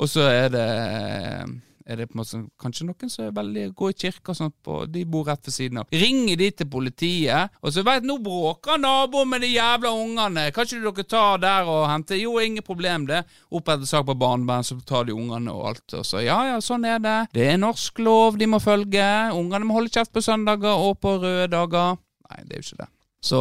Og 0.00 0.08
så 0.08 0.24
er 0.30 0.48
det 0.54 0.64
eh, 0.64 1.50
er 1.90 1.98
det 1.98 2.06
på 2.10 2.14
en 2.14 2.20
måte 2.22 2.40
kanskje 2.60 2.86
noen 2.86 3.10
som 3.10 3.24
er 3.26 3.34
veldig 3.34 3.64
gode 3.78 3.96
i 3.96 3.98
kirka 4.04 4.32
og 4.32 4.38
sånt 4.38 4.54
på, 4.64 4.76
de 4.90 5.02
bor 5.10 5.26
rett 5.26 5.48
ved 5.48 5.54
siden 5.54 5.80
av. 5.82 5.94
Ringer 6.02 6.38
de 6.38 6.50
til 6.60 6.68
politiet, 6.70 7.56
og 7.60 7.74
så 7.74 7.84
vet 7.86 8.06
nå 8.06 8.18
bråker 8.22 8.78
naboen 8.80 9.32
med 9.32 9.44
de 9.44 9.50
jævla 9.52 9.92
ungene, 9.96 10.46
kan 10.54 10.68
ikke 10.68 10.82
dere 10.86 11.06
ta 11.10 11.24
der 11.42 11.70
og 11.70 11.88
hente 11.90 12.18
Jo, 12.20 12.36
ingen 12.42 12.64
problem, 12.66 13.08
det. 13.08 13.24
Opprette 13.50 13.88
sak 13.88 14.06
på 14.06 14.16
barnevern, 14.18 14.66
så 14.66 14.76
tar 14.86 15.08
de 15.08 15.16
ungene 15.16 15.52
og 15.54 15.70
alt. 15.72 15.96
Og 15.96 16.06
så 16.06 16.22
ja, 16.24 16.38
ja, 16.52 16.60
sånn 16.62 16.84
er 16.84 17.00
det. 17.02 17.18
Det 17.34 17.48
er 17.54 17.60
norsk 17.60 17.98
lov 18.04 18.38
de 18.38 18.50
må 18.50 18.60
følge. 18.62 19.08
Ungene 19.34 19.66
må 19.66 19.78
holde 19.78 19.92
kjeft 19.94 20.12
på 20.14 20.22
søndager 20.24 20.84
og 20.84 20.98
på 21.00 21.16
røde 21.22 21.48
dager. 21.50 21.98
Nei, 22.30 22.42
det 22.46 22.58
er 22.58 22.62
jo 22.62 22.68
ikke 22.68 22.82
det. 22.84 22.90
Så 23.20 23.40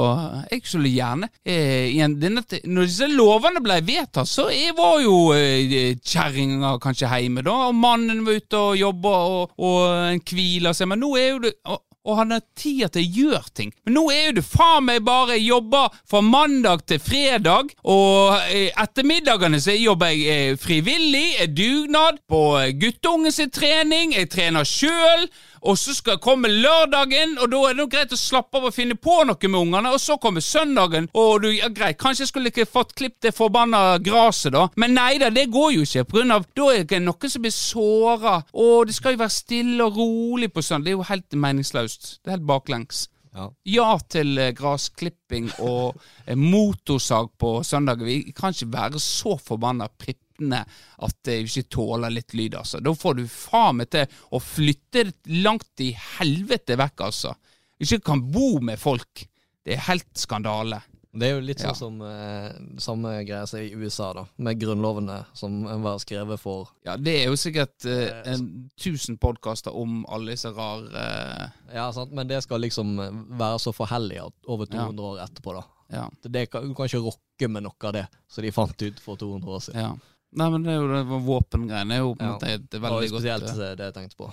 jeg 0.52 0.64
skulle 0.68 0.92
gjerne 0.92 1.30
eh, 1.48 1.96
denne, 2.20 2.44
Når 2.68 2.88
disse 2.90 3.08
lovene 3.08 3.62
ble 3.64 3.80
vedtatt, 3.88 4.28
så 4.28 4.50
jeg 4.52 4.76
var 4.78 5.00
jo 5.04 5.30
eh, 5.36 5.96
kjerringa 6.04 6.76
kanskje 6.84 7.12
hjemme, 7.14 7.46
da. 7.48 7.56
Og 7.70 7.78
mannen 7.80 8.26
var 8.28 8.42
ute 8.42 8.64
og 8.72 8.80
jobba, 8.80 9.14
og, 9.36 9.54
og 9.56 9.78
en 10.12 10.26
hviler 10.28 10.76
seg. 10.76 10.92
Men 10.92 11.04
nå 11.04 11.14
er 11.20 11.32
jo 11.32 11.46
det 11.48 11.54
og, 11.70 12.16
han 12.18 12.32
har 12.32 12.42
tid 12.58 12.88
til 12.94 13.04
å 13.04 13.18
gjøre 13.20 13.52
ting. 13.54 13.72
Men 13.86 13.98
nå 13.98 14.06
er 14.14 14.24
jo 14.30 14.36
det 14.40 14.46
faen 14.48 14.86
meg 14.88 15.04
bare 15.06 15.36
jeg 15.36 15.50
jobber 15.50 15.98
fra 16.10 16.22
mandag 16.26 16.86
til 16.90 17.02
fredag, 17.04 17.74
og 17.84 18.40
eh, 18.48 18.72
ettermiddagene 18.72 19.60
så 19.62 19.76
jobber 19.76 20.16
jeg 20.16 20.54
eh, 20.54 20.56
frivillig, 20.60 21.28
er 21.44 21.52
dugnad, 21.54 22.22
på 22.30 22.42
guttungens 22.82 23.42
trening, 23.54 24.16
jeg 24.18 24.32
trener 24.32 24.68
sjøl 24.68 25.28
og 25.62 25.78
så 25.80 25.96
skal 25.96 26.20
komme 26.24 26.52
lørdagen, 26.52 27.38
og 27.40 27.52
da 27.52 27.62
er 27.70 27.78
det 27.78 27.88
greit 27.92 28.16
å 28.16 28.20
slappe 28.20 28.60
av 28.60 28.70
og 28.70 28.76
finne 28.76 28.98
på 29.00 29.20
noe 29.28 29.52
med 29.52 29.60
ungene, 29.60 29.94
og 29.94 30.02
så 30.02 30.18
kommer 30.22 30.44
søndagen, 30.46 31.10
og 31.14 31.44
du, 31.44 31.50
ja 31.54 31.70
greit, 31.74 32.00
kanskje 32.02 32.26
jeg 32.26 32.32
skulle 32.34 32.54
ikke 32.54 32.70
fått 32.70 32.96
klippet 32.98 33.30
det 33.30 33.36
forbanna 33.36 34.00
gresset, 34.04 34.54
da, 34.56 34.68
men 34.80 34.96
nei 34.98 35.18
da, 35.22 35.32
det 35.34 35.50
går 35.54 35.76
jo 35.78 35.86
ikke, 35.86 36.08
på 36.10 36.20
grunn 36.20 36.36
av 36.36 36.48
da 36.58 36.72
er 36.74 36.88
det 36.90 37.02
noen 37.04 37.34
som 37.34 37.46
blir 37.46 37.56
såra, 37.56 38.40
og 38.54 38.90
det 38.90 38.98
skal 38.98 39.16
jo 39.16 39.24
være 39.24 39.38
stille 39.38 39.86
og 39.86 40.00
rolig 40.00 40.52
på 40.54 40.64
søndag, 40.66 40.90
det 40.90 40.96
er 40.96 41.00
jo 41.00 41.10
helt 41.12 41.40
meningsløst, 41.48 42.12
det 42.24 42.32
er 42.32 42.38
helt 42.40 42.50
baklengs. 42.50 43.08
Ja. 43.30 43.46
ja, 43.70 43.90
til 44.10 44.40
eh, 44.42 44.50
grasklipping 44.58 45.52
og 45.62 46.00
eh, 46.26 46.34
motorsag 46.34 47.30
på 47.38 47.52
søndag. 47.64 48.02
Vi 48.02 48.34
kan 48.36 48.56
ikke 48.56 48.72
være 48.74 49.02
så 49.04 49.36
forbanna 49.38 49.86
pripp 50.02 50.24
nettene 50.40 50.66
at 50.98 51.16
de 51.26 51.40
ikke 51.44 51.68
tåler 51.70 52.14
litt 52.14 52.34
lyd, 52.34 52.56
altså. 52.56 52.80
Da 52.80 52.94
får 52.96 53.20
du 53.20 53.26
faen 53.28 53.80
meg 53.80 53.90
til 53.92 54.06
å 54.32 54.40
flytte 54.40 55.10
langt 55.44 55.84
i 55.84 55.92
helvete 56.20 56.78
vekk, 56.80 57.02
altså. 57.02 57.36
Ikke 57.80 58.02
kan 58.12 58.24
bo 58.32 58.60
med 58.60 58.80
folk. 58.80 59.28
Det 59.64 59.76
er 59.76 59.86
helt 59.88 60.10
skandale. 60.18 60.82
Det 61.10 61.26
er 61.26 61.32
jo 61.34 61.42
litt 61.42 61.58
sånn 61.58 61.72
ja. 61.72 61.78
som 61.78 62.02
eh, 62.06 62.58
samme 62.78 63.12
greie 63.26 63.48
som 63.50 63.64
i 63.64 63.72
USA, 63.74 64.12
da, 64.14 64.28
med 64.46 64.60
grunnlovene 64.62 65.24
som 65.34 65.64
var 65.82 65.98
skrevet 66.04 66.38
for 66.38 66.70
Ja, 66.86 67.00
det 67.02 67.16
er 67.24 67.32
jo 67.32 67.40
sikkert 67.40 67.88
eh, 67.90 68.12
eh 68.12 68.28
en 68.36 68.70
tusen 68.78 69.18
podkaster 69.18 69.74
om 69.74 70.04
alle 70.06 70.36
disse 70.36 70.52
rare 70.54 71.02
eh... 71.02 71.48
Ja, 71.74 71.88
sant, 71.96 72.14
men 72.14 72.30
det 72.30 72.44
skal 72.46 72.62
liksom 72.62 72.94
være 73.40 73.58
så 73.58 73.74
forhellig 73.74 74.22
over 74.22 74.70
200 74.70 74.86
ja. 74.86 75.10
år 75.10 75.24
etterpå, 75.26 75.58
da. 75.58 75.66
Ja. 75.90 76.06
Det, 76.22 76.46
du 76.46 76.76
kan 76.78 76.86
ikke 76.86 77.02
rokke 77.02 77.50
med 77.50 77.66
noe 77.66 77.90
av 77.90 77.96
det 77.98 78.06
som 78.30 78.46
de 78.46 78.54
fant 78.54 78.86
ut 78.86 79.02
for 79.02 79.18
200 79.18 79.56
år 79.56 79.66
siden. 79.66 80.00
Nei, 80.38 80.50
men 80.54 80.66
det 80.66 80.74
er 80.76 80.78
jo 80.78 80.90
det 80.92 81.22
våpengreiene 81.26 81.96
er 81.96 82.04
jo 82.04 82.12
på 82.14 82.22
en 82.26 82.36
måte 82.36 82.52
et 82.54 82.76
veldig 82.76 83.10
godt 83.10 83.24
Spesielt 83.24 83.48
eh, 83.50 83.72
det 83.80 83.88
jeg 83.88 83.96
tenkte 83.96 84.20
på. 84.20 84.28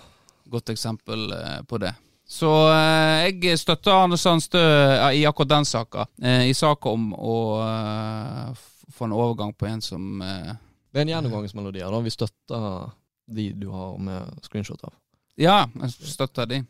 Godt 0.52 0.72
eksempel 0.74 1.30
eh, 1.32 1.62
på 1.68 1.78
det. 1.80 1.94
Så 2.28 2.50
eh, 2.74 3.30
jeg 3.30 3.58
støtter 3.62 3.94
Arne 3.94 4.18
Sandstø 4.20 4.60
eh, 4.60 5.20
i 5.20 5.24
akkurat 5.28 5.54
den 5.54 5.64
saka. 5.68 6.04
Eh, 6.20 6.48
I 6.50 6.54
saka 6.58 6.92
om 6.92 7.12
å 7.16 7.36
eh, 7.64 8.64
få 8.92 9.06
en 9.08 9.14
overgang 9.16 9.54
på 9.56 9.68
en 9.70 9.80
som 9.84 10.18
Det 10.20 11.00
er 11.00 11.04
en 11.06 11.12
gjennomgangsmelodi. 11.14 11.80
Da. 11.84 12.00
Vi 12.04 12.12
støtter 12.12 12.90
de 13.26 13.46
du 13.56 13.68
har 13.72 13.96
med 13.98 14.42
screenshot 14.44 14.84
av. 14.86 14.92
Ja, 15.40 15.62
jeg 15.82 16.12
støtter 16.12 16.48
de. 16.50 16.62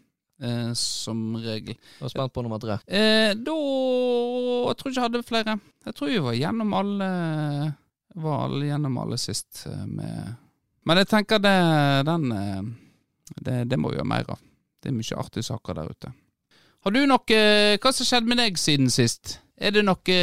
som 0.77 1.37
regel. 1.41 1.77
Jeg 1.79 2.05
er 2.05 2.13
spent 2.13 2.33
på 2.35 2.43
nummer 2.45 2.61
tre. 2.61 2.77
da 2.87 2.95
Jeg 3.33 3.39
tror 3.47 4.91
ikke 4.91 4.91
jeg 4.93 5.05
hadde 5.07 5.23
flere. 5.25 5.59
Jeg 5.87 5.97
tror 5.97 6.11
vi 6.11 6.19
var 6.27 6.37
gjennom 6.37 6.75
alle 6.77 7.11
var 8.23 8.45
alle 8.47 8.69
gjennom 8.69 8.99
alle 9.03 9.19
sist 9.21 9.65
eh, 9.71 9.87
med, 9.87 10.35
Men 10.87 11.01
jeg 11.03 11.11
tenker 11.11 11.43
det, 11.43 11.57
den 12.09 12.33
eh, 12.33 12.63
det, 13.37 13.57
det 13.71 13.79
må 13.81 13.91
vi 13.91 13.99
gjøre 13.99 14.13
mer 14.13 14.29
av. 14.31 14.43
Det 14.81 14.93
er 14.93 14.97
mye 14.97 15.19
artige 15.19 15.47
saker 15.47 15.81
der 15.81 15.91
ute. 15.91 16.13
Har 16.87 16.95
du 16.95 17.01
noe 17.11 17.39
Hva 17.83 17.91
som 17.91 18.07
skjedde 18.07 18.31
med 18.31 18.39
deg 18.39 18.59
siden 18.61 18.93
sist? 18.95 19.41
Er 19.59 19.73
det 19.75 19.83
noe 19.83 20.19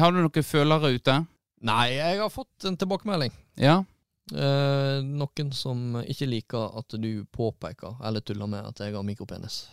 Har 0.00 0.10
du 0.10 0.18
noen 0.18 0.46
følere 0.46 0.90
ute? 0.96 1.20
Nei, 1.68 1.92
jeg 1.92 2.18
har 2.18 2.32
fått 2.32 2.66
en 2.66 2.78
tilbakemelding. 2.80 3.32
Ja? 3.60 3.82
Eh, 4.30 5.02
noen 5.02 5.50
som 5.56 5.98
ikke 6.06 6.28
liker 6.28 6.78
at 6.78 6.94
du 7.02 7.24
påpeker 7.34 7.98
eller 8.06 8.22
tuller 8.22 8.46
med 8.50 8.68
at 8.68 8.80
jeg 8.80 8.94
har 8.94 9.06
mikropenis. 9.06 9.64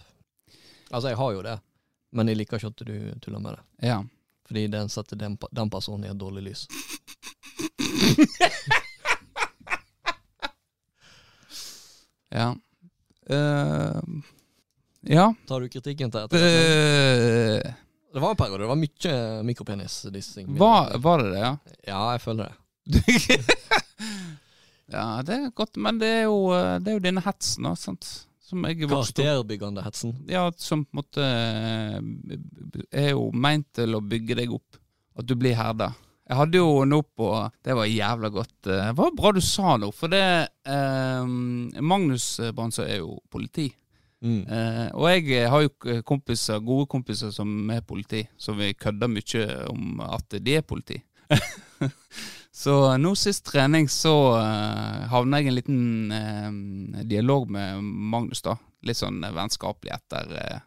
Altså, 0.89 1.11
jeg 1.11 1.19
har 1.19 1.33
jo 1.35 1.43
det, 1.45 1.57
men 2.17 2.31
jeg 2.31 2.39
liker 2.39 2.57
ikke 2.57 2.71
at 2.73 2.85
du 2.87 2.95
tuller 3.21 3.43
med 3.43 3.57
det. 3.57 3.63
Ja. 3.89 3.99
Fordi 4.47 4.67
den 4.67 4.89
satte 4.89 5.15
den, 5.15 5.37
den 5.51 5.69
personen 5.69 6.05
i 6.05 6.07
et 6.11 6.19
dårlig 6.19 6.43
lys. 6.43 6.67
ja. 12.29 12.55
Uh, 13.29 14.01
ja. 15.01 15.33
Tar 15.47 15.59
du 15.59 15.69
kritikken 15.69 16.11
til 16.11 16.19
etter? 16.23 16.37
Uh, 16.37 17.61
det 18.13 18.19
var 18.23 18.29
en 18.31 18.37
periode 18.39 18.63
det 18.63 18.67
var 18.71 18.75
mye 18.79 19.43
mikropenis-dissing. 19.43 20.57
Var, 20.57 20.97
var 21.03 21.17
det 21.23 21.29
det, 21.33 21.39
ja? 21.43 21.57
Ja, 21.83 22.11
jeg 22.15 22.21
føler 22.23 22.43
det. 22.47 22.55
ja, 24.95 25.21
det 25.27 25.35
er 25.35 25.51
godt, 25.51 25.75
men 25.75 25.99
det 25.99 26.07
er 26.21 26.25
jo, 26.29 26.37
det 26.79 26.87
er 26.87 26.95
jo 26.97 27.03
denne 27.03 27.21
hetsen, 27.27 27.63
da. 27.67 27.75
sant? 27.75 28.26
Som 28.47 28.63
jeg 28.63 28.85
Karakterbyggende 28.85 29.83
hetsen? 29.83 30.13
Ja, 30.31 30.45
som 30.55 30.85
på 30.87 30.95
en 30.95 31.01
måte 31.01 31.23
er 32.95 33.09
jo 33.11 33.27
meint 33.35 33.67
til 33.75 33.97
å 33.97 34.03
bygge 34.03 34.37
deg 34.39 34.53
opp. 34.55 34.79
At 35.17 35.27
du 35.27 35.33
blir 35.35 35.57
herda. 35.57 35.89
Jeg 36.27 36.37
hadde 36.41 36.59
jo 36.59 36.83
noe 36.87 37.05
på 37.15 37.27
Det 37.63 37.75
var 37.75 37.87
jævla 37.87 38.29
godt. 38.31 38.55
Det 38.67 38.77
var 38.95 39.11
bra 39.15 39.33
du 39.35 39.41
sa 39.43 39.75
noe, 39.79 39.95
for 39.95 40.11
det 40.11 40.23
eh, 40.67 41.27
Magnus 41.83 42.29
Bransø 42.55 42.85
er 42.87 43.01
jo 43.01 43.17
politi. 43.31 43.67
Mm. 44.23 44.41
Eh, 44.47 44.87
og 44.95 45.09
jeg 45.11 45.51
har 45.51 45.65
jo 45.65 46.01
kompiser, 46.07 46.63
gode 46.63 46.87
kompiser 46.91 47.35
som 47.35 47.51
er 47.71 47.83
politi, 47.85 48.23
så 48.37 48.55
vi 48.57 48.73
kødder 48.73 49.11
mye 49.11 49.45
om 49.71 50.01
at 50.07 50.39
de 50.39 50.57
er 50.57 50.65
politi. 50.67 51.01
så 52.57 52.97
nå 52.97 53.11
sist 53.15 53.45
trening 53.45 53.85
så 53.89 54.33
uh, 54.33 55.03
havna 55.11 55.37
jeg 55.37 55.45
i 55.45 55.49
en 55.51 55.55
liten 55.59 56.09
uh, 56.09 57.03
dialog 57.05 57.51
med 57.53 57.83
Magnus, 57.85 58.41
da. 58.41 58.55
Litt 58.81 58.97
sånn 58.97 59.21
vennskapelig 59.21 59.91
etter 59.93 60.31
uh, 60.33 60.57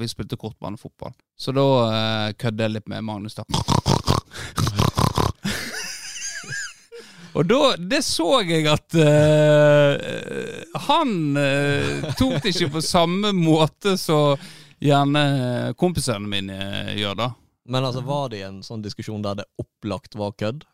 Vi 0.00 0.08
spilte 0.08 0.38
kortbanefotball. 0.40 1.12
Så 1.36 1.52
da 1.52 1.64
uh, 1.84 2.32
kødder 2.32 2.64
jeg 2.64 2.72
litt 2.78 2.88
med 2.88 3.04
Magnus, 3.04 3.36
da. 3.36 3.44
Og 7.36 7.44
da, 7.44 7.60
det 7.76 8.00
så 8.08 8.40
jeg 8.48 8.64
at 8.72 8.96
uh, 8.96 10.00
han 10.88 11.36
uh, 11.36 12.08
tok 12.16 12.40
det 12.40 12.54
ikke 12.54 12.72
på 12.78 12.84
samme 12.88 13.34
måte 13.36 13.98
som 14.00 14.40
gjerne 14.80 15.76
kompisene 15.76 16.24
mine 16.24 16.56
gjør, 16.96 17.20
da. 17.20 17.28
Men 17.68 17.84
altså, 17.84 18.00
var 18.00 18.32
det 18.32 18.46
en 18.48 18.62
sånn 18.64 18.80
diskusjon 18.80 19.20
der 19.28 19.42
det 19.42 19.48
opplagt 19.60 20.16
var 20.16 20.32
kødd? 20.40 20.64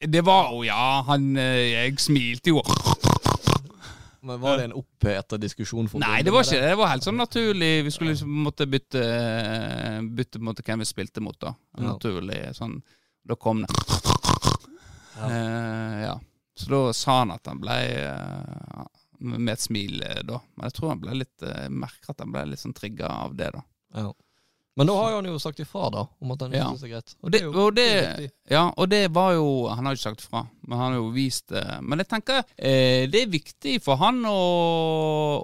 Det 0.00 0.22
var 0.26 0.50
jo, 0.50 0.64
ja. 0.66 1.02
Han 1.06 1.36
Jeg 1.36 2.00
smilte 2.02 2.50
jo. 2.50 2.62
Men 4.22 4.40
Var 4.40 4.56
det 4.58 4.64
en 4.64 4.74
oppheta 4.78 5.38
diskusjon? 5.38 5.88
Nei, 5.98 6.22
det 6.22 6.30
var 6.30 6.46
ikke 6.46 6.60
det. 6.60 6.68
Det 6.70 6.78
var 6.78 6.92
helt 6.92 7.06
sånn 7.06 7.18
naturlig. 7.18 7.70
Vi 7.86 7.94
skulle 7.94 8.12
liksom 8.12 8.36
måtte 8.46 8.68
bytte, 8.70 9.02
bytte 10.14 10.42
måtte, 10.42 10.62
hvem 10.66 10.84
vi 10.84 10.86
spilte 10.86 11.22
mot. 11.24 11.38
da 11.42 11.54
Naturlig 11.82 12.38
sånn 12.54 12.76
Da 13.26 13.34
kom 13.38 13.64
det. 13.66 14.12
Ja. 15.16 15.26
Uh, 15.26 16.02
ja. 16.02 16.20
Så 16.54 16.70
da 16.70 16.92
sa 16.92 17.18
han 17.18 17.32
at 17.34 17.46
han 17.46 17.60
ble 17.62 17.78
uh, 18.06 18.86
med 19.18 19.52
et 19.54 19.62
smil, 19.62 20.02
uh, 20.02 20.20
da. 20.26 20.40
Men 20.56 20.68
jeg 20.68 20.76
tror 20.78 20.92
han 20.94 21.02
ble 21.02 21.18
litt 21.22 21.46
merker 21.70 22.14
at 22.14 22.22
han 22.24 22.34
ble 22.34 22.46
litt 22.52 22.62
sånn 22.62 22.76
trigga 22.76 23.10
av 23.26 23.36
det, 23.38 23.50
da. 23.54 23.62
Ja. 23.98 24.10
Men 24.76 24.88
da 24.88 24.94
har 24.96 25.14
han 25.18 25.26
jo 25.28 25.38
sagt 25.38 25.60
ifra, 25.60 25.90
da, 25.92 26.06
om 26.20 26.30
at 26.32 26.42
han 26.44 26.54
ikke 26.54 26.60
ja. 26.62 26.68
syns 26.72 26.80
det 26.80 26.88
er 26.88 26.92
greit. 26.94 27.14
Og 27.20 27.32
det, 27.34 27.40
og, 27.46 27.74
det, 27.76 28.30
ja, 28.48 28.62
og 28.70 28.88
det 28.88 29.02
var 29.12 29.34
jo 29.36 29.48
Han 29.68 29.84
har 29.84 29.92
jo 29.92 30.00
ikke 30.00 30.08
sagt 30.08 30.24
ifra, 30.24 30.46
men 30.64 30.78
han 30.78 30.94
har 30.94 30.98
jo 30.98 31.10
vist 31.12 31.52
det. 31.52 31.64
Men 31.84 32.00
jeg 32.00 32.08
tenker 32.08 32.40
eh, 32.56 33.04
det 33.12 33.26
er 33.26 33.34
viktig 33.34 33.78
for 33.84 34.00
han 34.00 34.22
å, 34.28 34.38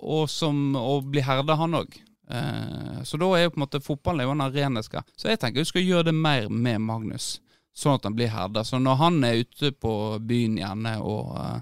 å, 0.01 0.23
som, 0.33 0.71
å 0.81 1.01
bli 1.05 1.25
herda, 1.25 1.59
han 1.61 1.77
òg. 1.83 1.99
Eh, 2.31 3.03
så 3.05 3.21
da 3.21 3.29
er 3.37 3.45
jo 3.45 3.53
på 3.53 3.61
en 3.61 3.67
måte 3.67 3.85
fotballen 3.85 4.25
er 4.25 4.31
jo 4.31 4.37
en 4.39 4.47
arena. 4.49 4.85
Så 4.85 5.29
jeg 5.29 5.41
tenker 5.43 5.61
vi 5.61 5.73
skal 5.75 5.85
gjøre 5.85 6.09
det 6.09 6.17
mer 6.17 6.49
med 6.49 6.81
Magnus 6.89 7.37
sånn 7.79 7.99
at 7.99 8.09
han 8.09 8.17
blir 8.17 8.33
herda. 8.33 8.65
Så 8.65 8.81
når 8.83 9.03
han 9.03 9.25
er 9.29 9.43
ute 9.45 9.73
på 9.77 9.93
byen 10.25 10.59
gjerne 10.61 10.99
og 11.05 11.35
eh, 11.39 11.59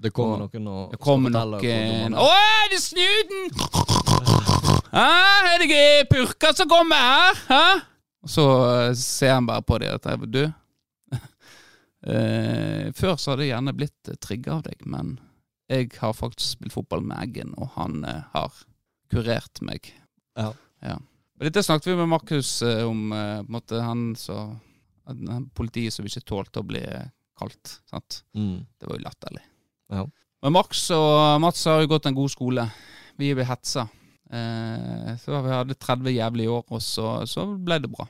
Det 0.00 0.14
kommer 0.16 0.46
og, 0.46 0.54
noen 0.54 0.72
og 0.72 0.94
Det 0.94 1.02
kommer 1.02 1.34
noen 1.36 2.16
Å, 2.16 2.30
er 2.30 2.72
det 2.72 2.80
snuten?! 2.86 4.09
Hæ? 4.90 5.06
Er 5.50 5.62
det 5.62 6.08
purka 6.10 6.52
som 6.56 6.68
kommer 6.68 6.98
her? 6.98 7.40
Hæ? 7.48 7.80
Så 8.26 8.44
uh, 8.44 8.94
ser 8.96 9.34
han 9.34 9.46
bare 9.46 9.62
på 9.62 9.78
dem 9.78 9.94
at 9.94 10.26
Du, 10.32 10.42
eh, 12.12 12.92
før 12.96 13.16
så 13.16 13.32
hadde 13.32 13.46
jeg 13.46 13.52
gjerne 13.54 13.76
blitt 13.76 14.10
trigga 14.20 14.58
av 14.58 14.64
deg, 14.66 14.82
men 14.84 15.18
jeg 15.70 15.92
har 16.00 16.12
faktisk 16.12 16.58
spilt 16.58 16.74
fotball 16.74 17.02
med 17.06 17.22
Eggen, 17.22 17.54
og 17.56 17.70
han 17.76 18.02
har 18.04 18.52
kurert 19.12 19.62
meg. 19.62 19.92
Ja. 20.36 20.50
ja. 20.82 20.96
Dette 21.40 21.62
snakket 21.62 21.92
vi 21.92 21.96
med 22.00 22.10
Markus 22.10 22.62
om, 22.62 23.12
på 23.14 23.20
en 23.46 23.52
måte 23.54 23.78
han 23.80 24.10
så 24.18 24.50
politiet 25.54 25.94
som 25.94 26.06
ikke 26.06 26.26
tålte 26.26 26.60
å 26.60 26.66
bli 26.66 26.82
kalt. 27.38 27.78
sant? 27.90 28.24
Mm. 28.34 28.66
Det 28.78 28.90
var 28.90 28.98
jo 28.98 29.06
latterlig. 29.06 29.44
Ja. 29.94 30.04
Men 30.42 30.54
Max 30.56 30.86
og 30.96 31.40
Mats 31.40 31.64
har 31.68 31.82
jo 31.82 31.90
gått 31.94 32.06
en 32.08 32.16
god 32.16 32.32
skole. 32.32 32.66
Vi 33.20 33.32
ble 33.36 33.44
hetsa. 33.44 33.86
Eh, 34.32 35.16
så 35.18 35.42
vi 35.42 35.52
hadde 35.54 35.74
30 35.74 36.14
jævlige 36.14 36.50
år, 36.50 36.64
og 36.68 36.82
så, 36.82 37.26
så, 37.26 37.46
ble 37.58 37.80
det 37.82 37.90
bra. 37.90 38.06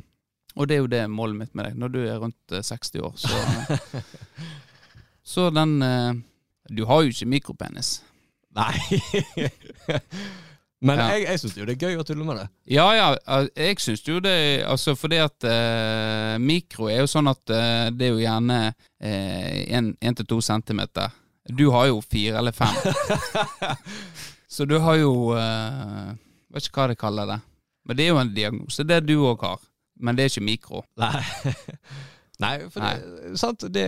Og 0.56 0.68
det 0.68 0.76
er 0.76 0.82
jo 0.82 0.90
det 0.90 1.04
målet 1.10 1.38
mitt 1.38 1.54
med 1.54 1.68
deg. 1.70 1.78
Når 1.80 1.94
du 1.94 2.00
er 2.04 2.20
rundt 2.20 2.56
60 2.60 2.94
eh, 2.94 3.06
år, 3.06 3.16
så 3.16 3.28
Så 5.30 5.50
den 5.54 5.82
eh, 5.82 6.14
Du 6.76 6.84
har 6.86 7.02
jo 7.02 7.12
ikke 7.12 7.26
mikropenis. 7.26 8.00
Nei. 8.56 8.74
Men 10.80 10.96
ja. 10.96 11.06
jeg, 11.12 11.26
jeg 11.28 11.40
syns 11.42 11.56
jo 11.58 11.66
det 11.68 11.74
er 11.76 11.90
gøy 11.90 12.00
å 12.00 12.04
tulle 12.08 12.24
med 12.24 12.38
det. 12.40 12.46
Ja, 12.72 12.86
ja. 12.96 13.08
Jeg 13.52 13.76
syns 13.84 14.00
jo 14.06 14.16
det 14.24 14.64
Altså 14.64 14.94
fordi 14.96 15.18
at 15.20 15.44
eh, 15.44 16.36
mikro 16.40 16.88
er 16.88 17.02
jo 17.02 17.10
sånn 17.10 17.28
at 17.28 17.52
eh, 17.52 17.90
det 17.92 18.08
er 18.08 18.14
jo 18.14 18.22
gjerne 18.22 18.60
én 19.00 19.92
uh, 19.92 20.14
til 20.16 20.28
to 20.28 20.40
centimeter. 20.44 21.12
Du 21.44 21.68
har 21.74 21.90
jo 21.90 22.00
fire 22.00 22.40
eller 22.40 22.56
fem. 22.56 22.74
Så 24.50 24.66
du 24.66 24.78
har 24.82 24.98
jo 24.98 25.30
uh, 25.36 26.10
Vet 26.50 26.66
ikke 26.66 26.82
hva 26.82 26.88
de 26.90 26.98
kaller 26.98 27.28
det. 27.30 27.40
Men 27.86 27.98
det 27.98 28.04
er 28.04 28.08
jo 28.10 28.20
en 28.20 28.32
diagnose. 28.34 28.86
Det 28.86 29.04
du 29.06 29.20
òg 29.22 29.44
har. 29.46 29.60
Men 30.02 30.16
det 30.16 30.24
er 30.24 30.32
ikke 30.32 30.46
mikro. 30.46 30.82
Nei. 30.98 31.20
Nei, 32.40 32.54
for 32.72 32.80
Nei. 32.80 32.94
Det, 32.96 33.32
sant? 33.38 33.66
det 33.72 33.86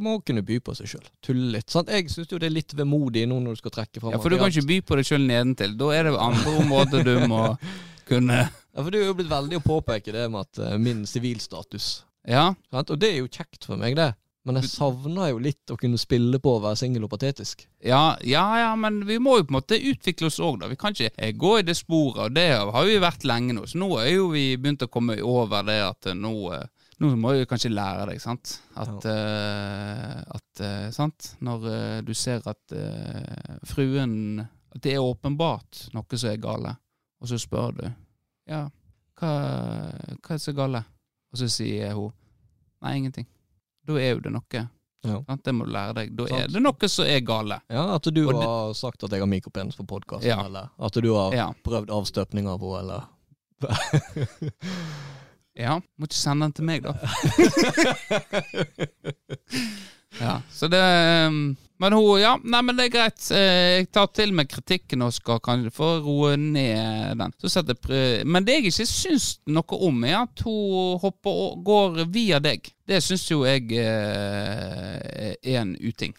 må 0.00 0.16
kunne 0.24 0.42
by 0.46 0.56
på 0.64 0.74
seg 0.76 0.88
sjøl. 0.88 1.08
Tulle 1.24 1.50
litt. 1.58 1.68
Sant? 1.72 1.90
Jeg 1.92 2.08
syns 2.12 2.30
jo 2.32 2.40
det 2.40 2.48
er 2.48 2.54
litt 2.54 2.72
vemodig 2.76 3.26
nå 3.28 3.38
når 3.44 3.58
du 3.58 3.60
skal 3.60 3.74
trekke 3.74 4.00
fram 4.00 4.14
Ja, 4.14 4.20
For 4.22 4.32
du 4.32 4.40
kan 4.40 4.52
ikke 4.52 4.68
by 4.70 4.78
på 4.88 4.98
deg 4.98 5.10
sjøl 5.10 5.26
nedentil. 5.28 5.76
Da 5.80 5.90
er 5.94 6.08
det 6.08 6.14
andre 6.16 6.54
områder 6.62 7.04
du 7.06 7.12
må 7.30 7.42
kunne 8.10 8.40
Ja, 8.48 8.80
for 8.80 8.90
du 8.90 8.98
er 9.02 9.10
jo 9.10 9.18
blitt 9.18 9.30
veldig 9.30 9.60
å 9.60 9.66
påpeke 9.66 10.16
det 10.16 10.24
med 10.32 10.48
at 10.48 10.62
uh, 10.64 10.78
min 10.80 11.04
sivilstatus. 11.08 11.90
Ja. 12.28 12.48
Sant? 12.72 12.92
Og 12.94 13.00
det 13.02 13.12
er 13.12 13.20
jo 13.20 13.30
kjekt 13.30 13.68
for 13.68 13.80
meg, 13.80 13.98
det. 14.00 14.14
Men 14.48 14.56
jeg 14.56 14.70
savner 14.70 15.34
jo 15.34 15.40
litt 15.44 15.72
å 15.72 15.76
kunne 15.76 15.98
spille 16.00 16.38
på 16.40 16.54
å 16.56 16.60
være 16.62 16.78
singel 16.80 17.04
og 17.04 17.10
patetisk. 17.12 17.66
Ja, 17.84 18.16
ja, 18.24 18.44
ja, 18.62 18.70
men 18.80 19.02
vi 19.08 19.18
må 19.20 19.36
jo 19.36 19.44
på 19.44 19.52
en 19.52 19.58
måte 19.58 19.76
utvikle 19.76 20.30
oss 20.30 20.40
òg, 20.40 20.62
da. 20.62 20.70
Vi 20.70 20.78
kan 20.80 20.96
ikke 20.96 21.12
eh, 21.12 21.34
gå 21.36 21.58
i 21.58 21.66
det 21.68 21.76
sporet, 21.76 22.22
og 22.24 22.36
det 22.38 22.46
har 22.56 22.86
vi 22.88 22.96
vært 23.02 23.26
lenge 23.28 23.56
nå. 23.58 23.66
Så 23.68 23.80
nå 23.82 23.90
er 24.00 24.14
jo 24.14 24.30
vi 24.32 24.54
begynt 24.56 24.86
å 24.86 24.88
komme 24.92 25.18
over 25.20 25.66
det 25.68 25.76
at 25.84 26.08
eh, 26.12 26.16
nå 26.16 26.32
nå 27.00 27.14
må 27.16 27.32
du 27.32 27.46
kanskje 27.48 27.70
lære 27.72 28.10
deg, 28.10 28.18
sant. 28.20 28.58
At, 28.76 29.06
ja. 29.08 29.12
uh, 29.16 30.36
at 30.36 30.60
uh, 30.60 30.88
sant? 30.92 31.30
Når 31.40 31.62
uh, 31.64 32.00
du 32.04 32.12
ser 32.12 32.44
at 32.44 32.74
fruen 33.64 34.42
At 34.44 34.82
det 34.84 34.92
er 34.94 35.00
åpenbart 35.02 35.86
noe 35.96 36.20
som 36.20 36.28
er 36.28 36.42
gale, 36.42 36.74
og 37.20 37.30
så 37.30 37.40
spør 37.40 37.72
du 37.80 37.86
Ja, 38.50 38.66
hva, 39.16 39.32
hva 40.20 40.36
er 40.36 40.42
så 40.44 40.54
gale? 40.56 40.84
Og 41.32 41.40
så 41.40 41.48
sier 41.50 41.96
hun 41.96 42.12
Nei, 42.84 42.94
ingenting. 43.00 43.26
Da 43.86 43.92
er 44.00 44.10
jo 44.14 44.20
det 44.24 44.32
noe. 44.34 44.66
Ja. 45.00 45.36
Det 45.44 45.52
må 45.56 45.64
du 45.64 45.70
lære 45.72 45.94
deg. 45.96 46.10
Da 46.16 46.26
sant. 46.28 46.40
er 46.42 46.48
det 46.52 46.60
noe 46.60 46.88
som 46.92 47.04
er 47.08 47.20
gale. 47.24 47.56
Ja, 47.72 47.94
At 47.96 48.04
du 48.12 48.20
og 48.26 48.42
har 48.42 48.74
sagt 48.76 49.04
at 49.06 49.12
jeg 49.14 49.20
har 49.22 49.30
mikropenis 49.30 49.76
på 49.78 49.84
podkasten, 49.88 50.28
ja. 50.28 50.44
eller 50.44 50.64
at 50.76 50.94
du 51.00 51.10
har 51.14 51.32
ja. 51.36 51.48
prøvd 51.64 51.90
avstøpning 51.96 52.44
av 52.50 52.60
henne, 52.60 52.80
eller 52.84 53.00
Ja, 55.60 55.80
må 55.98 56.04
ikke 56.08 56.16
sende 56.16 56.46
den 56.46 56.54
til 56.56 56.64
meg, 56.68 56.82
da. 56.84 56.92
ja, 60.24 60.34
så 60.52 60.68
det 60.72 60.82
um, 61.26 61.56
Men 61.80 61.94
hun, 61.96 62.20
ja, 62.20 62.34
nei, 62.44 62.60
men 62.60 62.76
det 62.76 62.86
er 62.86 62.92
greit. 62.92 63.22
Eh, 63.32 63.80
jeg 63.80 63.86
tar 63.94 64.10
til 64.12 64.34
meg 64.36 64.50
kritikken 64.52 65.00
og 65.06 65.14
skal 65.16 65.38
kanskje 65.40 65.72
få 65.72 65.88
roe 66.04 66.34
ned 66.36 67.16
den. 67.16 67.32
men 68.28 68.44
det 68.44 68.56
jeg 68.58 68.66
ikke 68.68 68.86
syns 68.90 69.28
noe 69.48 69.78
om, 69.88 70.02
er 70.04 70.18
at 70.18 70.42
hun 70.44 70.98
hopper 71.00 71.38
og 71.46 71.62
går 71.64 72.02
via 72.12 72.40
deg. 72.44 72.68
Det 72.84 73.00
syns 73.00 73.24
jo 73.30 73.46
jeg 73.48 73.72
eh, 73.80 75.32
er 75.40 75.56
en 75.62 75.72
uting. 75.80 76.12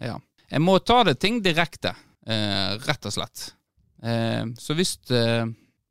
Ja. 0.00 0.16
Jeg 0.48 0.64
må 0.64 0.78
ta 0.78 1.02
det 1.04 1.18
ting 1.20 1.42
direkte, 1.44 1.92
eh, 2.24 2.78
rett 2.88 3.04
og 3.10 3.12
slett. 3.12 3.50
Eh, 4.02 4.48
så 4.56 4.78
hvis 4.78 4.96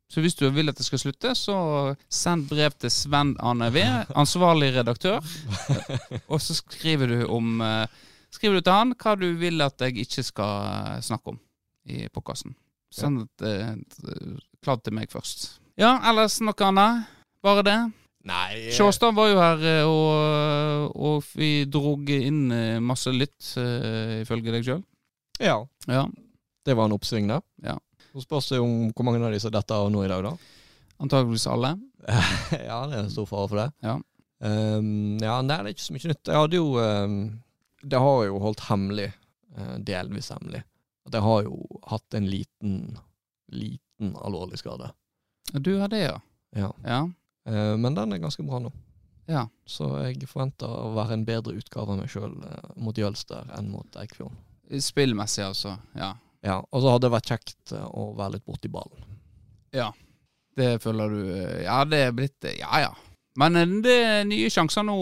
så 0.06 0.22
hvis 0.22 0.36
du 0.38 0.48
vil 0.54 0.70
at 0.70 0.78
det 0.78 0.86
skal 0.86 1.00
slutte, 1.02 1.34
så 1.34 1.94
send 2.10 2.46
brev 2.50 2.74
til 2.78 2.90
Sven 2.90 3.34
Arne 3.42 3.70
V, 3.74 3.82
ansvarlig 4.14 4.72
redaktør. 4.76 5.18
Og 6.32 6.38
så 6.40 6.54
skriver 6.54 7.10
du 7.10 7.24
om 7.26 7.58
Skriver 8.34 8.58
du 8.58 8.66
til 8.66 8.76
han 8.76 8.94
hva 8.98 9.14
du 9.18 9.28
vil 9.40 9.62
at 9.64 9.80
jeg 9.80 9.96
ikke 10.04 10.24
skal 10.26 11.02
snakke 11.04 11.34
om 11.34 11.38
i 11.86 12.06
podkasten. 12.12 12.56
Send 12.92 13.24
et, 13.24 13.46
et, 13.46 14.00
klart 14.64 14.84
til 14.86 14.96
meg 14.96 15.12
først. 15.12 15.60
Ja, 15.78 15.96
ellers 16.08 16.40
noe 16.44 16.56
annet? 16.66 17.06
Bare 17.44 17.64
det? 17.66 17.78
Nei 18.26 18.72
Sjåstad 18.74 19.14
var 19.14 19.28
jo 19.30 19.38
her, 19.38 19.64
og, 19.86 20.94
og 20.98 21.26
vi 21.38 21.50
drog 21.70 22.10
inn 22.10 22.48
masse 22.82 23.12
lytt, 23.14 23.52
ifølge 23.54 24.54
deg 24.54 24.66
sjøl. 24.66 24.82
Ja. 25.38 25.60
ja. 25.86 26.06
Det 26.66 26.74
var 26.74 26.88
en 26.88 26.96
oppsving 26.96 27.28
da. 27.30 27.38
Ja. 27.62 27.76
Så 28.12 28.24
spørs 28.24 28.48
det 28.50 28.58
om 28.64 28.88
hvor 28.90 29.06
mange 29.06 29.20
av 29.22 29.34
de 29.34 29.40
som 29.42 29.52
dette 29.54 29.76
av 29.76 29.90
nå 29.92 30.02
i 30.02 30.10
dag, 30.10 30.24
da. 30.24 30.34
Antakeligvis 31.04 31.46
alle. 31.52 31.74
ja, 32.68 32.78
det 32.88 32.96
er 32.96 33.02
en 33.04 33.12
stor 33.12 33.28
fare 33.28 33.50
for 33.50 33.60
det. 33.60 33.70
Ja. 33.84 33.98
Um, 34.40 35.16
ja, 35.22 35.38
nei, 35.44 35.58
det 35.60 35.70
er 35.70 35.74
ikke 35.74 35.84
så 35.84 35.96
mye 35.96 36.12
nytt. 36.12 36.30
Jeg 36.30 36.40
hadde 36.40 36.58
jo 36.58 36.70
um, 36.80 37.18
Det 37.86 38.00
har 38.02 38.24
jo 38.26 38.40
holdt 38.42 38.64
hemmelig, 38.68 39.10
uh, 39.58 39.76
delvis 39.86 40.32
hemmelig, 40.34 40.62
at 41.06 41.18
jeg 41.18 41.26
har 41.26 41.44
jo 41.46 41.60
hatt 41.86 42.16
en 42.18 42.26
liten, 42.30 42.80
liten 43.54 44.16
alvorlig 44.18 44.58
skade. 44.62 44.90
Du 45.54 45.76
har 45.78 45.92
det, 45.92 46.02
ja? 46.08 46.18
Ja. 46.56 46.72
ja. 46.82 47.04
Uh, 47.46 47.76
men 47.78 47.94
den 47.94 48.16
er 48.16 48.22
ganske 48.22 48.44
bra 48.46 48.60
nå. 48.62 48.72
Ja. 49.30 49.46
Så 49.66 49.88
jeg 50.04 50.26
forventer 50.30 50.70
å 50.70 50.92
være 50.94 51.16
en 51.16 51.26
bedre 51.26 51.56
utgave 51.58 51.94
av 51.94 52.02
meg 52.02 52.10
sjøl 52.10 52.34
uh, 52.42 52.70
mot 52.78 52.98
Jølster 52.98 53.48
enn 53.58 53.70
mot 53.70 53.98
Eikfjorden. 53.98 54.38
Spillmessig, 54.82 55.44
altså. 55.46 55.76
Ja. 55.94 56.16
Ja, 56.46 56.60
og 56.70 56.82
så 56.82 56.92
hadde 56.92 57.06
det 57.06 57.14
vært 57.16 57.30
kjekt 57.32 57.74
eh, 57.74 57.86
å 57.86 58.10
være 58.16 58.36
litt 58.36 58.46
borti 58.46 58.70
ballen. 58.70 59.06
Ja, 59.74 59.90
det 60.56 60.76
føler 60.84 61.12
du 61.12 61.20
eh, 61.34 61.62
Ja, 61.64 61.80
det 61.88 61.98
er 62.06 62.14
blitt 62.16 62.46
eh, 62.46 62.58
Ja 62.60 62.80
ja. 62.84 62.92
Men 63.36 63.80
det 63.84 63.94
er 64.00 64.28
nye 64.28 64.50
sjanser 64.52 64.84
nå 64.86 64.96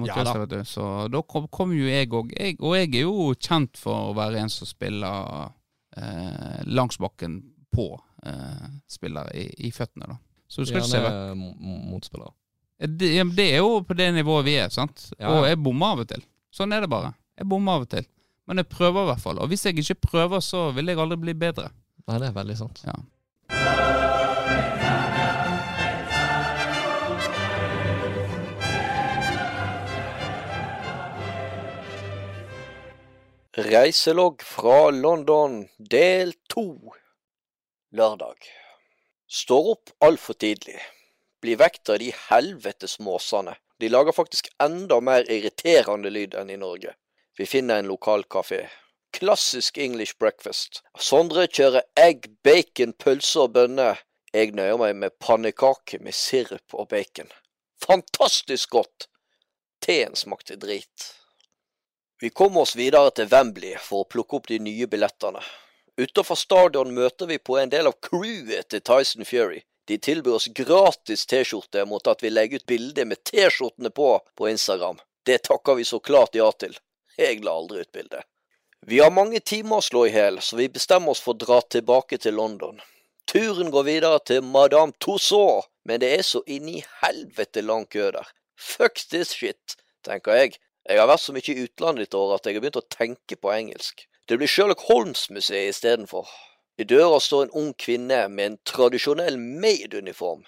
mot 0.00 0.10
ja, 0.10 0.24
vet 0.26 0.50
du. 0.52 0.58
Så 0.68 0.82
da 1.12 1.22
kommer 1.24 1.48
kom 1.52 1.72
jo 1.76 1.88
jeg 1.88 2.10
òg. 2.12 2.34
Og 2.60 2.74
jeg 2.76 2.90
er 2.90 3.06
jo 3.06 3.30
kjent 3.34 3.80
for 3.80 4.10
å 4.10 4.16
være 4.18 4.42
en 4.42 4.52
som 4.52 4.68
spiller 4.68 5.48
eh, 5.96 6.58
langs 6.68 7.00
bakken 7.00 7.40
på 7.74 7.88
eh, 8.26 8.66
spillere 8.90 9.32
i, 9.36 9.46
i, 9.68 9.72
føttene, 9.72 10.10
da. 10.12 10.18
Så 10.48 10.64
du 10.64 10.70
skal 10.70 10.82
ikke 10.82 10.90
se 10.90 11.02
vekk. 11.04 11.56
Motspiller. 11.88 12.32
Det, 12.78 13.10
det, 13.36 13.48
er 13.56 13.64
jo 13.64 13.80
på 13.84 13.96
det 13.98 14.12
nivået 14.14 14.46
vi 14.46 14.54
er, 14.60 14.70
sant. 14.72 15.10
Ja. 15.18 15.32
Og 15.34 15.48
jeg 15.48 15.58
bommer 15.60 15.96
av 15.96 16.04
og 16.04 16.12
til. 16.12 16.22
Sånn 16.54 16.72
er 16.72 16.84
det 16.84 16.92
bare. 16.92 17.12
Jeg 17.38 17.48
bommer 17.50 17.80
av 17.80 17.88
og 17.88 17.92
til. 17.92 18.06
Men 18.48 18.62
jeg 18.62 18.70
prøver 18.72 19.04
i 19.04 19.10
hvert 19.10 19.22
fall. 19.22 19.40
Og 19.42 19.50
hvis 19.50 19.66
jeg 19.66 19.76
ikke 19.82 19.98
prøver, 20.08 20.40
så 20.44 20.70
vil 20.76 20.88
jeg 20.88 21.00
aldri 21.02 21.18
bli 21.20 21.34
bedre. 21.36 21.68
Nei, 22.08 22.20
det 22.22 22.30
er 22.30 22.36
veldig 22.38 22.56
sant. 22.56 22.80
Ja. 22.86 22.96
Reiselogg 33.58 34.42
fra 34.42 34.90
London, 34.90 35.68
del 35.78 36.32
to. 36.46 36.92
Lørdag. 37.90 38.36
Står 39.26 39.70
opp 39.72 39.90
altfor 39.98 40.38
tidlig. 40.38 40.76
Blir 41.42 41.58
vekt 41.58 41.90
av 41.90 41.98
de 41.98 42.12
helvetes 42.28 43.00
måsene. 43.02 43.56
De 43.82 43.90
lager 43.90 44.14
faktisk 44.14 44.52
enda 44.62 45.00
mer 45.02 45.26
irriterende 45.26 46.14
lyd 46.14 46.38
enn 46.38 46.54
i 46.54 46.60
Norge. 46.60 46.94
Vi 47.34 47.50
finner 47.50 47.82
en 47.82 47.90
lokal 47.90 48.22
kafé. 48.30 48.68
Klassisk 49.10 49.82
English 49.82 50.14
breakfast. 50.22 50.84
Sondre 50.94 51.48
kjører 51.50 51.82
egg, 51.98 52.30
bacon, 52.46 52.94
pølse 52.94 53.48
og 53.48 53.56
bønner. 53.58 54.04
Jeg 54.30 54.54
nøyer 54.54 54.78
meg 54.78 54.94
med 55.02 55.18
pannekake 55.18 55.98
med 55.98 56.14
sirup 56.14 56.78
og 56.78 56.92
bacon. 56.94 57.34
Fantastisk 57.82 58.70
godt! 58.78 59.10
Teen 59.82 60.14
smakte 60.14 60.54
drit. 60.54 61.17
Vi 62.20 62.30
kommer 62.30 62.60
oss 62.60 62.74
videre 62.76 63.12
til 63.14 63.28
Wembley 63.30 63.76
for 63.78 64.02
å 64.02 64.08
plukke 64.10 64.40
opp 64.40 64.48
de 64.50 64.58
nye 64.58 64.86
billettene. 64.90 65.38
Utenfor 65.98 66.38
stadion 66.38 66.90
møter 66.94 67.30
vi 67.30 67.38
på 67.38 67.58
en 67.60 67.70
del 67.70 67.86
av 67.86 67.94
crewet 68.02 68.72
til 68.72 68.82
Tyson 68.82 69.26
Fury. 69.28 69.60
De 69.86 70.00
tilbyr 70.02 70.34
oss 70.34 70.48
gratis 70.54 71.22
T-skjorte 71.30 71.84
mot 71.86 72.10
at 72.10 72.24
vi 72.24 72.32
legger 72.34 72.58
ut 72.58 72.66
bilde 72.66 73.06
med 73.06 73.22
T-skjortene 73.30 73.94
på 73.94 74.10
på 74.34 74.50
Instagram. 74.50 74.98
Det 75.22 75.44
takker 75.46 75.78
vi 75.78 75.86
så 75.86 76.02
klart 76.02 76.34
ja 76.34 76.50
til. 76.58 76.74
Jeg 77.18 77.40
la 77.46 77.54
aldri 77.54 77.86
ut 77.86 77.94
bilde. 77.94 78.24
Vi 78.86 78.98
har 78.98 79.14
mange 79.14 79.38
timer 79.40 79.78
å 79.78 79.86
slå 79.86 80.04
i 80.08 80.12
hjel, 80.12 80.42
så 80.42 80.58
vi 80.58 80.68
bestemmer 80.74 81.14
oss 81.14 81.22
for 81.22 81.38
å 81.38 81.42
dra 81.46 81.62
tilbake 81.62 82.18
til 82.18 82.34
London. 82.34 82.82
Turen 83.30 83.70
går 83.70 83.86
videre 83.86 84.18
til 84.26 84.42
Madame 84.42 84.94
Tussauds, 84.98 85.70
men 85.86 86.02
det 86.02 86.16
er 86.18 86.26
så 86.26 86.42
inn 86.46 86.66
i 86.70 86.84
helvete 87.02 87.62
lang 87.62 87.86
kø 87.86 88.10
der. 88.14 88.26
Fuck 88.58 89.06
this 89.10 89.34
shit, 89.38 89.78
tenker 90.02 90.34
jeg. 90.34 90.58
Jeg 90.88 91.02
har 91.02 91.08
vært 91.10 91.20
så 91.20 91.34
mye 91.36 91.52
i 91.52 91.64
utlandet 91.66 92.06
dette 92.06 92.16
året 92.16 92.40
at 92.40 92.46
jeg 92.48 92.56
har 92.56 92.62
begynt 92.64 92.80
å 92.80 92.88
tenke 92.94 93.36
på 93.36 93.50
engelsk. 93.52 94.06
Det 94.28 94.38
blir 94.40 94.48
Sherlock 94.48 94.86
Holmes-museet 94.88 95.74
istedenfor. 95.74 96.30
I 96.80 96.86
døra 96.88 97.18
står 97.20 97.42
en 97.44 97.56
ung 97.60 97.74
kvinne 97.76 98.22
med 98.32 98.44
en 98.46 98.56
tradisjonell 98.64 99.36
maid-uniform. 99.36 100.46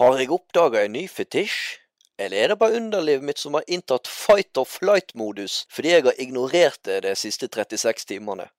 Har 0.00 0.18
jeg 0.20 0.32
oppdaga 0.34 0.82
en 0.84 0.92
ny 0.92 1.06
fetisj? 1.08 1.78
Eller 2.18 2.42
er 2.42 2.52
det 2.52 2.58
bare 2.60 2.76
underlivet 2.82 3.24
mitt 3.24 3.40
som 3.40 3.56
har 3.56 3.64
inntatt 3.70 4.10
fight 4.10 4.58
or 4.58 4.66
flight-modus 4.66 5.62
fordi 5.72 5.92
jeg 5.94 6.04
har 6.08 6.20
ignorert 6.20 6.80
det 6.84 6.98
de 7.06 7.14
siste 7.16 7.48
36 7.48 8.08
timene? 8.10 8.50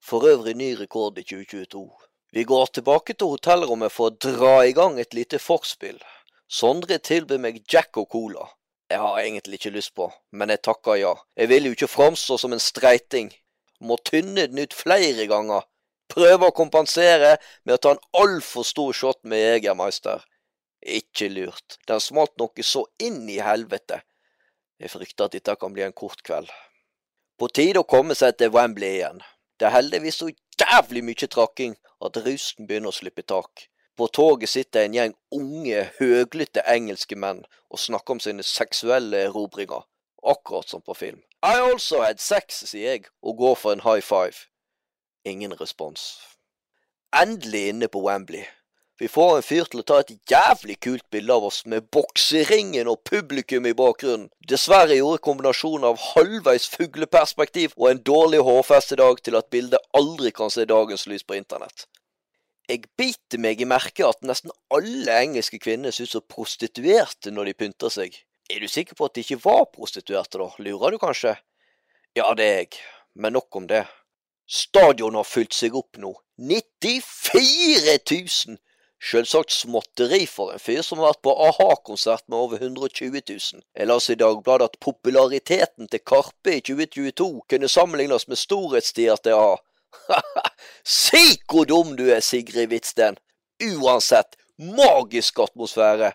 For 0.00 0.24
øvrig 0.24 0.54
ny 0.56 0.72
rekord 0.78 1.18
i 1.18 1.26
2022. 1.26 1.84
Vi 2.32 2.46
går 2.48 2.72
tilbake 2.72 3.18
til 3.18 3.34
hotellrommet 3.34 3.92
for 3.92 4.08
å 4.08 4.16
dra 4.16 4.54
i 4.64 4.72
gang 4.72 4.96
et 5.02 5.12
lite 5.18 5.42
forspill. 5.42 6.00
Sondre 6.48 6.96
tilbyr 6.98 7.42
meg 7.42 7.60
Jack 7.68 7.98
og 8.00 8.08
Cola. 8.14 8.48
Jeg 8.92 9.00
har 9.00 9.18
egentlig 9.22 9.56
ikke 9.56 9.72
lyst 9.72 9.94
på, 9.96 10.10
men 10.36 10.52
jeg 10.52 10.60
takker 10.68 10.98
ja. 11.00 11.12
Jeg 11.38 11.48
vil 11.48 11.68
jo 11.68 11.76
ikke 11.76 11.88
framstå 11.88 12.36
som 12.36 12.52
en 12.52 12.60
streiting. 12.60 13.30
Må 13.80 13.96
tynne 14.04 14.44
den 14.50 14.60
ut 14.60 14.76
flere 14.76 15.24
ganger. 15.30 15.64
Prøve 16.12 16.50
å 16.50 16.54
kompensere 16.54 17.38
med 17.64 17.78
å 17.78 17.80
ta 17.80 17.94
en 17.94 18.02
altfor 18.20 18.66
stor 18.68 18.92
shot 18.92 19.22
med 19.24 19.40
Jegermeister. 19.40 20.26
Ikke 20.82 21.30
lurt. 21.32 21.78
Den 21.88 22.04
smalt 22.04 22.36
noe 22.42 22.66
så 22.66 22.84
inn 23.00 23.22
i 23.32 23.40
helvete. 23.40 24.02
Jeg 24.82 24.92
frykter 24.92 25.30
at 25.30 25.38
dette 25.38 25.56
kan 25.56 25.72
bli 25.72 25.86
en 25.86 25.96
kort 25.96 26.20
kveld. 26.26 26.52
På 27.40 27.48
tide 27.48 27.80
å 27.80 27.88
komme 27.88 28.18
seg 28.18 28.36
til 28.36 28.52
Wembley 28.52 28.98
igjen. 28.98 29.24
Det 29.56 29.70
er 29.70 29.76
heldigvis 29.78 30.20
så 30.20 30.28
jævlig 30.60 31.06
mye 31.06 31.32
trakking 31.32 31.78
at 32.04 32.20
rusen 32.26 32.68
begynner 32.68 32.92
å 32.92 32.98
slippe 32.98 33.24
tak. 33.24 33.70
På 33.96 34.06
toget 34.08 34.48
sitter 34.48 34.86
en 34.86 34.94
gjeng 34.96 35.14
unge, 35.36 35.82
høglytte 35.98 36.64
engelske 36.68 37.16
menn 37.16 37.42
og 37.70 37.80
snakker 37.80 38.16
om 38.16 38.22
sine 38.24 38.44
seksuelle 38.46 39.26
erobringer, 39.26 39.84
akkurat 40.22 40.68
som 40.68 40.80
på 40.80 40.96
film. 40.96 41.20
I 41.42 41.58
also 41.60 42.00
had 42.00 42.22
sex, 42.22 42.62
sier 42.70 42.94
jeg, 42.94 43.06
og 43.22 43.36
går 43.36 43.54
for 43.58 43.74
en 43.74 43.84
high 43.84 44.00
five. 44.00 44.46
Ingen 45.24 45.60
respons. 45.60 46.16
Endelig 47.12 47.68
inne 47.68 47.88
på 47.88 48.00
Wembley. 48.00 48.44
Vi 49.02 49.08
får 49.08 49.36
en 49.36 49.42
fyr 49.42 49.66
til 49.66 49.80
å 49.80 49.84
ta 49.88 49.96
et 49.98 50.12
jævlig 50.30 50.76
kult 50.84 51.04
bilde 51.10 51.34
av 51.34 51.48
oss 51.48 51.64
med 51.66 51.88
bokseringen 51.90 52.86
og 52.86 53.00
publikum 53.08 53.66
i 53.66 53.74
bakgrunnen. 53.74 54.28
Dessverre 54.48 54.94
gjorde 54.94 55.24
kombinasjonen 55.26 55.88
av 55.88 55.98
halvveis 56.12 56.68
fugleperspektiv 56.70 57.74
og 57.76 57.88
en 57.90 58.02
dårlig 58.06 58.44
hårfestedag 58.46 59.24
til 59.26 59.40
at 59.40 59.50
bildet 59.50 59.90
aldri 59.98 60.30
kan 60.36 60.54
se 60.54 60.68
dagens 60.70 61.08
lys 61.10 61.26
på 61.26 61.34
internett. 61.34 61.88
Jeg 62.72 62.86
biter 62.96 63.40
meg 63.42 63.60
i 63.60 63.66
merket 63.68 64.06
at 64.06 64.22
nesten 64.24 64.52
alle 64.72 65.12
engelske 65.26 65.58
kvinner 65.60 65.92
ser 65.92 66.08
ut 66.08 66.28
prostituerte 66.32 67.28
når 67.28 67.50
de 67.50 67.56
pynter 67.58 67.92
seg. 67.92 68.14
Er 68.48 68.62
du 68.64 68.68
sikker 68.70 68.96
på 68.96 69.10
at 69.10 69.16
de 69.16 69.24
ikke 69.26 69.42
var 69.44 69.66
prostituerte, 69.74 70.38
da? 70.40 70.46
Lurer 70.64 70.94
du 70.94 71.00
kanskje? 71.02 71.34
Ja, 72.16 72.30
det 72.38 72.46
er 72.46 72.62
jeg, 72.62 72.78
men 73.12 73.36
nok 73.36 73.58
om 73.60 73.66
det. 73.68 73.82
Stadion 74.48 75.18
har 75.20 75.28
fylt 75.28 75.52
seg 75.52 75.76
opp 75.76 76.00
nå. 76.00 76.14
94 76.40 77.98
000! 78.08 78.56
Selvsagt 79.02 79.52
småtteri 79.52 80.22
for 80.30 80.54
en 80.54 80.62
fyr 80.62 80.80
som 80.86 81.02
har 81.02 81.10
vært 81.10 81.24
på 81.26 81.34
a-ha-konsert 81.48 82.24
med 82.30 82.38
over 82.38 82.62
120 82.62 83.20
000. 83.20 83.64
Jeg 83.76 83.90
leste 83.90 84.16
i 84.16 84.20
Dagbladet 84.22 84.70
at 84.70 84.80
populariteten 84.80 85.92
til 85.92 86.04
Karpe 86.06 86.56
i 86.56 86.64
2022 86.64 87.28
kunne 87.52 87.70
sammenlignes 87.76 88.28
med 88.32 88.40
storhetstida 88.40 89.18
til 89.20 89.36
a-ha. 89.36 89.60
si 90.98 91.38
hvor 91.50 91.68
dum 91.68 91.96
du 91.98 92.08
er, 92.10 92.20
Sigrid 92.20 92.70
Hvitsten! 92.72 93.18
Uansett, 93.62 94.36
magisk 94.58 95.38
atmosfære. 95.44 96.12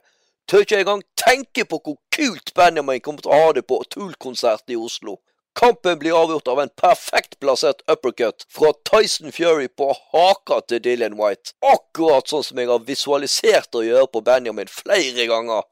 Tør 0.47 0.63
ikke 0.63 0.81
engang 0.81 1.03
tenke 1.19 1.65
på 1.67 1.79
hvor 1.83 1.97
kult 2.15 2.53
Benjamin 2.55 3.01
kommer 3.03 3.23
til 3.23 3.33
å 3.33 3.39
ha 3.41 3.55
det 3.55 3.65
på 3.67 3.79
Tool-konsert 3.91 4.71
i 4.71 4.79
Oslo. 4.79 5.17
Kampen 5.57 5.97
blir 5.99 6.13
avgjort 6.13 6.47
av 6.53 6.59
en 6.61 6.69
perfekt 6.69 7.39
plassert 7.41 7.81
uppercut 7.89 8.45
fra 8.53 8.69
Tyson 8.85 9.33
Fury 9.33 9.67
på 9.67 9.89
haka 10.13 10.59
til 10.69 10.83
Dylan 10.85 11.17
White. 11.17 11.55
Akkurat 11.65 12.29
sånn 12.29 12.45
som 12.45 12.61
jeg 12.61 12.69
har 12.69 12.85
visualisert 12.85 13.73
å 13.75 13.81
gjøre 13.81 14.11
på 14.13 14.21
Benjamin 14.27 14.69
flere 14.69 15.25
ganger. 15.29 15.65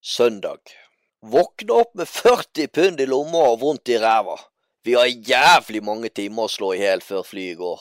Søndag. 0.00 0.72
Våkne 1.20 1.82
opp 1.82 1.92
med 2.00 2.08
40 2.08 2.72
pund 2.72 3.02
i 3.02 3.08
lomma 3.10 3.44
og 3.52 3.60
vondt 3.60 3.92
i 3.92 4.00
ræva. 4.00 4.38
Vi 4.86 4.94
har 4.94 5.06
jævlig 5.06 5.80
mange 5.82 6.08
timer 6.14 6.46
å 6.46 6.50
slå 6.52 6.68
i 6.76 6.84
hjel 6.84 7.00
før 7.02 7.24
flyet 7.26 7.58
går. 7.58 7.80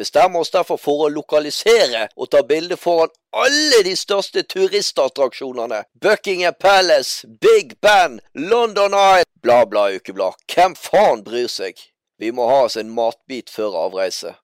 Bestemmer 0.00 0.40
oss 0.40 0.50
derfor 0.54 0.78
for 0.80 1.02
å 1.04 1.10
lokalisere 1.12 2.06
og 2.16 2.30
ta 2.32 2.40
bilde 2.48 2.78
foran 2.80 3.12
alle 3.36 3.82
de 3.84 3.92
største 4.00 4.40
turistattraksjonene. 4.48 5.82
Buckingham 6.00 6.56
Palace, 6.56 7.28
Big 7.28 7.74
Ben, 7.84 8.16
London 8.32 8.96
Eye, 8.96 9.28
bla, 9.44 9.66
bla, 9.68 9.90
ukeblad. 9.92 10.40
Hvem 10.48 10.78
faen 10.86 11.20
bryr 11.26 11.52
seg? 11.52 11.76
Vi 12.16 12.32
må 12.32 12.48
ha 12.48 12.62
oss 12.70 12.78
en 12.80 12.96
matbit 12.96 13.52
før 13.52 13.76
avreise. 13.84 14.38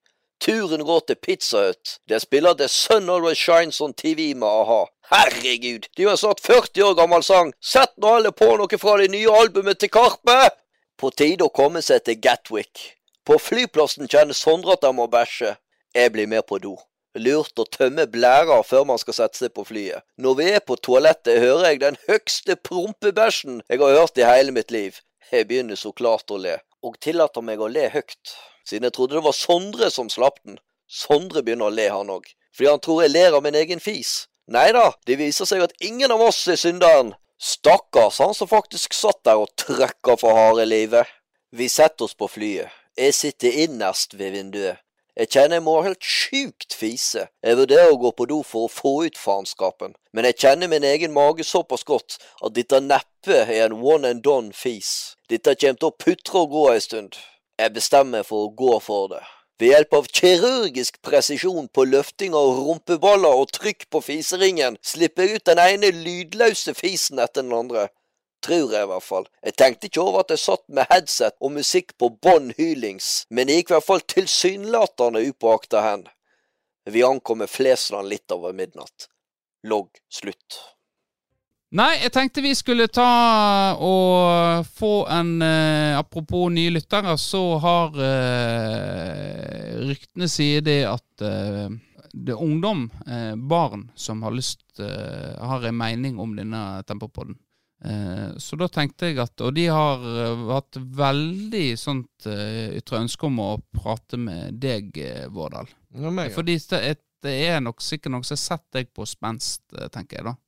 Turen 0.45 0.84
går 0.84 1.09
til 1.09 1.16
Pizza 1.24 1.70
Hut. 1.70 1.97
Der 2.05 2.20
spiller 2.20 2.53
The 2.53 2.68
Sun 2.68 3.09
Always 3.09 3.41
Shines 3.41 3.80
on 3.80 3.97
TV 3.97 4.34
med 4.34 4.49
a-ha. 4.49 4.84
Herregud, 5.09 5.89
de 5.97 6.05
har 6.05 6.20
snart 6.20 6.45
40 6.45 6.84
år 6.84 7.01
gammel 7.01 7.24
sang. 7.24 7.57
Sett 7.64 7.97
nå 7.97 8.18
alle 8.20 8.36
på 8.36 8.53
noe 8.61 8.78
fra 8.78 9.01
det 9.01 9.09
nye 9.16 9.41
albumet 9.41 9.80
til 9.80 9.97
Karpe! 9.97 10.43
På 10.99 11.12
tide 11.14 11.46
å 11.46 11.55
komme 11.55 11.78
seg 11.84 12.03
til 12.03 12.16
Gatwick. 12.18 12.80
På 13.22 13.36
flyplassen 13.38 14.09
kjenner 14.11 14.34
Sondre 14.34 14.74
at 14.74 14.82
han 14.82 14.96
må 14.99 15.05
bæsje. 15.07 15.53
Jeg 15.94 16.11
blir 16.11 16.26
med 16.26 16.42
på 16.49 16.59
do. 16.59 16.72
Lurt 17.14 17.61
å 17.62 17.66
tømme 17.70 18.09
blæra 18.11 18.57
før 18.66 18.82
man 18.88 18.99
skal 18.99 19.14
sette 19.14 19.38
seg 19.38 19.53
på 19.55 19.62
flyet. 19.68 20.03
Når 20.18 20.34
vi 20.40 20.49
er 20.57 20.64
på 20.66 20.74
toalettet, 20.74 21.38
hører 21.38 21.68
jeg 21.68 21.80
den 21.84 21.99
høgste 22.09 22.57
prompebæsjen 22.66 23.61
jeg 23.70 23.82
har 23.84 23.94
hørt 24.01 24.18
i 24.18 24.26
hele 24.26 24.55
mitt 24.57 24.74
liv. 24.74 24.99
Jeg 25.30 25.46
begynner 25.46 25.78
så 25.78 25.92
klart 25.94 26.34
å 26.34 26.40
le, 26.42 26.57
og 26.82 26.99
tillater 27.05 27.46
meg 27.46 27.62
å 27.62 27.70
le 27.70 27.86
høyt, 27.94 28.34
siden 28.66 28.88
jeg 28.88 28.96
trodde 28.99 29.20
det 29.20 29.24
var 29.28 29.38
Sondre 29.38 29.92
som 29.94 30.11
slapp 30.11 30.42
den. 30.42 30.59
Sondre 30.90 31.44
begynner 31.46 31.70
å 31.70 31.76
le, 31.78 31.86
han 31.94 32.11
òg, 32.11 32.26
fordi 32.51 32.72
han 32.72 32.82
tror 32.82 33.05
jeg 33.05 33.14
ler 33.14 33.38
av 33.38 33.46
min 33.46 33.59
egen 33.59 33.82
fis. 33.82 34.24
Nei 34.51 34.70
da, 34.74 34.88
det 35.07 35.20
viser 35.20 35.46
seg 35.46 35.62
at 35.62 35.78
ingen 35.84 36.11
av 36.11 36.26
oss 36.26 36.42
er 36.51 36.59
synderen. 36.59 37.14
Stakkars 37.39 38.18
han 38.18 38.34
som 38.34 38.49
faktisk 38.51 38.95
satt 38.95 39.22
der 39.24 39.39
og 39.39 39.53
trøkka 39.61 40.16
for 40.18 40.34
harde 40.34 40.64
livet. 40.66 41.07
Vi 41.55 41.68
setter 41.70 42.09
oss 42.09 42.16
på 42.18 42.26
flyet. 42.28 42.74
Jeg 42.99 43.14
sitter 43.14 43.62
innerst 43.64 44.18
ved 44.18 44.34
vinduet. 44.34 44.82
Jeg 45.18 45.30
kjenner 45.34 45.59
jeg 45.59 45.64
må 45.66 45.76
helt 45.82 46.05
sjukt 46.05 46.74
fise. 46.78 47.24
Jeg 47.43 47.59
vurderer 47.59 47.91
å 47.91 47.99
gå 47.99 48.11
på 48.14 48.26
do 48.30 48.41
for 48.47 48.66
å 48.66 48.70
få 48.70 48.93
ut 49.07 49.18
faenskapen, 49.18 49.97
men 50.14 50.28
jeg 50.28 50.39
kjenner 50.45 50.70
min 50.70 50.86
egen 50.86 51.14
mage 51.14 51.47
såpass 51.47 51.82
godt 51.86 52.20
at 52.43 52.55
dette 52.55 52.78
neppe 52.82 53.41
er 53.47 53.64
en 53.64 53.80
one 53.82 54.07
and 54.07 54.22
done 54.22 54.55
fis. 54.55 55.16
Dette 55.30 55.57
kommer 55.59 55.78
til 55.78 55.91
å 55.91 55.99
putre 56.05 56.45
og 56.45 56.55
gå 56.55 56.68
ei 56.74 56.82
stund. 56.82 57.18
Jeg 57.59 57.74
bestemmer 57.74 58.26
for 58.26 58.47
å 58.47 58.55
gå 58.55 58.78
for 58.82 59.11
det. 59.14 59.24
Ved 59.59 59.73
hjelp 59.73 59.95
av 59.99 60.05
kirurgisk 60.15 61.01
presisjon 61.03 61.67
på 61.75 61.85
løfting 61.91 62.35
av 62.39 62.61
rumpeballer 62.61 63.41
og 63.41 63.51
trykk 63.57 63.89
på 63.91 64.03
fiseringen, 64.07 64.77
slipper 64.87 65.27
jeg 65.27 65.41
ut 65.41 65.49
den 65.51 65.63
ene 65.63 65.91
lydløse 65.97 66.77
fisen 66.79 67.19
etter 67.19 67.43
den 67.43 67.57
andre. 67.57 67.89
Tror 68.39 68.71
jeg 68.71 68.87
i 68.87 68.91
hvert 68.93 69.03
fall. 69.03 69.27
Jeg 69.43 69.57
tenkte 69.59 69.91
ikke 69.91 70.05
over 70.05 70.23
at 70.23 70.31
jeg 70.31 70.45
satt 70.45 70.63
med 70.71 70.87
headset 70.93 71.35
og 71.43 71.57
musikk 71.57 71.97
på 71.99 72.13
bånn 72.23 72.53
hylings, 72.55 73.27
men 73.35 73.51
det 73.51 73.59
gikk 73.59 73.73
i 73.73 73.77
hvert 73.77 73.89
fall 73.89 74.07
tilsynelatende 74.15 75.25
upåakta 75.27 75.83
hen. 75.83 76.07
Vi 76.87 77.03
ankom 77.03 77.43
med 77.43 77.51
Flesland 77.51 78.09
litt 78.09 78.31
over 78.31 78.55
midnatt. 78.55 79.11
Logg 79.67 79.91
slutt. 80.07 80.63
Nei, 81.69 81.99
jeg 82.01 82.12
tenkte 82.14 82.41
vi 82.41 82.55
skulle 82.57 82.87
ta 82.89 83.75
og 83.85 84.64
få 84.73 84.93
en 85.12 85.35
eh, 85.45 85.99
Apropos 85.99 86.49
nye 86.49 86.73
lyttere, 86.73 87.12
så 87.21 87.43
har 87.61 87.99
eh, 88.01 89.75
ryktene 89.91 90.31
sier 90.33 90.64
det 90.64 90.79
at 90.89 91.25
eh, 91.29 91.69
det 92.12 92.33
er 92.33 92.41
ungdom, 92.41 92.87
eh, 93.07 93.35
barn, 93.37 93.91
som 93.95 94.23
har 94.25 94.33
lyst 94.33 94.81
eh, 94.81 95.37
har 95.37 95.64
en 95.69 95.77
mening 95.77 96.19
om 96.19 96.33
denne 96.37 96.83
tempopodden. 96.89 97.37
Eh, 97.85 98.31
så 98.41 98.57
da 98.59 98.66
tenkte 98.73 99.12
jeg 99.12 99.21
at 99.23 99.39
Og 99.45 99.53
de 99.55 99.69
har 99.71 100.03
hatt 100.49 100.81
veldig 100.81 101.66
sånt 101.79 102.27
ytre 102.27 103.05
ønske 103.05 103.29
om 103.29 103.39
å 103.45 103.53
prate 103.77 104.19
med 104.19 104.57
deg, 104.59 104.97
Vårdal. 105.31 105.69
Ja, 105.95 106.11
meg, 106.11 106.33
ja. 106.33 106.35
Fordi 106.41 106.57
det, 106.59 106.97
er 107.53 107.61
nok 107.61 107.85
sikkert 107.85 108.16
noen 108.16 108.27
som 108.27 108.41
setter 108.41 108.81
deg 108.81 108.91
på 108.97 109.07
spenst, 109.07 109.69
tenker 109.93 110.23
jeg 110.23 110.31
da. 110.33 110.39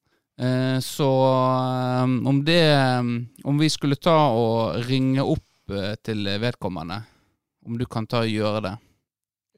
Eh, 0.40 0.78
så 0.80 1.10
eh, 1.24 2.28
om 2.28 2.44
det 2.44 2.72
eh, 2.72 3.02
Om 3.44 3.58
vi 3.58 3.68
skulle 3.70 3.96
ta 3.96 4.16
og 4.32 4.78
ringe 4.88 5.20
opp 5.20 5.46
til 6.02 6.26
vedkommende, 6.42 6.96
om 7.62 7.76
du 7.78 7.84
kan 7.86 8.02
ta 8.10 8.24
og 8.24 8.32
gjøre 8.32 8.60
det? 8.64 8.72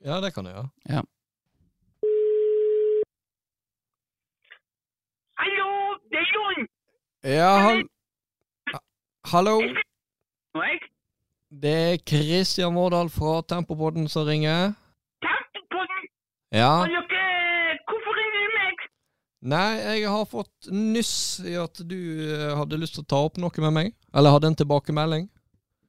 Ja, 0.05 0.19
det 0.21 0.35
kan 0.35 0.45
jeg 0.45 0.53
gjøre. 0.53 0.69
Ja. 0.91 1.01
Hallo, 5.41 5.71
det 6.13 6.21
er 6.21 6.29
Jon. 6.35 6.69
Ja, 7.25 7.49
han 7.65 7.81
Hallo? 9.33 9.57
Det 11.65 11.73
er 11.73 11.97
Kristian 12.05 12.77
Vårdal 12.77 13.09
fra 13.09 13.41
Tempopodden 13.49 14.09
som 14.13 14.29
ringer. 14.29 14.75
Tempopodden? 15.25 16.13
Ja. 16.53 16.75
Nei, 19.43 19.75
jeg 19.83 20.07
har 20.07 20.27
fått 20.31 20.69
nyss 20.71 21.43
i 21.43 21.57
at 21.59 21.81
du 21.91 21.99
uh, 21.99 22.53
hadde 22.61 22.79
lyst 22.79 22.95
til 22.95 23.03
å 23.03 23.11
ta 23.11 23.19
opp 23.27 23.41
noe 23.43 23.65
med 23.65 23.75
meg. 23.75 23.89
Eller 24.15 24.35
hadde 24.37 24.53
en 24.53 24.59
tilbakemelding. 24.61 25.27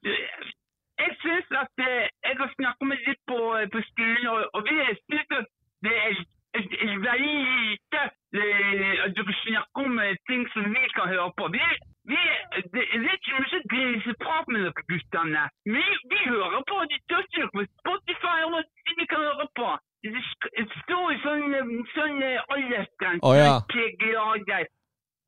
Jeg 0.03 1.11
syns 1.21 1.53
at 1.61 1.83
uh, 1.85 2.05
jeg 2.25 2.39
har 2.39 2.49
snakket 2.55 2.89
med 2.89 3.03
litt 3.05 3.21
på, 3.29 3.37
på 3.75 3.83
skolen, 3.91 4.25
og, 4.33 4.47
og 4.57 4.65
vi 4.65 4.79
syns 5.03 5.37
at 5.37 5.51
det 5.85 5.93
er, 6.07 6.17
er 6.57 6.97
veldig 7.05 7.37
lite 7.45 8.01
at 8.07 9.15
dere 9.19 9.37
snakker 9.43 9.85
om 9.85 10.01
ting 10.29 10.43
som 10.55 10.73
vi 10.73 10.83
kan 10.97 11.13
høre 11.13 11.29
på. 11.37 11.53
Vi, 11.53 11.63
vi, 12.09 12.21
det, 12.73 12.83
det 12.89 13.05
er 13.05 13.17
ikke 13.21 13.37
mye 13.45 13.63
griseprat 13.75 14.49
med 14.49 14.65
dere 14.65 14.87
guttene. 14.89 15.45
Vi, 15.69 15.85
vi 16.09 16.25
hører 16.25 16.61
på 16.73 16.81
de 16.89 17.01
største 17.05 17.49
på 17.53 17.69
Spotify 17.69 18.37
og 18.49 18.63
vi 18.97 19.05
kan 19.13 19.27
høre 19.29 19.49
på. 19.61 19.73
Det 20.03 20.63
står 20.83 21.19
sånn, 21.23 21.53
sånn 21.95 22.23
aldersgrense. 22.23 23.23
Oh, 23.23 23.35
ja. 23.37 23.59
Grader. 24.03 24.65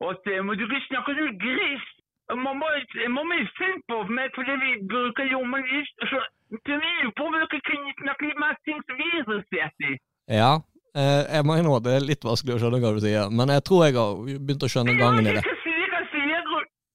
Og 0.04 0.28
må 0.44 0.56
du 0.58 0.66
ikke 0.66 0.82
snakke 0.90 1.14
som 1.16 1.30
gris. 1.40 1.86
Man 2.28 2.58
må, 2.60 2.68
man 3.14 3.28
må 3.30 3.36
finne 3.56 3.80
på 3.88 4.02
meg 4.10 4.34
fordi 4.36 4.56
vi 4.64 4.72
bruker 4.90 5.28
lommelys. 5.30 5.88
Så 6.10 6.20
til 6.66 6.80
vi 6.82 7.10
på 7.16 7.26
om 7.26 7.34
dere 7.34 7.60
kunne 7.68 7.94
snakke 8.02 8.28
litt 8.28 8.40
mer 8.42 8.58
ting 8.66 8.82
som 8.86 8.98
vi 8.98 9.06
er 9.12 9.20
interessert 9.22 9.86
i. 9.88 9.92
Ja, 10.40 10.52
eh, 10.98 11.22
jeg 11.36 11.46
må 11.46 11.56
innrømme 11.56 11.80
at 11.80 11.86
det 11.86 11.94
er 11.96 12.08
litt 12.10 12.26
vanskelig 12.26 12.56
å 12.56 12.60
skjønne 12.62 12.82
hva 12.82 12.92
du 12.96 13.00
sier, 13.04 13.32
men 13.38 13.54
jeg 13.54 13.64
tror 13.68 13.86
jeg 13.86 13.96
har 13.96 14.20
begynt 14.26 14.66
å 14.66 14.72
skjønne 14.74 14.98
gangen 15.00 15.30
i 15.30 15.36
det. 15.38 15.44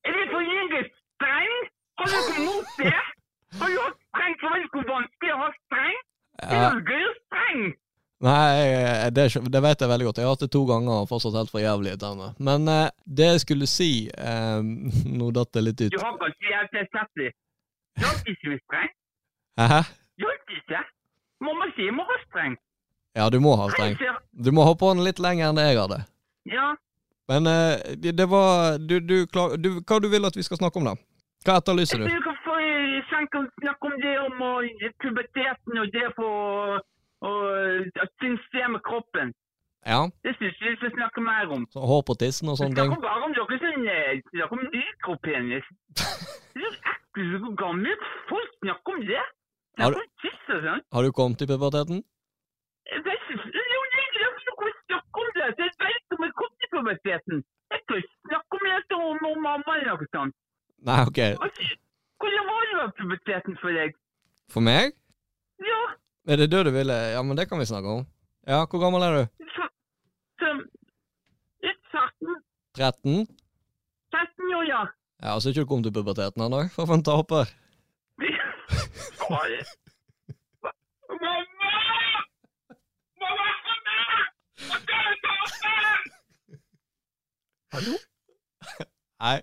Er 0.01 0.15
det 0.17 0.27
for 0.34 0.41
lenge 0.41 0.79
streng? 0.91 1.57
Har 2.01 2.07
dere 2.13 2.45
mot 2.45 2.69
det? 2.82 3.01
Har 3.59 3.67
du 3.73 3.77
hatt 3.86 3.99
streng 4.09 4.39
for 4.41 4.69
hvor 4.73 4.88
vanskelig 4.93 5.36
å 5.36 5.41
ha 5.43 5.49
streng? 5.59 5.99
Helger 6.42 7.08
streng! 7.26 7.72
Nei, 8.22 9.10
det, 9.10 9.24
det, 9.50 9.62
vet 9.66 9.82
jeg 9.82 9.89
veldig 9.89 10.06
godt. 10.06 10.20
Jeg 10.22 10.28
har 10.28 10.36
hatt 10.36 10.44
det 10.46 10.52
to 10.54 10.62
ganger 10.70 11.04
og 11.04 11.08
fortsatt 11.10 11.39
helt 11.39 11.54
for 11.54 11.64
jævlig 11.64 11.96
irriterende. 11.96 12.28
Men 12.38 12.68
eh, 12.70 12.89
det 13.06 13.30
jeg 13.32 13.44
skulle 13.46 13.70
si 13.70 13.92
eh, 14.14 14.60
Nå 15.20 15.32
datt 15.34 15.54
det 15.58 15.64
litt 15.66 15.82
ut. 15.82 15.96
Du 15.96 16.02
har 16.02 16.18
kanskje 16.22 16.54
helt 16.54 16.78
sett 16.94 17.14
det. 17.18 17.32
Har 18.02 18.20
ikke 18.34 18.58
streng. 18.62 18.92
Hæ? 19.58 19.82
Har 19.82 20.38
ikke. 20.58 20.84
Mamma 21.42 21.66
sier 21.74 21.98
må 21.98 22.06
ha 22.06 22.20
streng. 22.28 22.60
Ja, 23.18 23.30
du 23.34 23.39
må 23.44 23.56
ha 23.58 23.68
streng. 23.74 23.98
Du 24.32 24.52
må 24.56 24.64
ha 24.70 24.76
på 24.78 24.94
den 24.94 25.04
litt 25.04 25.20
lenger 25.20 25.50
enn 25.50 25.58
det 25.58 25.66
jeg 25.72 25.82
hadde. 25.82 26.04
Ja. 26.52 26.70
Men 27.32 27.50
eh, 27.50 27.98
det 28.14 28.28
var 28.30 28.78
du, 28.78 29.00
du, 29.00 29.26
klar, 29.28 29.58
du, 29.58 29.80
Hva 29.82 30.00
du 30.02 30.08
vil 30.12 30.30
at 30.30 30.38
vi 30.38 30.46
skal 30.46 30.62
snakke 30.62 30.80
om, 30.80 30.92
da? 30.92 30.96
Hva 31.46 31.58
etterlyser 31.58 32.02
du? 32.02 32.06
Jeg 32.06 32.22
kan 33.36 33.45
snakke 33.61 33.84
om 33.89 33.95
det 34.05 34.15
om 34.27 34.36
puberteten 35.03 35.73
og 35.82 35.88
det 35.95 36.07
for 36.17 36.82
og 37.29 37.41
skjer 38.47 38.67
med 38.73 38.82
kroppen. 38.89 39.34
Ja. 39.86 40.01
Det 40.25 40.34
syns 40.38 40.61
jeg 40.61 40.71
vi 40.71 40.77
skal 40.82 40.91
snakke 40.97 41.21
mer 41.21 41.45
om. 41.55 41.65
Så 41.73 41.79
hår 41.91 42.01
på 42.09 42.13
tissen 42.21 42.49
og 42.51 42.57
sånne 42.57 42.77
ting? 42.77 42.89
Snakker 42.89 43.07
bare 43.07 43.21
om 43.27 43.34
dere 43.38 43.57
som 43.61 43.86
Snakker 44.34 44.57
om 44.57 44.63
mikropenis. 44.75 45.69
det 46.53 46.65
er 46.69 46.75
så 46.77 46.82
ekkelt 46.93 47.45
hvor 47.45 47.55
gamle 47.63 47.93
folk 48.32 48.51
snakker 48.61 48.97
om 48.97 49.05
det. 49.11 49.23
Snakker 49.75 50.01
om 50.03 50.11
tiss 50.23 50.43
og 50.55 50.61
sånn. 50.67 50.84
Har 50.93 51.01
du 51.07 51.11
kommet 51.21 51.45
i 51.45 51.49
puberteten? 51.51 52.03
Jeg 52.91 53.05
vet 53.07 53.34
ikke. 53.34 53.49
Jo, 53.73 53.82
det 53.93 54.01
er 54.01 54.07
ikke 54.09 54.23
noe 54.27 54.75
snakke 54.86 55.25
om 55.25 55.34
det. 55.38 55.49
Jeg 55.63 55.73
vet 55.86 56.17
om 56.17 56.27
jeg 56.27 56.36
kom 56.41 56.53
til 56.59 56.73
puberteten. 56.75 57.45
Jeg 57.73 57.86
kan 57.88 58.03
ikke 58.03 58.15
snakke 58.29 58.59
om 58.59 58.69
det 58.69 59.01
om, 59.01 59.25
om 59.32 59.45
mamma 59.49 59.77
eller 59.79 59.93
noe 59.97 60.11
sånt. 60.13 60.38
Nei, 60.89 61.01
ok. 61.09 61.21
Hvordan 62.22 62.43
var 62.51 62.61
det 62.69 62.76
med 62.80 62.91
puberteten 62.99 63.57
for 63.61 63.69
deg? 63.78 63.93
For 64.53 64.61
meg? 64.65 64.93
Ja. 65.72 65.82
Er 66.32 66.36
det 66.41 66.51
det 66.51 66.65
du 66.67 66.72
ville? 66.72 66.93
Ja, 67.15 67.22
men 67.26 67.38
det 67.38 67.47
kan 67.49 67.59
vi 67.59 67.65
snakke 67.65 67.89
om. 67.89 68.05
Ja, 68.47 68.65
hvor 68.69 68.80
gammel 68.84 69.01
er 69.07 69.11
du? 69.17 69.24
13. 70.41 70.61
13? 72.78 73.28
13 74.11 74.55
år, 74.57 74.65
ja. 74.74 74.82
Ja, 75.24 75.39
Så 75.39 75.49
ikke 75.49 75.61
du 75.61 75.65
kommet 75.69 75.86
til 75.86 75.93
puberteten 75.93 76.41
ennå? 76.45 76.61
For 76.76 76.93
en 76.93 77.03
taper. 77.03 77.45
Hallo? 87.72 87.93
Nei. 89.22 89.41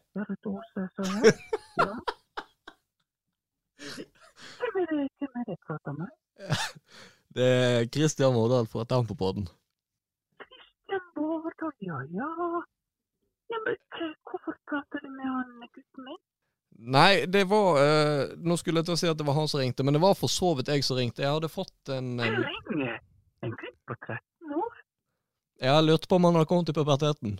Hvem 3.78 5.34
er 5.40 5.44
det 5.46 5.54
jeg 5.54 5.62
prater 5.66 5.92
med? 5.92 6.10
Det 7.38 7.44
er 7.44 7.86
Kristian 7.92 8.34
Vårdal 8.34 8.66
fra 8.66 8.84
Tampopodden. 8.88 9.46
Kristian 10.42 11.04
Vårdal, 11.16 11.74
ja 11.80 11.98
ja. 12.18 12.28
men, 13.64 13.76
eh, 14.00 14.14
hvorfor 14.30 14.56
prater 14.70 14.98
du 15.04 15.10
med 15.10 15.28
han 15.28 15.68
gutten 15.74 16.04
min? 16.04 16.18
Nei, 16.78 17.26
det 17.26 17.44
var 17.50 17.78
eh, 17.82 18.36
Nå 18.38 18.56
skulle 18.56 18.80
jeg 18.80 18.86
til 18.88 18.94
å 18.94 19.00
si 19.00 19.08
at 19.10 19.18
det 19.18 19.26
var 19.26 19.34
han 19.38 19.48
som 19.50 19.60
ringte, 19.60 19.84
men 19.84 19.96
det 19.96 20.02
var 20.02 20.14
for 20.18 20.30
så 20.30 20.52
vidt 20.58 20.70
jeg 20.72 20.86
som 20.86 20.98
ringte. 20.98 21.22
Jeg 21.22 21.34
hadde 21.34 21.50
fått 21.50 21.92
en 21.94 22.16
Hvor 22.20 22.38
lenge? 22.44 22.98
En 23.42 23.54
gutt 23.54 23.78
på 23.86 23.94
13 23.94 24.54
år? 24.62 24.82
Jeg 25.68 25.86
lurte 25.86 26.10
på 26.10 26.18
om 26.18 26.28
han 26.28 26.38
hadde 26.38 26.50
kommet 26.50 26.70
i 26.70 26.76
puberteten. 26.76 27.38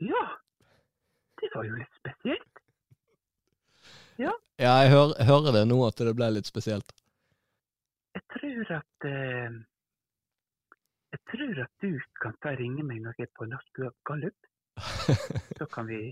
Ja, 0.00 0.24
det 1.42 1.50
var 1.54 1.66
jo 1.66 1.74
litt 1.76 1.98
spesielt. 2.00 2.49
Ja, 4.60 4.74
jeg 4.84 4.90
hører, 4.92 5.14
hører 5.24 5.54
det 5.56 5.60
nå 5.70 5.76
at 5.86 6.00
det 6.04 6.12
ble 6.12 6.26
litt 6.34 6.48
spesielt. 6.48 6.90
Jeg 8.12 8.24
tror 8.34 8.72
at 8.76 9.04
eh, 9.08 9.54
Jeg 11.14 11.20
tror 11.32 11.60
at 11.62 11.72
du 11.80 11.94
kan 12.20 12.34
ta 12.44 12.52
ringe 12.58 12.84
meg 12.84 13.00
når 13.00 13.16
jeg 13.16 13.30
er 13.30 13.38
på 13.38 13.48
Norsk 13.48 13.80
Gallup. 14.04 14.48
Så 15.58 15.66
kan 15.72 15.88
vi, 15.88 16.02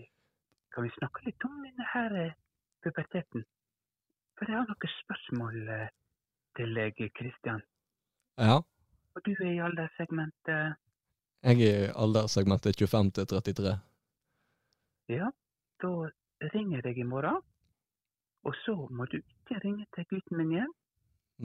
kan 0.72 0.86
vi 0.86 0.92
snakke 0.96 1.26
litt 1.26 1.44
om 1.44 1.58
denne 1.66 1.88
her 1.92 2.16
eh, 2.22 2.32
puberteten. 2.86 3.44
For 4.38 4.48
jeg 4.48 4.56
har 4.56 4.72
noen 4.72 4.94
spørsmål 4.94 5.68
eh, 5.76 5.92
til 6.56 6.74
deg, 6.80 7.04
Kristian. 7.20 7.60
Ja. 8.40 8.56
Og 9.12 9.28
du 9.28 9.34
er 9.34 9.52
i 9.52 9.60
alderssegmentet 9.68 10.72
Jeg 11.44 11.68
er 11.68 11.84
i 11.84 11.92
alderssegmentet 11.92 12.80
25 12.80 13.12
til 13.20 13.28
33. 13.36 13.76
Ja, 15.12 15.30
da 15.84 15.94
ringer 16.56 16.78
jeg 16.78 16.88
deg 16.88 17.04
i 17.04 17.08
morgen. 17.12 17.44
Og 18.46 18.54
så 18.64 18.74
må 18.90 19.04
du 19.12 19.16
ikke 19.18 19.58
ringe 19.64 19.86
til 19.94 20.06
gutten 20.10 20.36
min 20.40 20.52
igjen. 20.54 20.72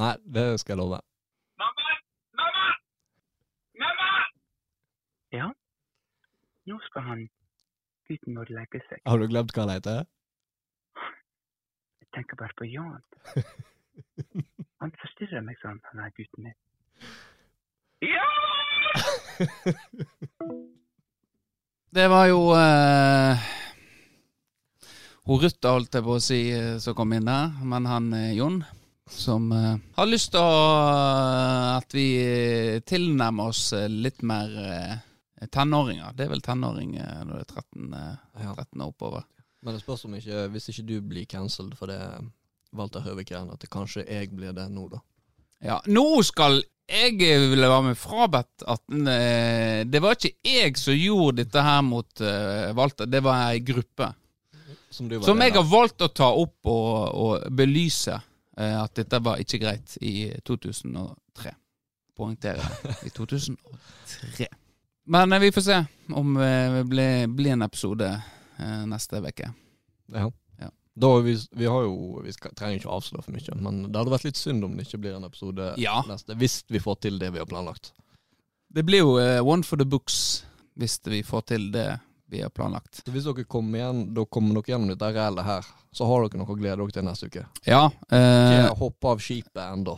Nei, 0.02 0.14
det 0.36 0.46
skal 0.62 0.74
jeg 0.74 0.82
love. 0.82 1.00
Mamma! 1.62 1.96
Mamma! 2.40 2.68
Mamma! 3.82 4.10
Ja, 5.34 5.48
nå 6.70 6.80
skal 6.88 7.02
han 7.10 7.24
gutten 8.10 8.38
vår 8.38 8.54
legge 8.58 8.82
seg. 8.88 9.02
Har 9.06 9.18
du 9.22 9.28
glemt 9.32 9.54
hva 9.56 9.66
han 9.66 9.76
heter? 9.76 10.04
Jeg 12.04 12.10
tenker 12.18 12.40
bare 12.40 12.58
på 12.58 12.70
Jan. 12.70 13.04
Han 14.84 14.92
forstyrrer 15.00 15.40
meg 15.46 15.56
sånn, 15.62 15.78
han 15.88 16.00
er 16.04 16.10
gutten 16.18 16.44
min. 16.44 16.58
Ja! 18.04 18.26
Det 21.94 22.08
var 22.10 22.26
jo 22.26 22.40
eh, 22.58 23.38
hun 25.24 25.40
Ruth, 25.40 25.68
holdt 25.68 25.96
jeg 25.96 26.04
på 26.04 26.16
å 26.18 26.24
si, 26.24 26.40
eh, 26.52 26.78
som 26.84 26.96
kom 26.98 27.14
inn 27.16 27.30
der. 27.30 27.54
Men 27.64 27.88
han 27.88 28.10
eh, 28.18 28.34
Jon, 28.36 28.62
som 29.10 29.52
uh, 29.52 29.76
har 29.98 30.08
lyst 30.08 30.32
til 30.34 30.42
å 30.44 30.60
at 31.78 31.96
vi 31.96 32.08
tilnærmer 32.88 33.52
oss 33.52 33.74
litt 33.90 34.24
mer 34.26 34.54
uh, 34.58 35.48
tenåringer. 35.52 36.14
Det 36.16 36.26
er 36.26 36.34
vel 36.34 36.44
tenåring 36.44 36.96
eh, 37.02 37.22
når 37.28 37.42
det 37.42 37.44
er 37.44 37.64
13, 37.64 37.96
uh, 37.96 38.54
13 38.56 38.84
og 38.84 38.94
oppover. 38.94 39.26
Men 39.64 39.76
det 39.76 39.84
spørs 39.84 40.06
om 40.08 40.16
ikke, 40.16 40.48
hvis 40.54 40.70
ikke 40.72 40.88
du 40.88 40.96
blir 41.04 41.28
cancelled 41.30 41.76
for 41.80 41.92
det 41.92 42.00
Walter 42.76 43.04
Høvik-greiene, 43.06 43.56
at 43.56 43.64
det 43.64 43.72
kanskje 43.72 44.06
jeg 44.08 44.32
blir 44.34 44.56
det 44.56 44.70
nå, 44.72 44.88
da. 44.92 45.04
Ja, 45.64 45.80
nå 45.88 46.24
skal 46.26 46.64
jeg 46.90 47.16
ville 47.16 47.70
være 47.72 47.86
med 47.86 47.96
frabedt 47.96 48.66
at 48.68 48.82
det 48.92 50.02
var 50.04 50.18
ikke 50.18 50.34
jeg 50.44 50.74
som 50.76 50.98
gjorde 50.98 51.46
dette 51.46 51.64
her 51.64 51.80
mot 51.88 52.24
Walter, 52.76 53.08
det 53.08 53.22
var 53.24 53.54
ei 53.54 53.62
gruppe. 53.64 54.10
Som 54.94 55.10
Som 55.26 55.42
jeg 55.42 55.56
har 55.56 55.66
valgt 55.66 56.02
å 56.06 56.10
ta 56.14 56.30
opp 56.38 56.70
og, 56.70 56.94
og 57.18 57.48
belyse 57.58 58.14
eh, 58.58 58.76
at 58.78 58.94
dette 59.00 59.20
var 59.26 59.42
ikke 59.42 59.60
greit 59.64 59.98
i 60.02 60.30
2003. 60.46 61.54
Poengterer 62.18 62.62
det. 62.84 62.94
I 63.08 63.10
2003. 63.10 64.48
Men 65.10 65.34
eh, 65.34 65.40
vi 65.40 65.52
får 65.52 65.62
se 65.66 65.80
om 66.14 66.38
eh, 66.38 66.78
det 66.78 66.84
blir, 66.92 67.28
blir 67.28 67.56
en 67.56 67.66
episode 67.66 68.12
eh, 68.14 68.86
neste 68.88 69.20
uke. 69.26 69.50
Ja. 70.14 70.30
Ja. 70.62 70.70
Da, 70.94 71.10
vi, 71.26 71.34
vi 71.58 71.66
har 71.66 71.84
jo 71.88 72.22
Vi 72.24 72.32
skal, 72.36 72.54
trenger 72.56 72.78
ikke 72.78 72.92
å 72.92 73.00
avsløre 73.00 73.26
for 73.26 73.34
mye, 73.34 73.58
men 73.66 73.82
det 73.90 73.98
hadde 73.98 74.14
vært 74.14 74.28
litt 74.30 74.38
synd 74.40 74.64
om 74.68 74.78
det 74.78 74.86
ikke 74.88 75.02
blir 75.08 75.18
en 75.18 75.26
episode 75.28 75.74
Ja. 75.82 75.98
neste, 76.08 76.38
hvis 76.38 76.62
vi 76.70 76.80
får 76.84 77.02
til 77.08 77.18
det 77.20 77.34
vi 77.34 77.42
har 77.42 77.50
planlagt. 77.50 77.92
Det 78.74 78.86
blir 78.86 79.02
jo 79.04 79.18
eh, 79.22 79.40
one 79.42 79.66
for 79.66 79.82
the 79.82 79.86
books 79.90 80.44
hvis 80.78 81.00
vi 81.06 81.20
får 81.26 81.42
til 81.52 81.68
det 81.74 81.88
vi 82.34 82.42
har 82.44 82.50
planlagt. 82.54 83.02
Så 83.06 83.12
hvis 83.14 83.28
dere 83.30 83.46
kommer 83.50 83.80
igjen, 83.80 84.02
da 84.18 84.26
kommer 84.26 84.58
dere 84.60 84.74
gjennom 84.74 84.90
dette 84.94 85.12
rælet 85.16 85.46
her, 85.48 85.68
så 85.94 86.08
har 86.10 86.26
dere 86.26 86.42
noe 86.42 86.50
å 86.50 86.58
glede 86.58 86.80
dere 86.82 86.96
til 86.98 87.06
neste 87.08 87.30
uke. 87.30 87.46
Ja. 87.70 87.84
Eh, 88.10 88.56
Ikke 88.58 88.74
hopp 88.82 89.10
av 89.14 89.22
skipet 89.24 89.62
ennå. 89.68 89.96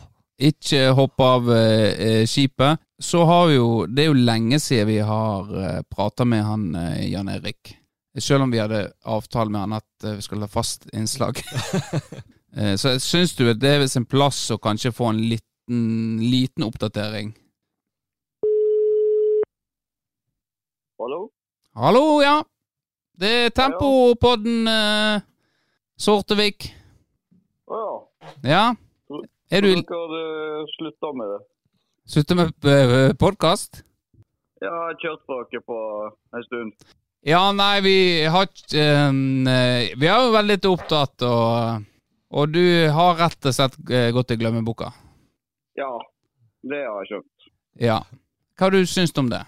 ikke 0.50 0.82
hoppe 0.98 1.24
av 1.38 1.50
eh, 1.56 1.94
eh, 2.10 2.26
skipet. 2.28 2.82
Så 3.00 3.26
har 3.28 3.48
vi 3.50 3.56
jo 3.58 3.86
Det 3.88 4.04
er 4.04 4.08
jo 4.12 4.20
lenge 4.28 4.60
siden 4.64 4.88
vi 4.88 5.00
har 5.04 5.50
eh, 5.64 5.82
prata 5.92 6.26
med 6.28 6.44
han 6.48 6.70
eh, 6.76 7.06
Jan 7.12 7.28
Erik. 7.32 7.74
Selv 8.20 8.44
om 8.46 8.52
vi 8.52 8.60
hadde 8.62 8.86
avtale 9.04 9.52
med 9.52 9.60
han 9.66 9.74
at 9.82 10.04
eh, 10.08 10.16
vi 10.16 10.22
skulle 10.24 10.48
ha 10.48 10.52
fast 10.52 10.86
innslag. 10.96 11.40
eh, 12.58 12.76
så 12.80 12.94
syns 13.00 13.36
du 13.36 13.50
at 13.52 13.60
det 13.60 13.74
er 13.74 13.80
ved 13.84 13.92
sin 13.92 14.06
plass 14.08 14.46
å 14.52 14.60
kanskje 14.64 14.92
få 14.96 15.10
en 15.12 15.20
liten, 15.32 16.20
liten 16.24 16.64
oppdatering? 16.68 17.34
Hallo? 21.00 21.30
Hallo, 21.76 22.22
ja. 22.24 22.38
Det 23.20 23.30
er 23.30 23.50
Tempopodden 23.52 24.64
uh, 24.64 25.24
Sortevik. 26.00 26.70
Å 27.68 27.80
ja. 27.82 27.96
Ja. 28.48 28.62
Er 29.52 29.66
du 29.66 29.74
Dere 29.82 30.62
slutta 30.72 31.10
med 31.20 31.34
det? 31.34 31.40
Slutter 32.14 32.38
med 32.40 32.54
uh, 32.64 33.12
podkast? 33.20 33.82
Ja, 34.64 34.70
jeg 34.70 34.78
har 34.86 34.96
kjørt 35.02 35.26
på 35.28 35.40
dere 35.52 35.62
på 35.68 35.80
en 36.40 36.46
stund. 36.46 36.86
Ja, 37.28 37.42
nei, 37.52 37.82
vi 37.84 37.98
har 38.24 38.48
eh, 38.48 39.92
Vi 40.00 40.08
har 40.08 40.24
jo 40.24 40.32
vært 40.32 40.48
litt 40.54 40.70
opptatt, 40.70 41.26
og, 41.28 41.84
og 42.32 42.54
du 42.56 42.64
har 42.96 43.20
rett 43.20 43.50
og 43.52 43.58
slett 43.58 43.76
eh, 43.90 44.14
gått 44.16 44.32
i 44.32 44.40
glemmeboka. 44.40 44.94
Ja, 45.76 45.92
det 46.64 46.86
har 46.86 47.04
jeg 47.04 47.12
skjønt. 47.12 47.52
Ja. 47.84 48.00
Hva 48.56 48.72
du 48.72 48.80
syns 48.88 49.12
du 49.12 49.26
om 49.26 49.34
det? 49.34 49.44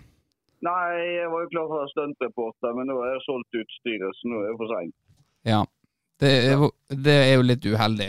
Nei, 0.66 0.93
jeg 1.20 1.30
var 1.30 1.43
jo 1.43 1.49
klar 1.53 1.68
for 1.70 1.76
å 1.78 1.82
være 1.84 1.91
stuntreporter, 1.93 2.72
men 2.78 2.88
nå 2.89 2.95
har 3.01 3.12
jeg 3.14 3.26
solgt 3.28 3.58
utstyret, 3.62 4.16
så 4.18 4.30
nå 4.32 4.39
er 4.41 4.47
det 4.51 4.58
for 4.62 4.72
seint. 4.74 4.95
Ja. 5.45 5.60
Det 6.20 6.32
er, 6.49 6.53
jo- 6.58 6.72
det 6.89 7.18
er 7.28 7.34
jo 7.36 7.43
litt 7.45 7.66
uheldig. 7.70 8.08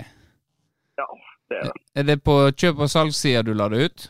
Ja, 0.99 1.07
det 1.51 1.59
er 1.59 1.67
det. 1.69 1.75
Er 2.01 2.03
det 2.09 2.17
på 2.25 2.37
kjøp- 2.57 2.81
og 2.81 2.89
salgssida 2.89 3.43
du 3.45 3.53
la 3.55 3.69
det 3.69 3.83
ut? 3.91 4.07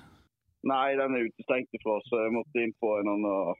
Nei, 0.68 0.94
den 0.98 1.14
er 1.18 1.26
utestengt 1.26 1.74
ifra, 1.74 1.98
så 2.06 2.22
jeg 2.24 2.32
måtte 2.36 2.62
inn 2.62 2.72
på 2.82 2.94
en 3.00 3.10
annen 3.14 3.54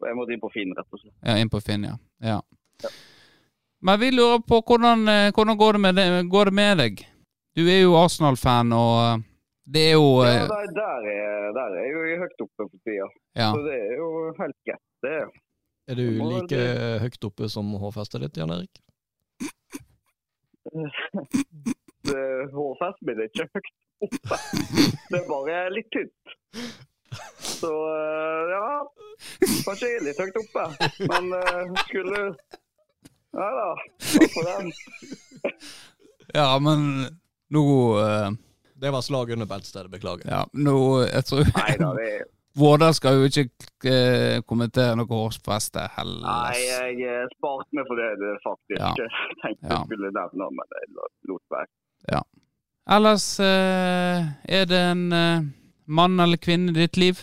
Jeg 0.00 0.16
måtte 0.16 0.32
inn 0.32 0.40
på 0.40 0.48
Finn, 0.54 0.72
rett 0.72 0.88
og 0.96 1.00
slett. 1.02 1.12
Ja, 1.28 1.34
inn 1.36 1.50
på 1.52 1.60
Finn, 1.60 1.84
ja. 1.84 1.96
ja. 2.24 2.40
Men 3.84 4.00
vi 4.00 4.10
lurer 4.14 4.40
på 4.40 4.62
hvordan, 4.64 5.02
eh, 5.08 5.30
hvordan 5.36 5.58
går, 5.60 5.72
det 5.76 5.80
med 5.80 6.28
går 6.32 6.44
det 6.48 6.54
med 6.56 6.78
deg? 6.80 7.02
Du 7.56 7.66
er 7.68 7.82
jo 7.82 7.98
Arsenal-fan, 8.00 8.72
og 8.72 8.96
eh, 9.04 9.26
det 9.74 9.82
er 9.90 9.94
jo 9.96 10.06
Ja, 10.24 10.30
eh, 10.30 10.48
der, 10.50 10.66
der, 10.76 11.06
er, 11.14 11.52
der 11.56 11.76
er 11.78 11.84
jeg 11.86 11.92
jo 11.94 12.20
høyt 12.24 12.40
oppe 12.46 12.66
for 12.66 12.78
tida. 12.86 13.06
Ja. 13.38 13.48
Så 13.54 13.58
det 13.66 13.76
er 13.78 13.92
jo 14.00 14.08
helt 14.40 14.58
greit, 14.66 14.84
det. 15.06 15.14
er. 15.22 15.28
Er 15.90 15.94
du 15.98 16.06
like 16.22 16.48
det- 16.54 17.00
høyt 17.02 17.24
oppe 17.30 17.48
som 17.50 17.70
hårfestet 17.82 18.20
ditt, 18.26 18.36
Jan 18.40 18.52
Erik? 18.54 18.74
Hårfestet 22.54 23.06
mitt 23.06 23.18
er 23.20 23.28
ikke 23.28 23.46
høyt 23.54 23.70
oppe. 24.06 24.38
Det 25.10 25.18
er 25.20 25.26
bare 25.28 25.56
litt 25.74 25.90
tynt. 25.94 26.36
Så 27.44 27.70
eh, 27.90 28.52
ja, 28.54 28.62
kanskje 29.66 29.88
jeg 29.90 29.96
er 29.98 30.04
litt 30.06 30.20
høyt 30.22 30.38
oppe. 30.40 30.64
Men 31.10 31.24
eh, 31.36 31.64
skulle 31.88 32.20
Ja 33.30 33.48
da, 33.54 33.66
takk 34.02 34.32
for 34.34 34.48
den. 34.48 34.70
Ja, 36.34 36.48
men 36.62 36.86
nå 37.54 37.64
Det 38.80 38.90
var 38.94 39.02
slag 39.04 39.30
under 39.34 39.46
beltestedet, 39.50 39.90
beklager. 39.92 40.24
Ja, 40.30 40.44
nå 40.56 40.76
Jeg 41.04 41.24
tror 41.28 41.44
Nei 41.56 41.72
da, 41.80 41.90
det 41.98 42.06
er 42.18 42.28
Vårdal 42.60 42.94
skal 42.96 43.20
jo 43.20 43.28
ikke 43.30 43.44
eh, 43.86 44.40
kommentere 44.42 44.96
noe 44.98 45.06
hårfeste 45.06 45.84
heller. 45.94 46.24
Nei, 46.26 46.56
jeg 46.66 46.96
eh, 47.06 47.28
sparte 47.36 47.76
meg 47.78 47.86
for 47.86 48.00
det, 48.00 48.08
det 48.18 48.32
faktisk. 48.42 48.80
Ja. 48.80 48.90
Jeg 49.04 49.36
tenkte 49.44 49.68
Ja. 49.68 49.76
jeg 49.76 49.86
skulle 49.86 50.10
nevne, 50.16 50.48
men 50.56 50.74
jeg 50.74 50.88
lot 51.30 51.44
være. 51.54 52.20
Ellers 52.90 53.26
eh, 53.44 54.26
er 54.58 54.66
det 54.66 54.80
en 54.90 55.04
eh, 55.14 55.44
mann 55.86 56.18
eller 56.20 56.40
kvinne 56.42 56.74
i 56.74 56.78
ditt 56.80 56.98
liv? 56.98 57.22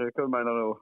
Eh, 0.00 0.10
Hva 0.16 0.26
mener 0.32 0.58
du? 0.58 0.80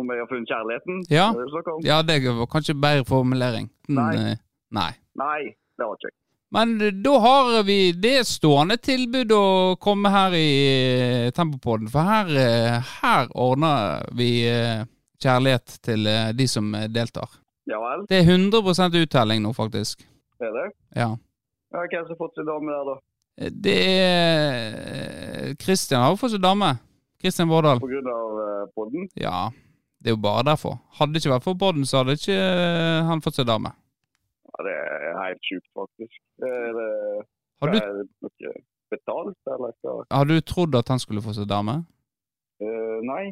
Om 0.00 0.10
jeg 0.12 0.20
har 0.24 0.28
funnet 0.32 0.50
kjærligheten? 0.52 1.02
Ja. 1.12 1.26
Det? 1.36 1.86
Ja, 1.88 2.00
det 2.08 2.18
var 2.40 2.48
kanskje 2.52 2.74
bedre 2.76 3.04
formulering. 3.08 3.68
Mm, 3.88 4.00
Nei. 4.00 4.34
Nei. 4.76 4.90
Nei, 5.16 5.42
det 5.76 5.84
har 5.84 5.92
ikke 6.00 6.08
jeg. 6.10 6.16
Men 6.54 6.78
da 7.02 7.18
har 7.18 7.62
vi 7.66 7.92
det 7.92 8.20
stående 8.28 8.76
tilbud 8.78 9.32
å 9.34 9.76
komme 9.82 10.10
her 10.14 10.34
i 10.38 10.50
eh, 11.26 11.30
Tempopodden, 11.34 11.88
for 11.90 12.06
her, 12.06 12.30
eh, 12.38 12.92
her 13.02 13.26
ordner 13.34 14.06
vi 14.14 14.28
eh, 14.46 14.84
kjærlighet 15.22 15.78
til 15.82 16.06
de 16.38 16.46
som 16.48 16.70
deltar. 16.92 17.34
Ja 17.66 17.80
vel, 17.82 18.04
Det 18.06 18.20
er 18.20 18.30
100 18.30 19.02
uttelling 19.02 19.42
nå, 19.42 19.52
faktisk. 19.56 20.06
er 20.38 20.52
det? 20.54 20.66
Ja. 20.94 21.10
Ja, 21.74 21.82
Hvem 21.90 22.06
har 22.06 22.18
fått 22.20 22.38
seg 22.38 22.46
dame 22.46 22.70
der, 22.70 22.84
da? 22.92 22.96
Det 23.50 23.78
er 24.00 25.54
Kristian 25.58 26.04
har 26.04 26.14
jo 26.14 26.20
fått 26.20 26.36
seg 26.36 26.44
dame. 26.44 26.76
Kristian 27.20 27.50
Vårdal. 27.50 27.80
På 27.82 27.90
grunn 27.90 28.06
av 28.12 28.70
podden? 28.76 29.08
Ja, 29.18 29.48
det 29.98 30.12
er 30.12 30.14
jo 30.14 30.22
bare 30.22 30.46
derfor. 30.46 30.78
Hadde 31.00 31.16
det 31.16 31.24
ikke 31.24 31.34
vært 31.34 31.48
for 31.48 31.58
podden, 31.58 31.84
så 31.88 32.04
hadde 32.04 32.14
ikke 32.20 32.38
han 33.10 33.24
fått 33.24 33.40
seg 33.40 33.48
dame. 33.50 33.74
Ja, 34.56 34.64
det 34.64 34.72
er 34.76 35.18
helt 35.20 35.42
sjukt, 35.44 35.68
faktisk. 35.76 36.16
Er 36.40 36.72
det, 36.76 36.88
Har 37.60 37.72
du, 37.72 37.76
er 37.78 37.92
det 38.00 38.06
noe 38.24 38.54
betalt, 38.92 39.36
eller 39.52 39.74
hva? 39.82 39.96
har 40.14 40.24
du 40.30 40.36
trodd 40.46 40.76
at 40.78 40.88
han 40.92 41.00
skulle 41.02 41.20
få 41.24 41.34
seg 41.36 41.48
dame? 41.50 41.74
Uh, 42.62 42.98
nei, 43.04 43.24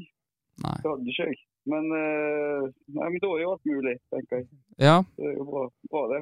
Nei. 0.64 0.74
det 0.82 0.90
hadde 0.90 1.08
ikke 1.14 1.28
jeg. 1.30 1.38
Men, 1.70 1.86
uh, 1.96 2.66
nei, 2.92 3.06
men 3.08 3.20
da 3.22 3.30
er 3.32 3.40
jo 3.44 3.52
alt 3.54 3.64
mulig, 3.70 3.94
tenker 4.12 4.42
jeg. 4.42 4.48
Ja, 4.82 4.98
Det 5.16 5.30
er 5.30 5.38
jo 5.38 5.46
bra, 5.48 5.62
bra 5.94 6.02
det. 6.12 6.20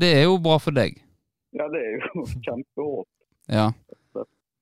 det 0.00 0.12
er 0.16 0.24
jo 0.24 0.38
bra 0.46 0.56
for 0.62 0.72
deg. 0.78 0.96
Ja, 1.58 1.66
det 1.72 1.82
er 1.82 1.98
jo 1.98 2.24
kjempehåp. 2.46 3.08
Ja. 3.52 3.66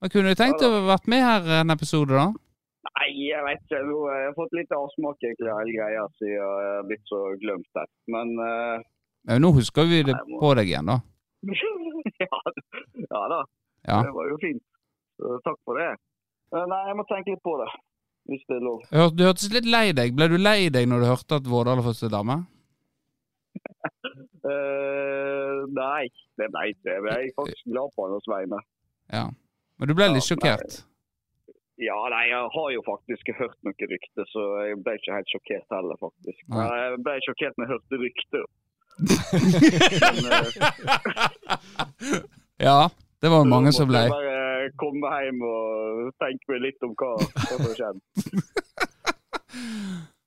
Men 0.01 0.11
kunne 0.13 0.33
du 0.33 0.37
tenkt 0.37 0.61
å 0.67 0.73
vært 0.85 1.07
med 1.09 1.23
her 1.23 1.47
en 1.61 1.73
episode, 1.73 2.11
da? 2.13 2.27
Nei, 2.87 3.07
jeg 3.29 3.39
vet 3.47 3.63
ikke. 3.63 3.79
Nå 3.87 3.95
har 4.09 4.19
jeg 4.25 4.35
fått 4.37 4.53
litt 4.59 4.75
avsmak 4.75 5.23
egentlig 5.25 5.49
av 5.51 5.57
hele 5.63 5.73
greia 5.77 6.03
siden 6.19 6.35
jeg 6.35 6.43
har 6.43 6.85
blitt 6.89 7.07
så 7.09 7.21
glemt 7.41 7.79
her. 7.79 7.87
Men 8.13 8.35
eh, 8.43 8.85
Ja, 9.27 9.37
nå 9.43 9.51
husker 9.57 9.85
vi 9.89 10.03
det 10.07 10.15
må- 10.27 10.39
på 10.41 10.53
deg 10.55 10.67
igjen, 10.71 10.87
da. 10.87 10.99
ja, 12.23 12.41
ja 13.11 13.21
da, 13.33 13.41
Ja. 13.87 14.01
det 14.03 14.13
var 14.15 14.29
jo 14.31 14.37
fint. 14.41 14.63
Takk 15.43 15.57
for 15.65 15.77
det. 15.79 15.89
Eh, 16.53 16.65
nei, 16.69 16.81
jeg 16.87 16.95
må 16.99 17.03
tenke 17.09 17.33
litt 17.33 17.43
på 17.43 17.57
det, 17.59 17.67
hvis 18.31 18.43
det 18.47 18.57
er 18.59 18.63
lov. 18.67 18.83
Du 19.17 19.23
hørtes 19.25 19.49
litt 19.53 19.65
lei 19.67 19.91
deg. 19.97 20.15
Ble 20.15 20.27
du 20.31 20.37
lei 20.37 20.69
deg 20.69 20.87
når 20.87 21.03
du 21.03 21.07
hørte 21.11 21.39
at 21.41 21.47
Vårdal 21.49 21.81
har 21.81 21.87
fått 21.89 21.99
seg 22.03 22.11
dame? 22.13 22.37
uh, 24.45 25.65
nei, 25.81 26.07
det 26.39 26.49
ble 26.53 26.67
ikke. 26.73 26.83
det. 26.85 26.97
Jeg 27.11 27.31
er 27.31 27.37
faktisk 27.39 27.65
glad 27.71 27.95
på 27.95 28.07
hans 28.11 28.29
vegne. 28.31 28.59
Ja. 29.13 29.25
Men 29.77 29.89
du 29.91 29.93
ble 29.97 30.07
litt 30.13 30.23
Ja, 30.23 30.27
sjokkert? 30.31 30.77
Ja, 31.77 31.97
nei, 32.09 32.23
jeg 32.31 32.47
har 32.55 32.69
jo 32.73 32.81
faktisk 32.87 33.27
hørt 33.37 33.57
noen 33.65 33.89
rykter, 33.91 34.25
så 34.31 34.45
jeg 34.65 34.79
ble 34.85 34.95
ikke 34.97 35.13
helt 35.13 35.29
sjokkert 35.33 35.75
heller, 35.75 35.99
faktisk. 36.01 36.39
Nei. 36.49 36.63
Jeg 36.73 37.01
ble 37.05 37.17
sjokkert 37.27 37.57
når 37.59 37.67
jeg 37.67 37.73
hørte 37.75 37.99
rykter. 38.01 38.47
Eh, 38.97 40.47
Ja, 42.57 42.89
det 43.21 43.29
var 43.29 43.45
mange 43.45 43.71
som 43.73 43.87
ble. 43.89 43.99
Jeg 44.07 44.09
bare 44.09 44.71
komme 44.81 45.11
hjem 45.21 45.41
og 45.45 46.13
tenke 46.21 46.51
meg 46.51 46.63
litt 46.65 46.81
om 46.85 46.95
hva, 46.97 47.11
som 47.45 47.61
har 47.65 47.75
skjedd. 47.77 47.97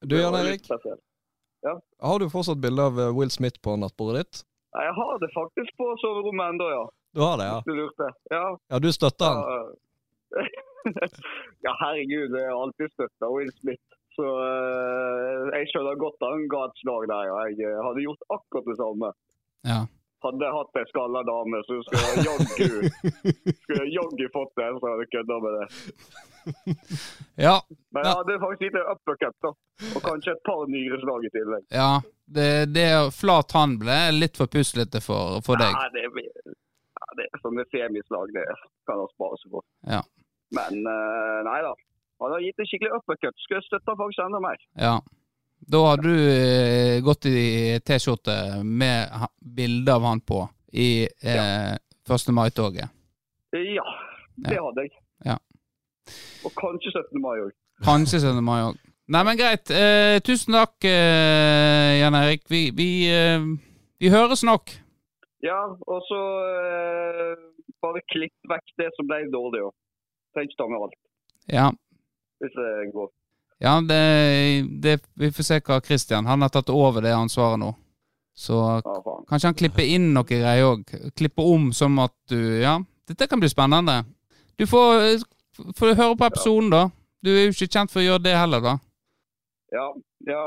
Du 0.00 0.16
Jan 0.16 0.34
Erik, 0.34 0.64
ja. 1.62 1.74
har 2.00 2.18
du 2.18 2.30
fortsatt 2.32 2.58
bilde 2.58 2.82
av 2.82 2.96
eh, 2.98 3.10
Will 3.14 3.30
Smith 3.30 3.60
på 3.62 3.74
nattbordet 3.78 4.22
ditt? 4.22 4.40
Jeg 4.72 4.94
har 4.96 5.18
det 5.20 5.28
faktisk 5.34 5.76
på 5.78 5.90
soverommet 6.00 6.54
ennå, 6.54 6.70
ja. 6.72 6.84
Du 7.14 7.20
har 7.20 7.36
det, 7.38 7.46
ja? 7.50 7.58
Du 7.66 7.72
lurte. 7.76 8.08
Ja, 8.32 8.58
Ja, 8.72 8.78
du 8.80 8.88
støtter 8.96 9.26
han? 9.26 9.44
ja. 9.44 10.46
ja, 11.66 11.72
herregud, 11.82 12.32
jeg 12.38 12.48
har 12.48 12.62
alltid 12.64 12.94
støtta 12.94 13.28
Will 13.34 13.52
Smith. 13.60 13.99
Så 14.20 14.28
eh, 14.44 15.46
jeg 15.56 15.70
skjønner 15.70 15.96
godt 16.00 16.20
at 16.20 16.34
han 16.34 16.44
ga 16.52 16.66
et 16.66 16.82
slag 16.82 17.08
der. 17.08 17.32
og 17.32 17.40
Jeg 17.48 17.64
eh, 17.70 17.80
hadde 17.86 18.04
gjort 18.04 18.28
akkurat 18.36 18.68
det 18.68 18.76
samme. 18.80 19.10
Ja. 19.70 19.80
Hadde 20.20 20.44
jeg 20.44 20.52
hatt 20.52 20.76
ei 20.76 20.88
skalla 20.90 21.22
dame, 21.24 21.62
så 21.64 21.78
skulle 21.86 22.08
jeg 22.10 22.24
jaggu 22.28 22.66
skulle 23.62 23.86
jeg 23.86 23.94
jaggu 23.96 24.26
fått 24.34 24.52
det. 24.60 24.68
Så 24.76 24.84
hadde 24.90 25.06
jeg 25.06 25.12
kødda 25.16 25.38
med 25.46 25.56
det. 25.56 25.66
Ja, 27.40 27.56
Men 27.94 28.04
jeg 28.04 28.16
hadde 28.18 28.38
faktisk 28.44 28.64
gitt 28.66 28.76
en 28.80 28.90
uppercut, 28.92 29.36
da. 29.44 29.52
Og 29.94 30.00
kanskje 30.04 30.34
et 30.36 30.42
par 30.48 30.64
nyreslag 30.68 31.28
i 31.28 31.34
tillegg. 31.36 31.68
ja. 31.82 31.92
Det, 32.30 32.50
det 32.70 32.86
flat 33.10 33.50
hånd 33.56 33.80
ble 33.80 33.96
litt 34.14 34.36
for 34.38 34.46
puslete 34.46 35.00
for, 35.02 35.40
for 35.42 35.58
deg. 35.58 35.72
Nei, 35.74 35.88
det, 35.96 36.52
det 37.18 37.24
er 37.26 37.40
sånne 37.42 37.64
semislag, 37.72 38.30
det 38.36 38.44
kan 38.86 39.00
han 39.02 39.10
spare 39.16 39.38
seg 39.40 39.56
for. 39.56 39.64
Ja. 39.82 40.04
Men 40.54 40.84
eh, 40.86 41.38
nei 41.48 41.58
da. 41.66 41.72
Han 42.20 42.30
har 42.34 42.40
gitt 42.44 42.58
en 42.60 42.66
skikkelig 42.68 42.92
uppercut. 42.98 43.36
Skulle 43.44 43.62
han 43.86 43.96
faktisk 44.00 44.22
enda 44.26 44.40
mer. 44.44 44.58
Ja. 44.76 44.94
Da 45.72 45.78
har 45.86 45.96
du 46.00 46.12
eh, 46.12 47.00
gått 47.04 47.26
i 47.28 47.78
T-skjorte 47.84 48.62
med 48.64 49.08
bilde 49.56 49.94
av 49.94 50.02
han 50.08 50.20
på 50.20 50.42
i 50.72 51.04
eh, 51.04 51.74
1. 52.08 52.28
mai-toget. 52.36 52.88
Ja, 53.52 53.84
det 54.36 54.54
Ja. 54.56 54.64
hadde 54.64 54.84
jeg. 54.86 54.92
Ja. 55.24 55.36
Og 56.44 56.52
kanskje 56.56 56.92
17. 56.94 57.20
mai 57.20 57.36
òg. 57.44 57.52
Kanskje 57.84 58.20
17. 58.22 58.40
mai 58.44 58.62
òg. 58.68 58.78
Nei, 59.10 59.24
men 59.26 59.36
greit. 59.36 59.70
Eh, 59.74 60.20
tusen 60.22 60.54
takk, 60.54 60.76
eh, 60.86 61.98
Jan 62.00 62.14
Erik. 62.14 62.44
Vi, 62.48 62.70
vi, 62.70 62.88
eh, 63.10 63.42
vi 64.00 64.08
høres 64.12 64.44
nok. 64.46 64.70
Ja, 65.42 65.60
og 65.88 66.02
så 66.08 66.20
eh, 66.54 67.36
bare 67.82 68.00
klipp 68.12 68.36
vekk 68.48 68.74
det 68.78 68.90
som 68.96 69.08
ble 69.08 69.24
dårlig 69.32 69.64
òg. 69.66 69.72
tenk 70.36 70.52
deg 70.56 70.68
med 70.70 70.80
alt, 70.84 70.98
Ja. 71.50 71.70
Hvis 72.40 72.56
det 72.56 72.92
går. 72.94 73.10
Ja, 73.60 73.74
det, 73.84 74.00
det, 74.82 74.96
vi 75.20 75.28
får 75.36 75.44
se 75.44 75.58
hva 75.60 75.80
Christian 75.84 76.24
Han 76.24 76.40
har 76.40 76.48
tatt 76.48 76.70
over 76.72 77.04
det 77.04 77.12
ansvaret 77.12 77.60
nå. 77.60 77.74
Så 78.32 78.56
Ja, 78.56 79.00
kanskje 79.28 79.50
han 79.50 79.58
klipper 79.58 79.84
inn 79.84 80.14
noe 80.14 80.24
greier 80.24 80.64
òg. 80.70 80.94
Klipper 81.16 81.44
om 81.44 81.66
som 81.76 81.98
at 82.00 82.14
du 82.32 82.38
Ja, 82.62 82.78
dette 83.10 83.28
kan 83.28 83.40
bli 83.42 83.50
spennende. 83.52 84.04
Du 84.56 84.64
får, 84.66 85.02
eh, 85.04 85.26
får 85.76 85.94
høre 85.98 86.16
på 86.16 86.28
episoden, 86.30 86.70
da. 86.72 86.88
Du 87.20 87.30
er 87.30 87.46
jo 87.46 87.52
ikke 87.52 87.68
kjent 87.68 87.92
for 87.92 88.00
å 88.00 88.06
gjøre 88.06 88.24
det 88.24 88.36
heller, 88.38 88.64
da. 88.64 88.78
Ja, 89.76 89.86
ja 90.30 90.40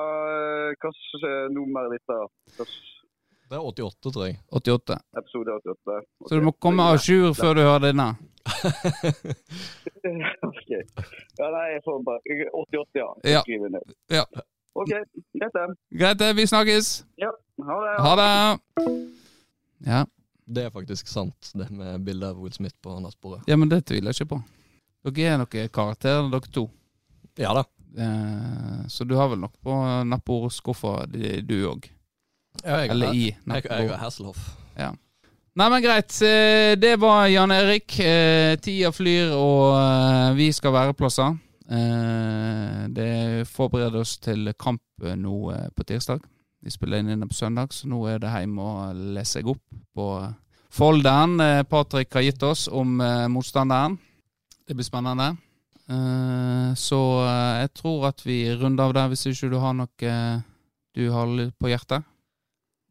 hva 0.74 0.90
slags 0.90 1.28
eh, 1.30 1.46
nummer 1.54 1.86
er 1.86 1.94
dette? 1.98 2.18
Hva 2.58 2.66
Det 3.54 3.60
er 3.60 3.66
88, 3.70 4.12
tror 4.12 4.26
jeg. 4.26 4.40
88. 4.50 4.98
episode 5.22 5.58
88? 5.62 6.02
Så 6.30 6.40
du 6.40 6.42
må 6.42 6.54
komme 6.58 6.82
à 6.90 6.98
jour 6.98 7.34
før 7.38 7.54
du 7.54 7.62
hører 7.62 7.92
denne. 7.92 8.16
ok. 10.50 10.70
Ja, 11.38 11.48
nei, 11.54 11.68
jeg 11.74 11.82
får 11.86 12.02
bare 12.08 12.20
88, 12.54 13.00
ja. 13.00 13.08
Ja. 13.24 13.44
Ned. 13.48 13.94
Ja. 14.12 14.24
OK, 14.74 14.90
greit 14.90 15.54
det. 15.54 15.68
Greit, 16.00 16.20
det. 16.20 16.34
Vi 16.40 16.48
snakkes. 16.48 17.06
Ja, 17.22 17.32
ha 17.68 17.78
det. 17.86 17.94
Ha 18.08 18.16
det. 18.20 18.32
Ja. 19.86 20.06
Det 20.46 20.66
er 20.66 20.70
faktisk 20.76 21.08
sant, 21.08 21.52
det 21.56 21.70
med 21.72 22.02
bildet 22.04 22.30
av 22.34 22.42
Will 22.44 22.52
Smith 22.54 22.76
på 22.84 22.98
nattbordet. 23.00 23.42
ja, 23.48 23.56
men 23.56 23.70
det 23.72 23.86
tviler 23.88 24.12
jeg 24.12 24.16
ikke 24.26 24.34
på. 24.36 24.42
Dere 25.08 25.30
er 25.34 25.38
noen 25.40 25.70
karakterer, 25.72 26.28
dere 26.32 26.52
to. 26.52 26.66
Ja 27.40 27.54
da. 27.56 27.64
Eh, 27.98 28.84
så 28.92 29.04
du 29.08 29.16
har 29.16 29.30
vel 29.32 29.40
nok 29.40 29.54
på 29.64 29.72
nattbordskuffa, 30.10 31.06
du 31.08 31.56
òg? 31.70 31.88
Ja, 32.64 32.82
jeg, 32.84 32.90
Eller 32.92 33.14
i 33.14 33.24
jeg, 33.30 33.64
jeg 33.64 33.72
er 33.72 33.98
Hasselhoff. 34.02 34.38
Hasselhoff. 34.76 34.98
Nei, 35.54 35.70
men 35.70 35.84
greit. 35.84 36.10
Eh, 36.26 36.74
Det 36.82 36.96
var 37.00 37.28
Jan 37.28 37.52
Erik. 37.52 38.00
Eh, 38.00 38.56
Tida 38.58 38.90
flyr, 38.92 39.36
og 39.38 39.76
eh, 39.78 40.34
vi 40.34 40.48
skal 40.52 40.74
være 40.74 40.96
plasser. 40.98 41.36
Det 42.94 43.48
forbereder 43.48 44.02
oss 44.02 44.18
til 44.22 44.52
kamp 44.60 44.82
nå 45.00 45.36
på 45.74 45.86
tirsdag. 45.88 46.20
Vi 46.62 46.70
spiller 46.70 47.00
inn 47.00 47.14
inne 47.14 47.26
på 47.26 47.34
søndag, 47.34 47.72
så 47.74 47.88
nå 47.88 48.02
er 48.12 48.20
det 48.22 48.30
hjem 48.30 48.58
og 48.62 49.00
lese 49.16 49.40
seg 49.40 49.48
opp 49.50 49.62
på 49.96 50.08
folderen 50.70 51.40
Patrick 51.72 52.14
har 52.14 52.26
gitt 52.28 52.44
oss 52.46 52.68
om 52.68 53.00
motstanderen. 53.32 53.96
Det 54.68 54.76
blir 54.76 54.86
spennende. 54.86 55.32
Så 56.78 57.00
jeg 57.64 57.74
tror 57.80 58.10
at 58.12 58.22
vi 58.28 58.42
runder 58.60 58.92
av 58.92 58.94
der, 59.00 59.10
hvis 59.14 59.26
ikke 59.32 59.54
du 59.56 59.58
har 59.64 59.74
noe 59.80 60.14
du 60.94 61.06
har 61.16 61.34
på 61.58 61.72
hjertet. 61.72 62.06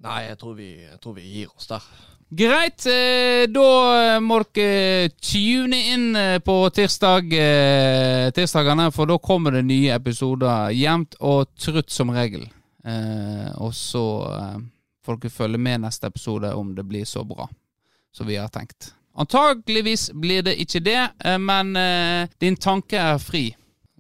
Nei, 0.03 0.25
jeg 0.33 0.41
tror, 0.41 0.57
vi, 0.59 0.73
jeg 0.89 0.99
tror 0.99 1.21
vi 1.21 1.29
gir 1.29 1.53
oss 1.55 1.71
der. 1.71 1.87
Greit, 2.33 2.87
eh, 2.87 3.45
da 3.53 4.16
må 4.24 4.39
dere 4.57 5.11
tune 5.20 5.76
inn 5.93 6.16
eh, 6.16 6.39
på 6.41 6.55
tirsdag, 6.72 7.28
eh, 7.37 8.30
tirsdagene, 8.33 8.87
for 8.89 9.11
da 9.11 9.18
kommer 9.20 9.53
det 9.53 9.66
nye 9.68 9.93
episoder 9.93 10.72
jevnt 10.72 11.18
og 11.20 11.51
trutt 11.61 11.93
som 11.93 12.14
regel. 12.16 12.47
Eh, 12.89 13.51
og 13.61 13.74
så 13.76 14.05
eh, 14.33 14.57
får 15.05 15.20
dere 15.20 15.35
følge 15.35 15.61
med 15.61 15.85
neste 15.85 16.09
episode 16.09 16.55
om 16.57 16.72
det 16.72 16.87
blir 16.89 17.05
så 17.05 17.20
bra 17.20 17.51
som 18.16 18.26
vi 18.26 18.41
har 18.41 18.49
tenkt. 18.49 18.95
Antageligvis 19.12 20.09
blir 20.16 20.41
det 20.49 20.57
ikke 20.64 20.80
det, 20.89 21.03
eh, 21.20 21.37
men 21.37 21.76
eh, 21.76 22.33
din 22.41 22.57
tanke 22.57 22.97
er 22.97 23.20
fri. 23.20 23.51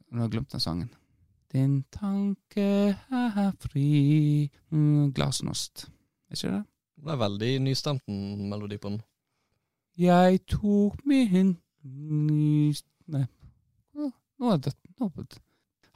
Nå 0.08 0.22
har 0.24 0.30
jeg 0.30 0.38
glemt 0.38 0.56
den 0.56 0.68
sangen. 0.70 0.90
Din 1.52 1.82
tanke 1.92 2.96
er 2.96 3.52
fri 3.60 4.48
mm, 4.72 5.12
Glasnost. 5.12 5.90
Er 6.32 6.40
ikke 6.40 6.56
det? 6.56 6.66
Det 7.02 7.10
er 7.10 7.18
veldig 7.18 7.50
nystemt 7.64 8.02
en 8.06 8.48
melodi 8.50 8.76
på 8.78 8.92
den. 8.92 9.00
Jeg 9.98 10.38
tok 10.46 11.00
min 11.04 11.56
ny 11.82 12.74
Nei. 13.10 13.24
Nå 14.38 14.52
er 14.52 14.60
det 14.62 14.72
nå 15.00 15.08
er 15.10 15.40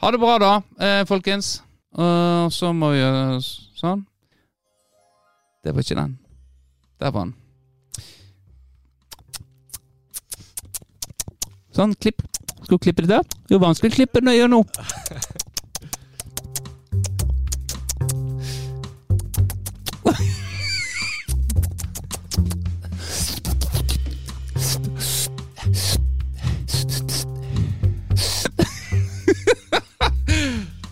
Ha 0.02 0.10
det 0.10 0.18
bra, 0.20 0.38
da, 0.42 0.50
eh, 0.82 1.04
folkens. 1.06 1.62
Og 1.94 2.52
så 2.52 2.72
må 2.74 2.90
vi 2.92 2.98
gjøre 2.98 3.40
sånn. 3.78 4.02
Det 5.64 5.72
var 5.74 5.86
ikke 5.86 5.96
den. 6.00 6.18
Der 7.00 7.10
var 7.14 7.24
den. 7.24 7.34
Sånn, 11.72 11.94
klipp. 11.94 12.22
Skal 12.64 12.78
du 12.78 12.82
klippe 12.82 13.06
det 13.06 13.14
der? 13.14 13.22
Det 13.22 13.54
er 13.54 13.58
jo 13.60 13.62
vanskelig 13.62 13.92
å 13.92 13.96
klippe 13.96 14.20
når 14.24 14.32
jeg 14.36 14.50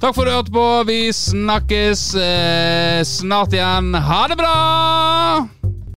Takk 0.04 0.18
for 0.18 0.28
at 0.28 0.28
du 0.28 0.34
hørte 0.36 0.52
på. 0.52 0.64
Vi 0.84 1.12
snakkes 1.16 2.02
eh, 2.20 3.00
snart 3.08 3.56
igjen. 3.56 3.94
Ha 3.96 4.20
det 4.28 4.36
bra! 4.36 5.53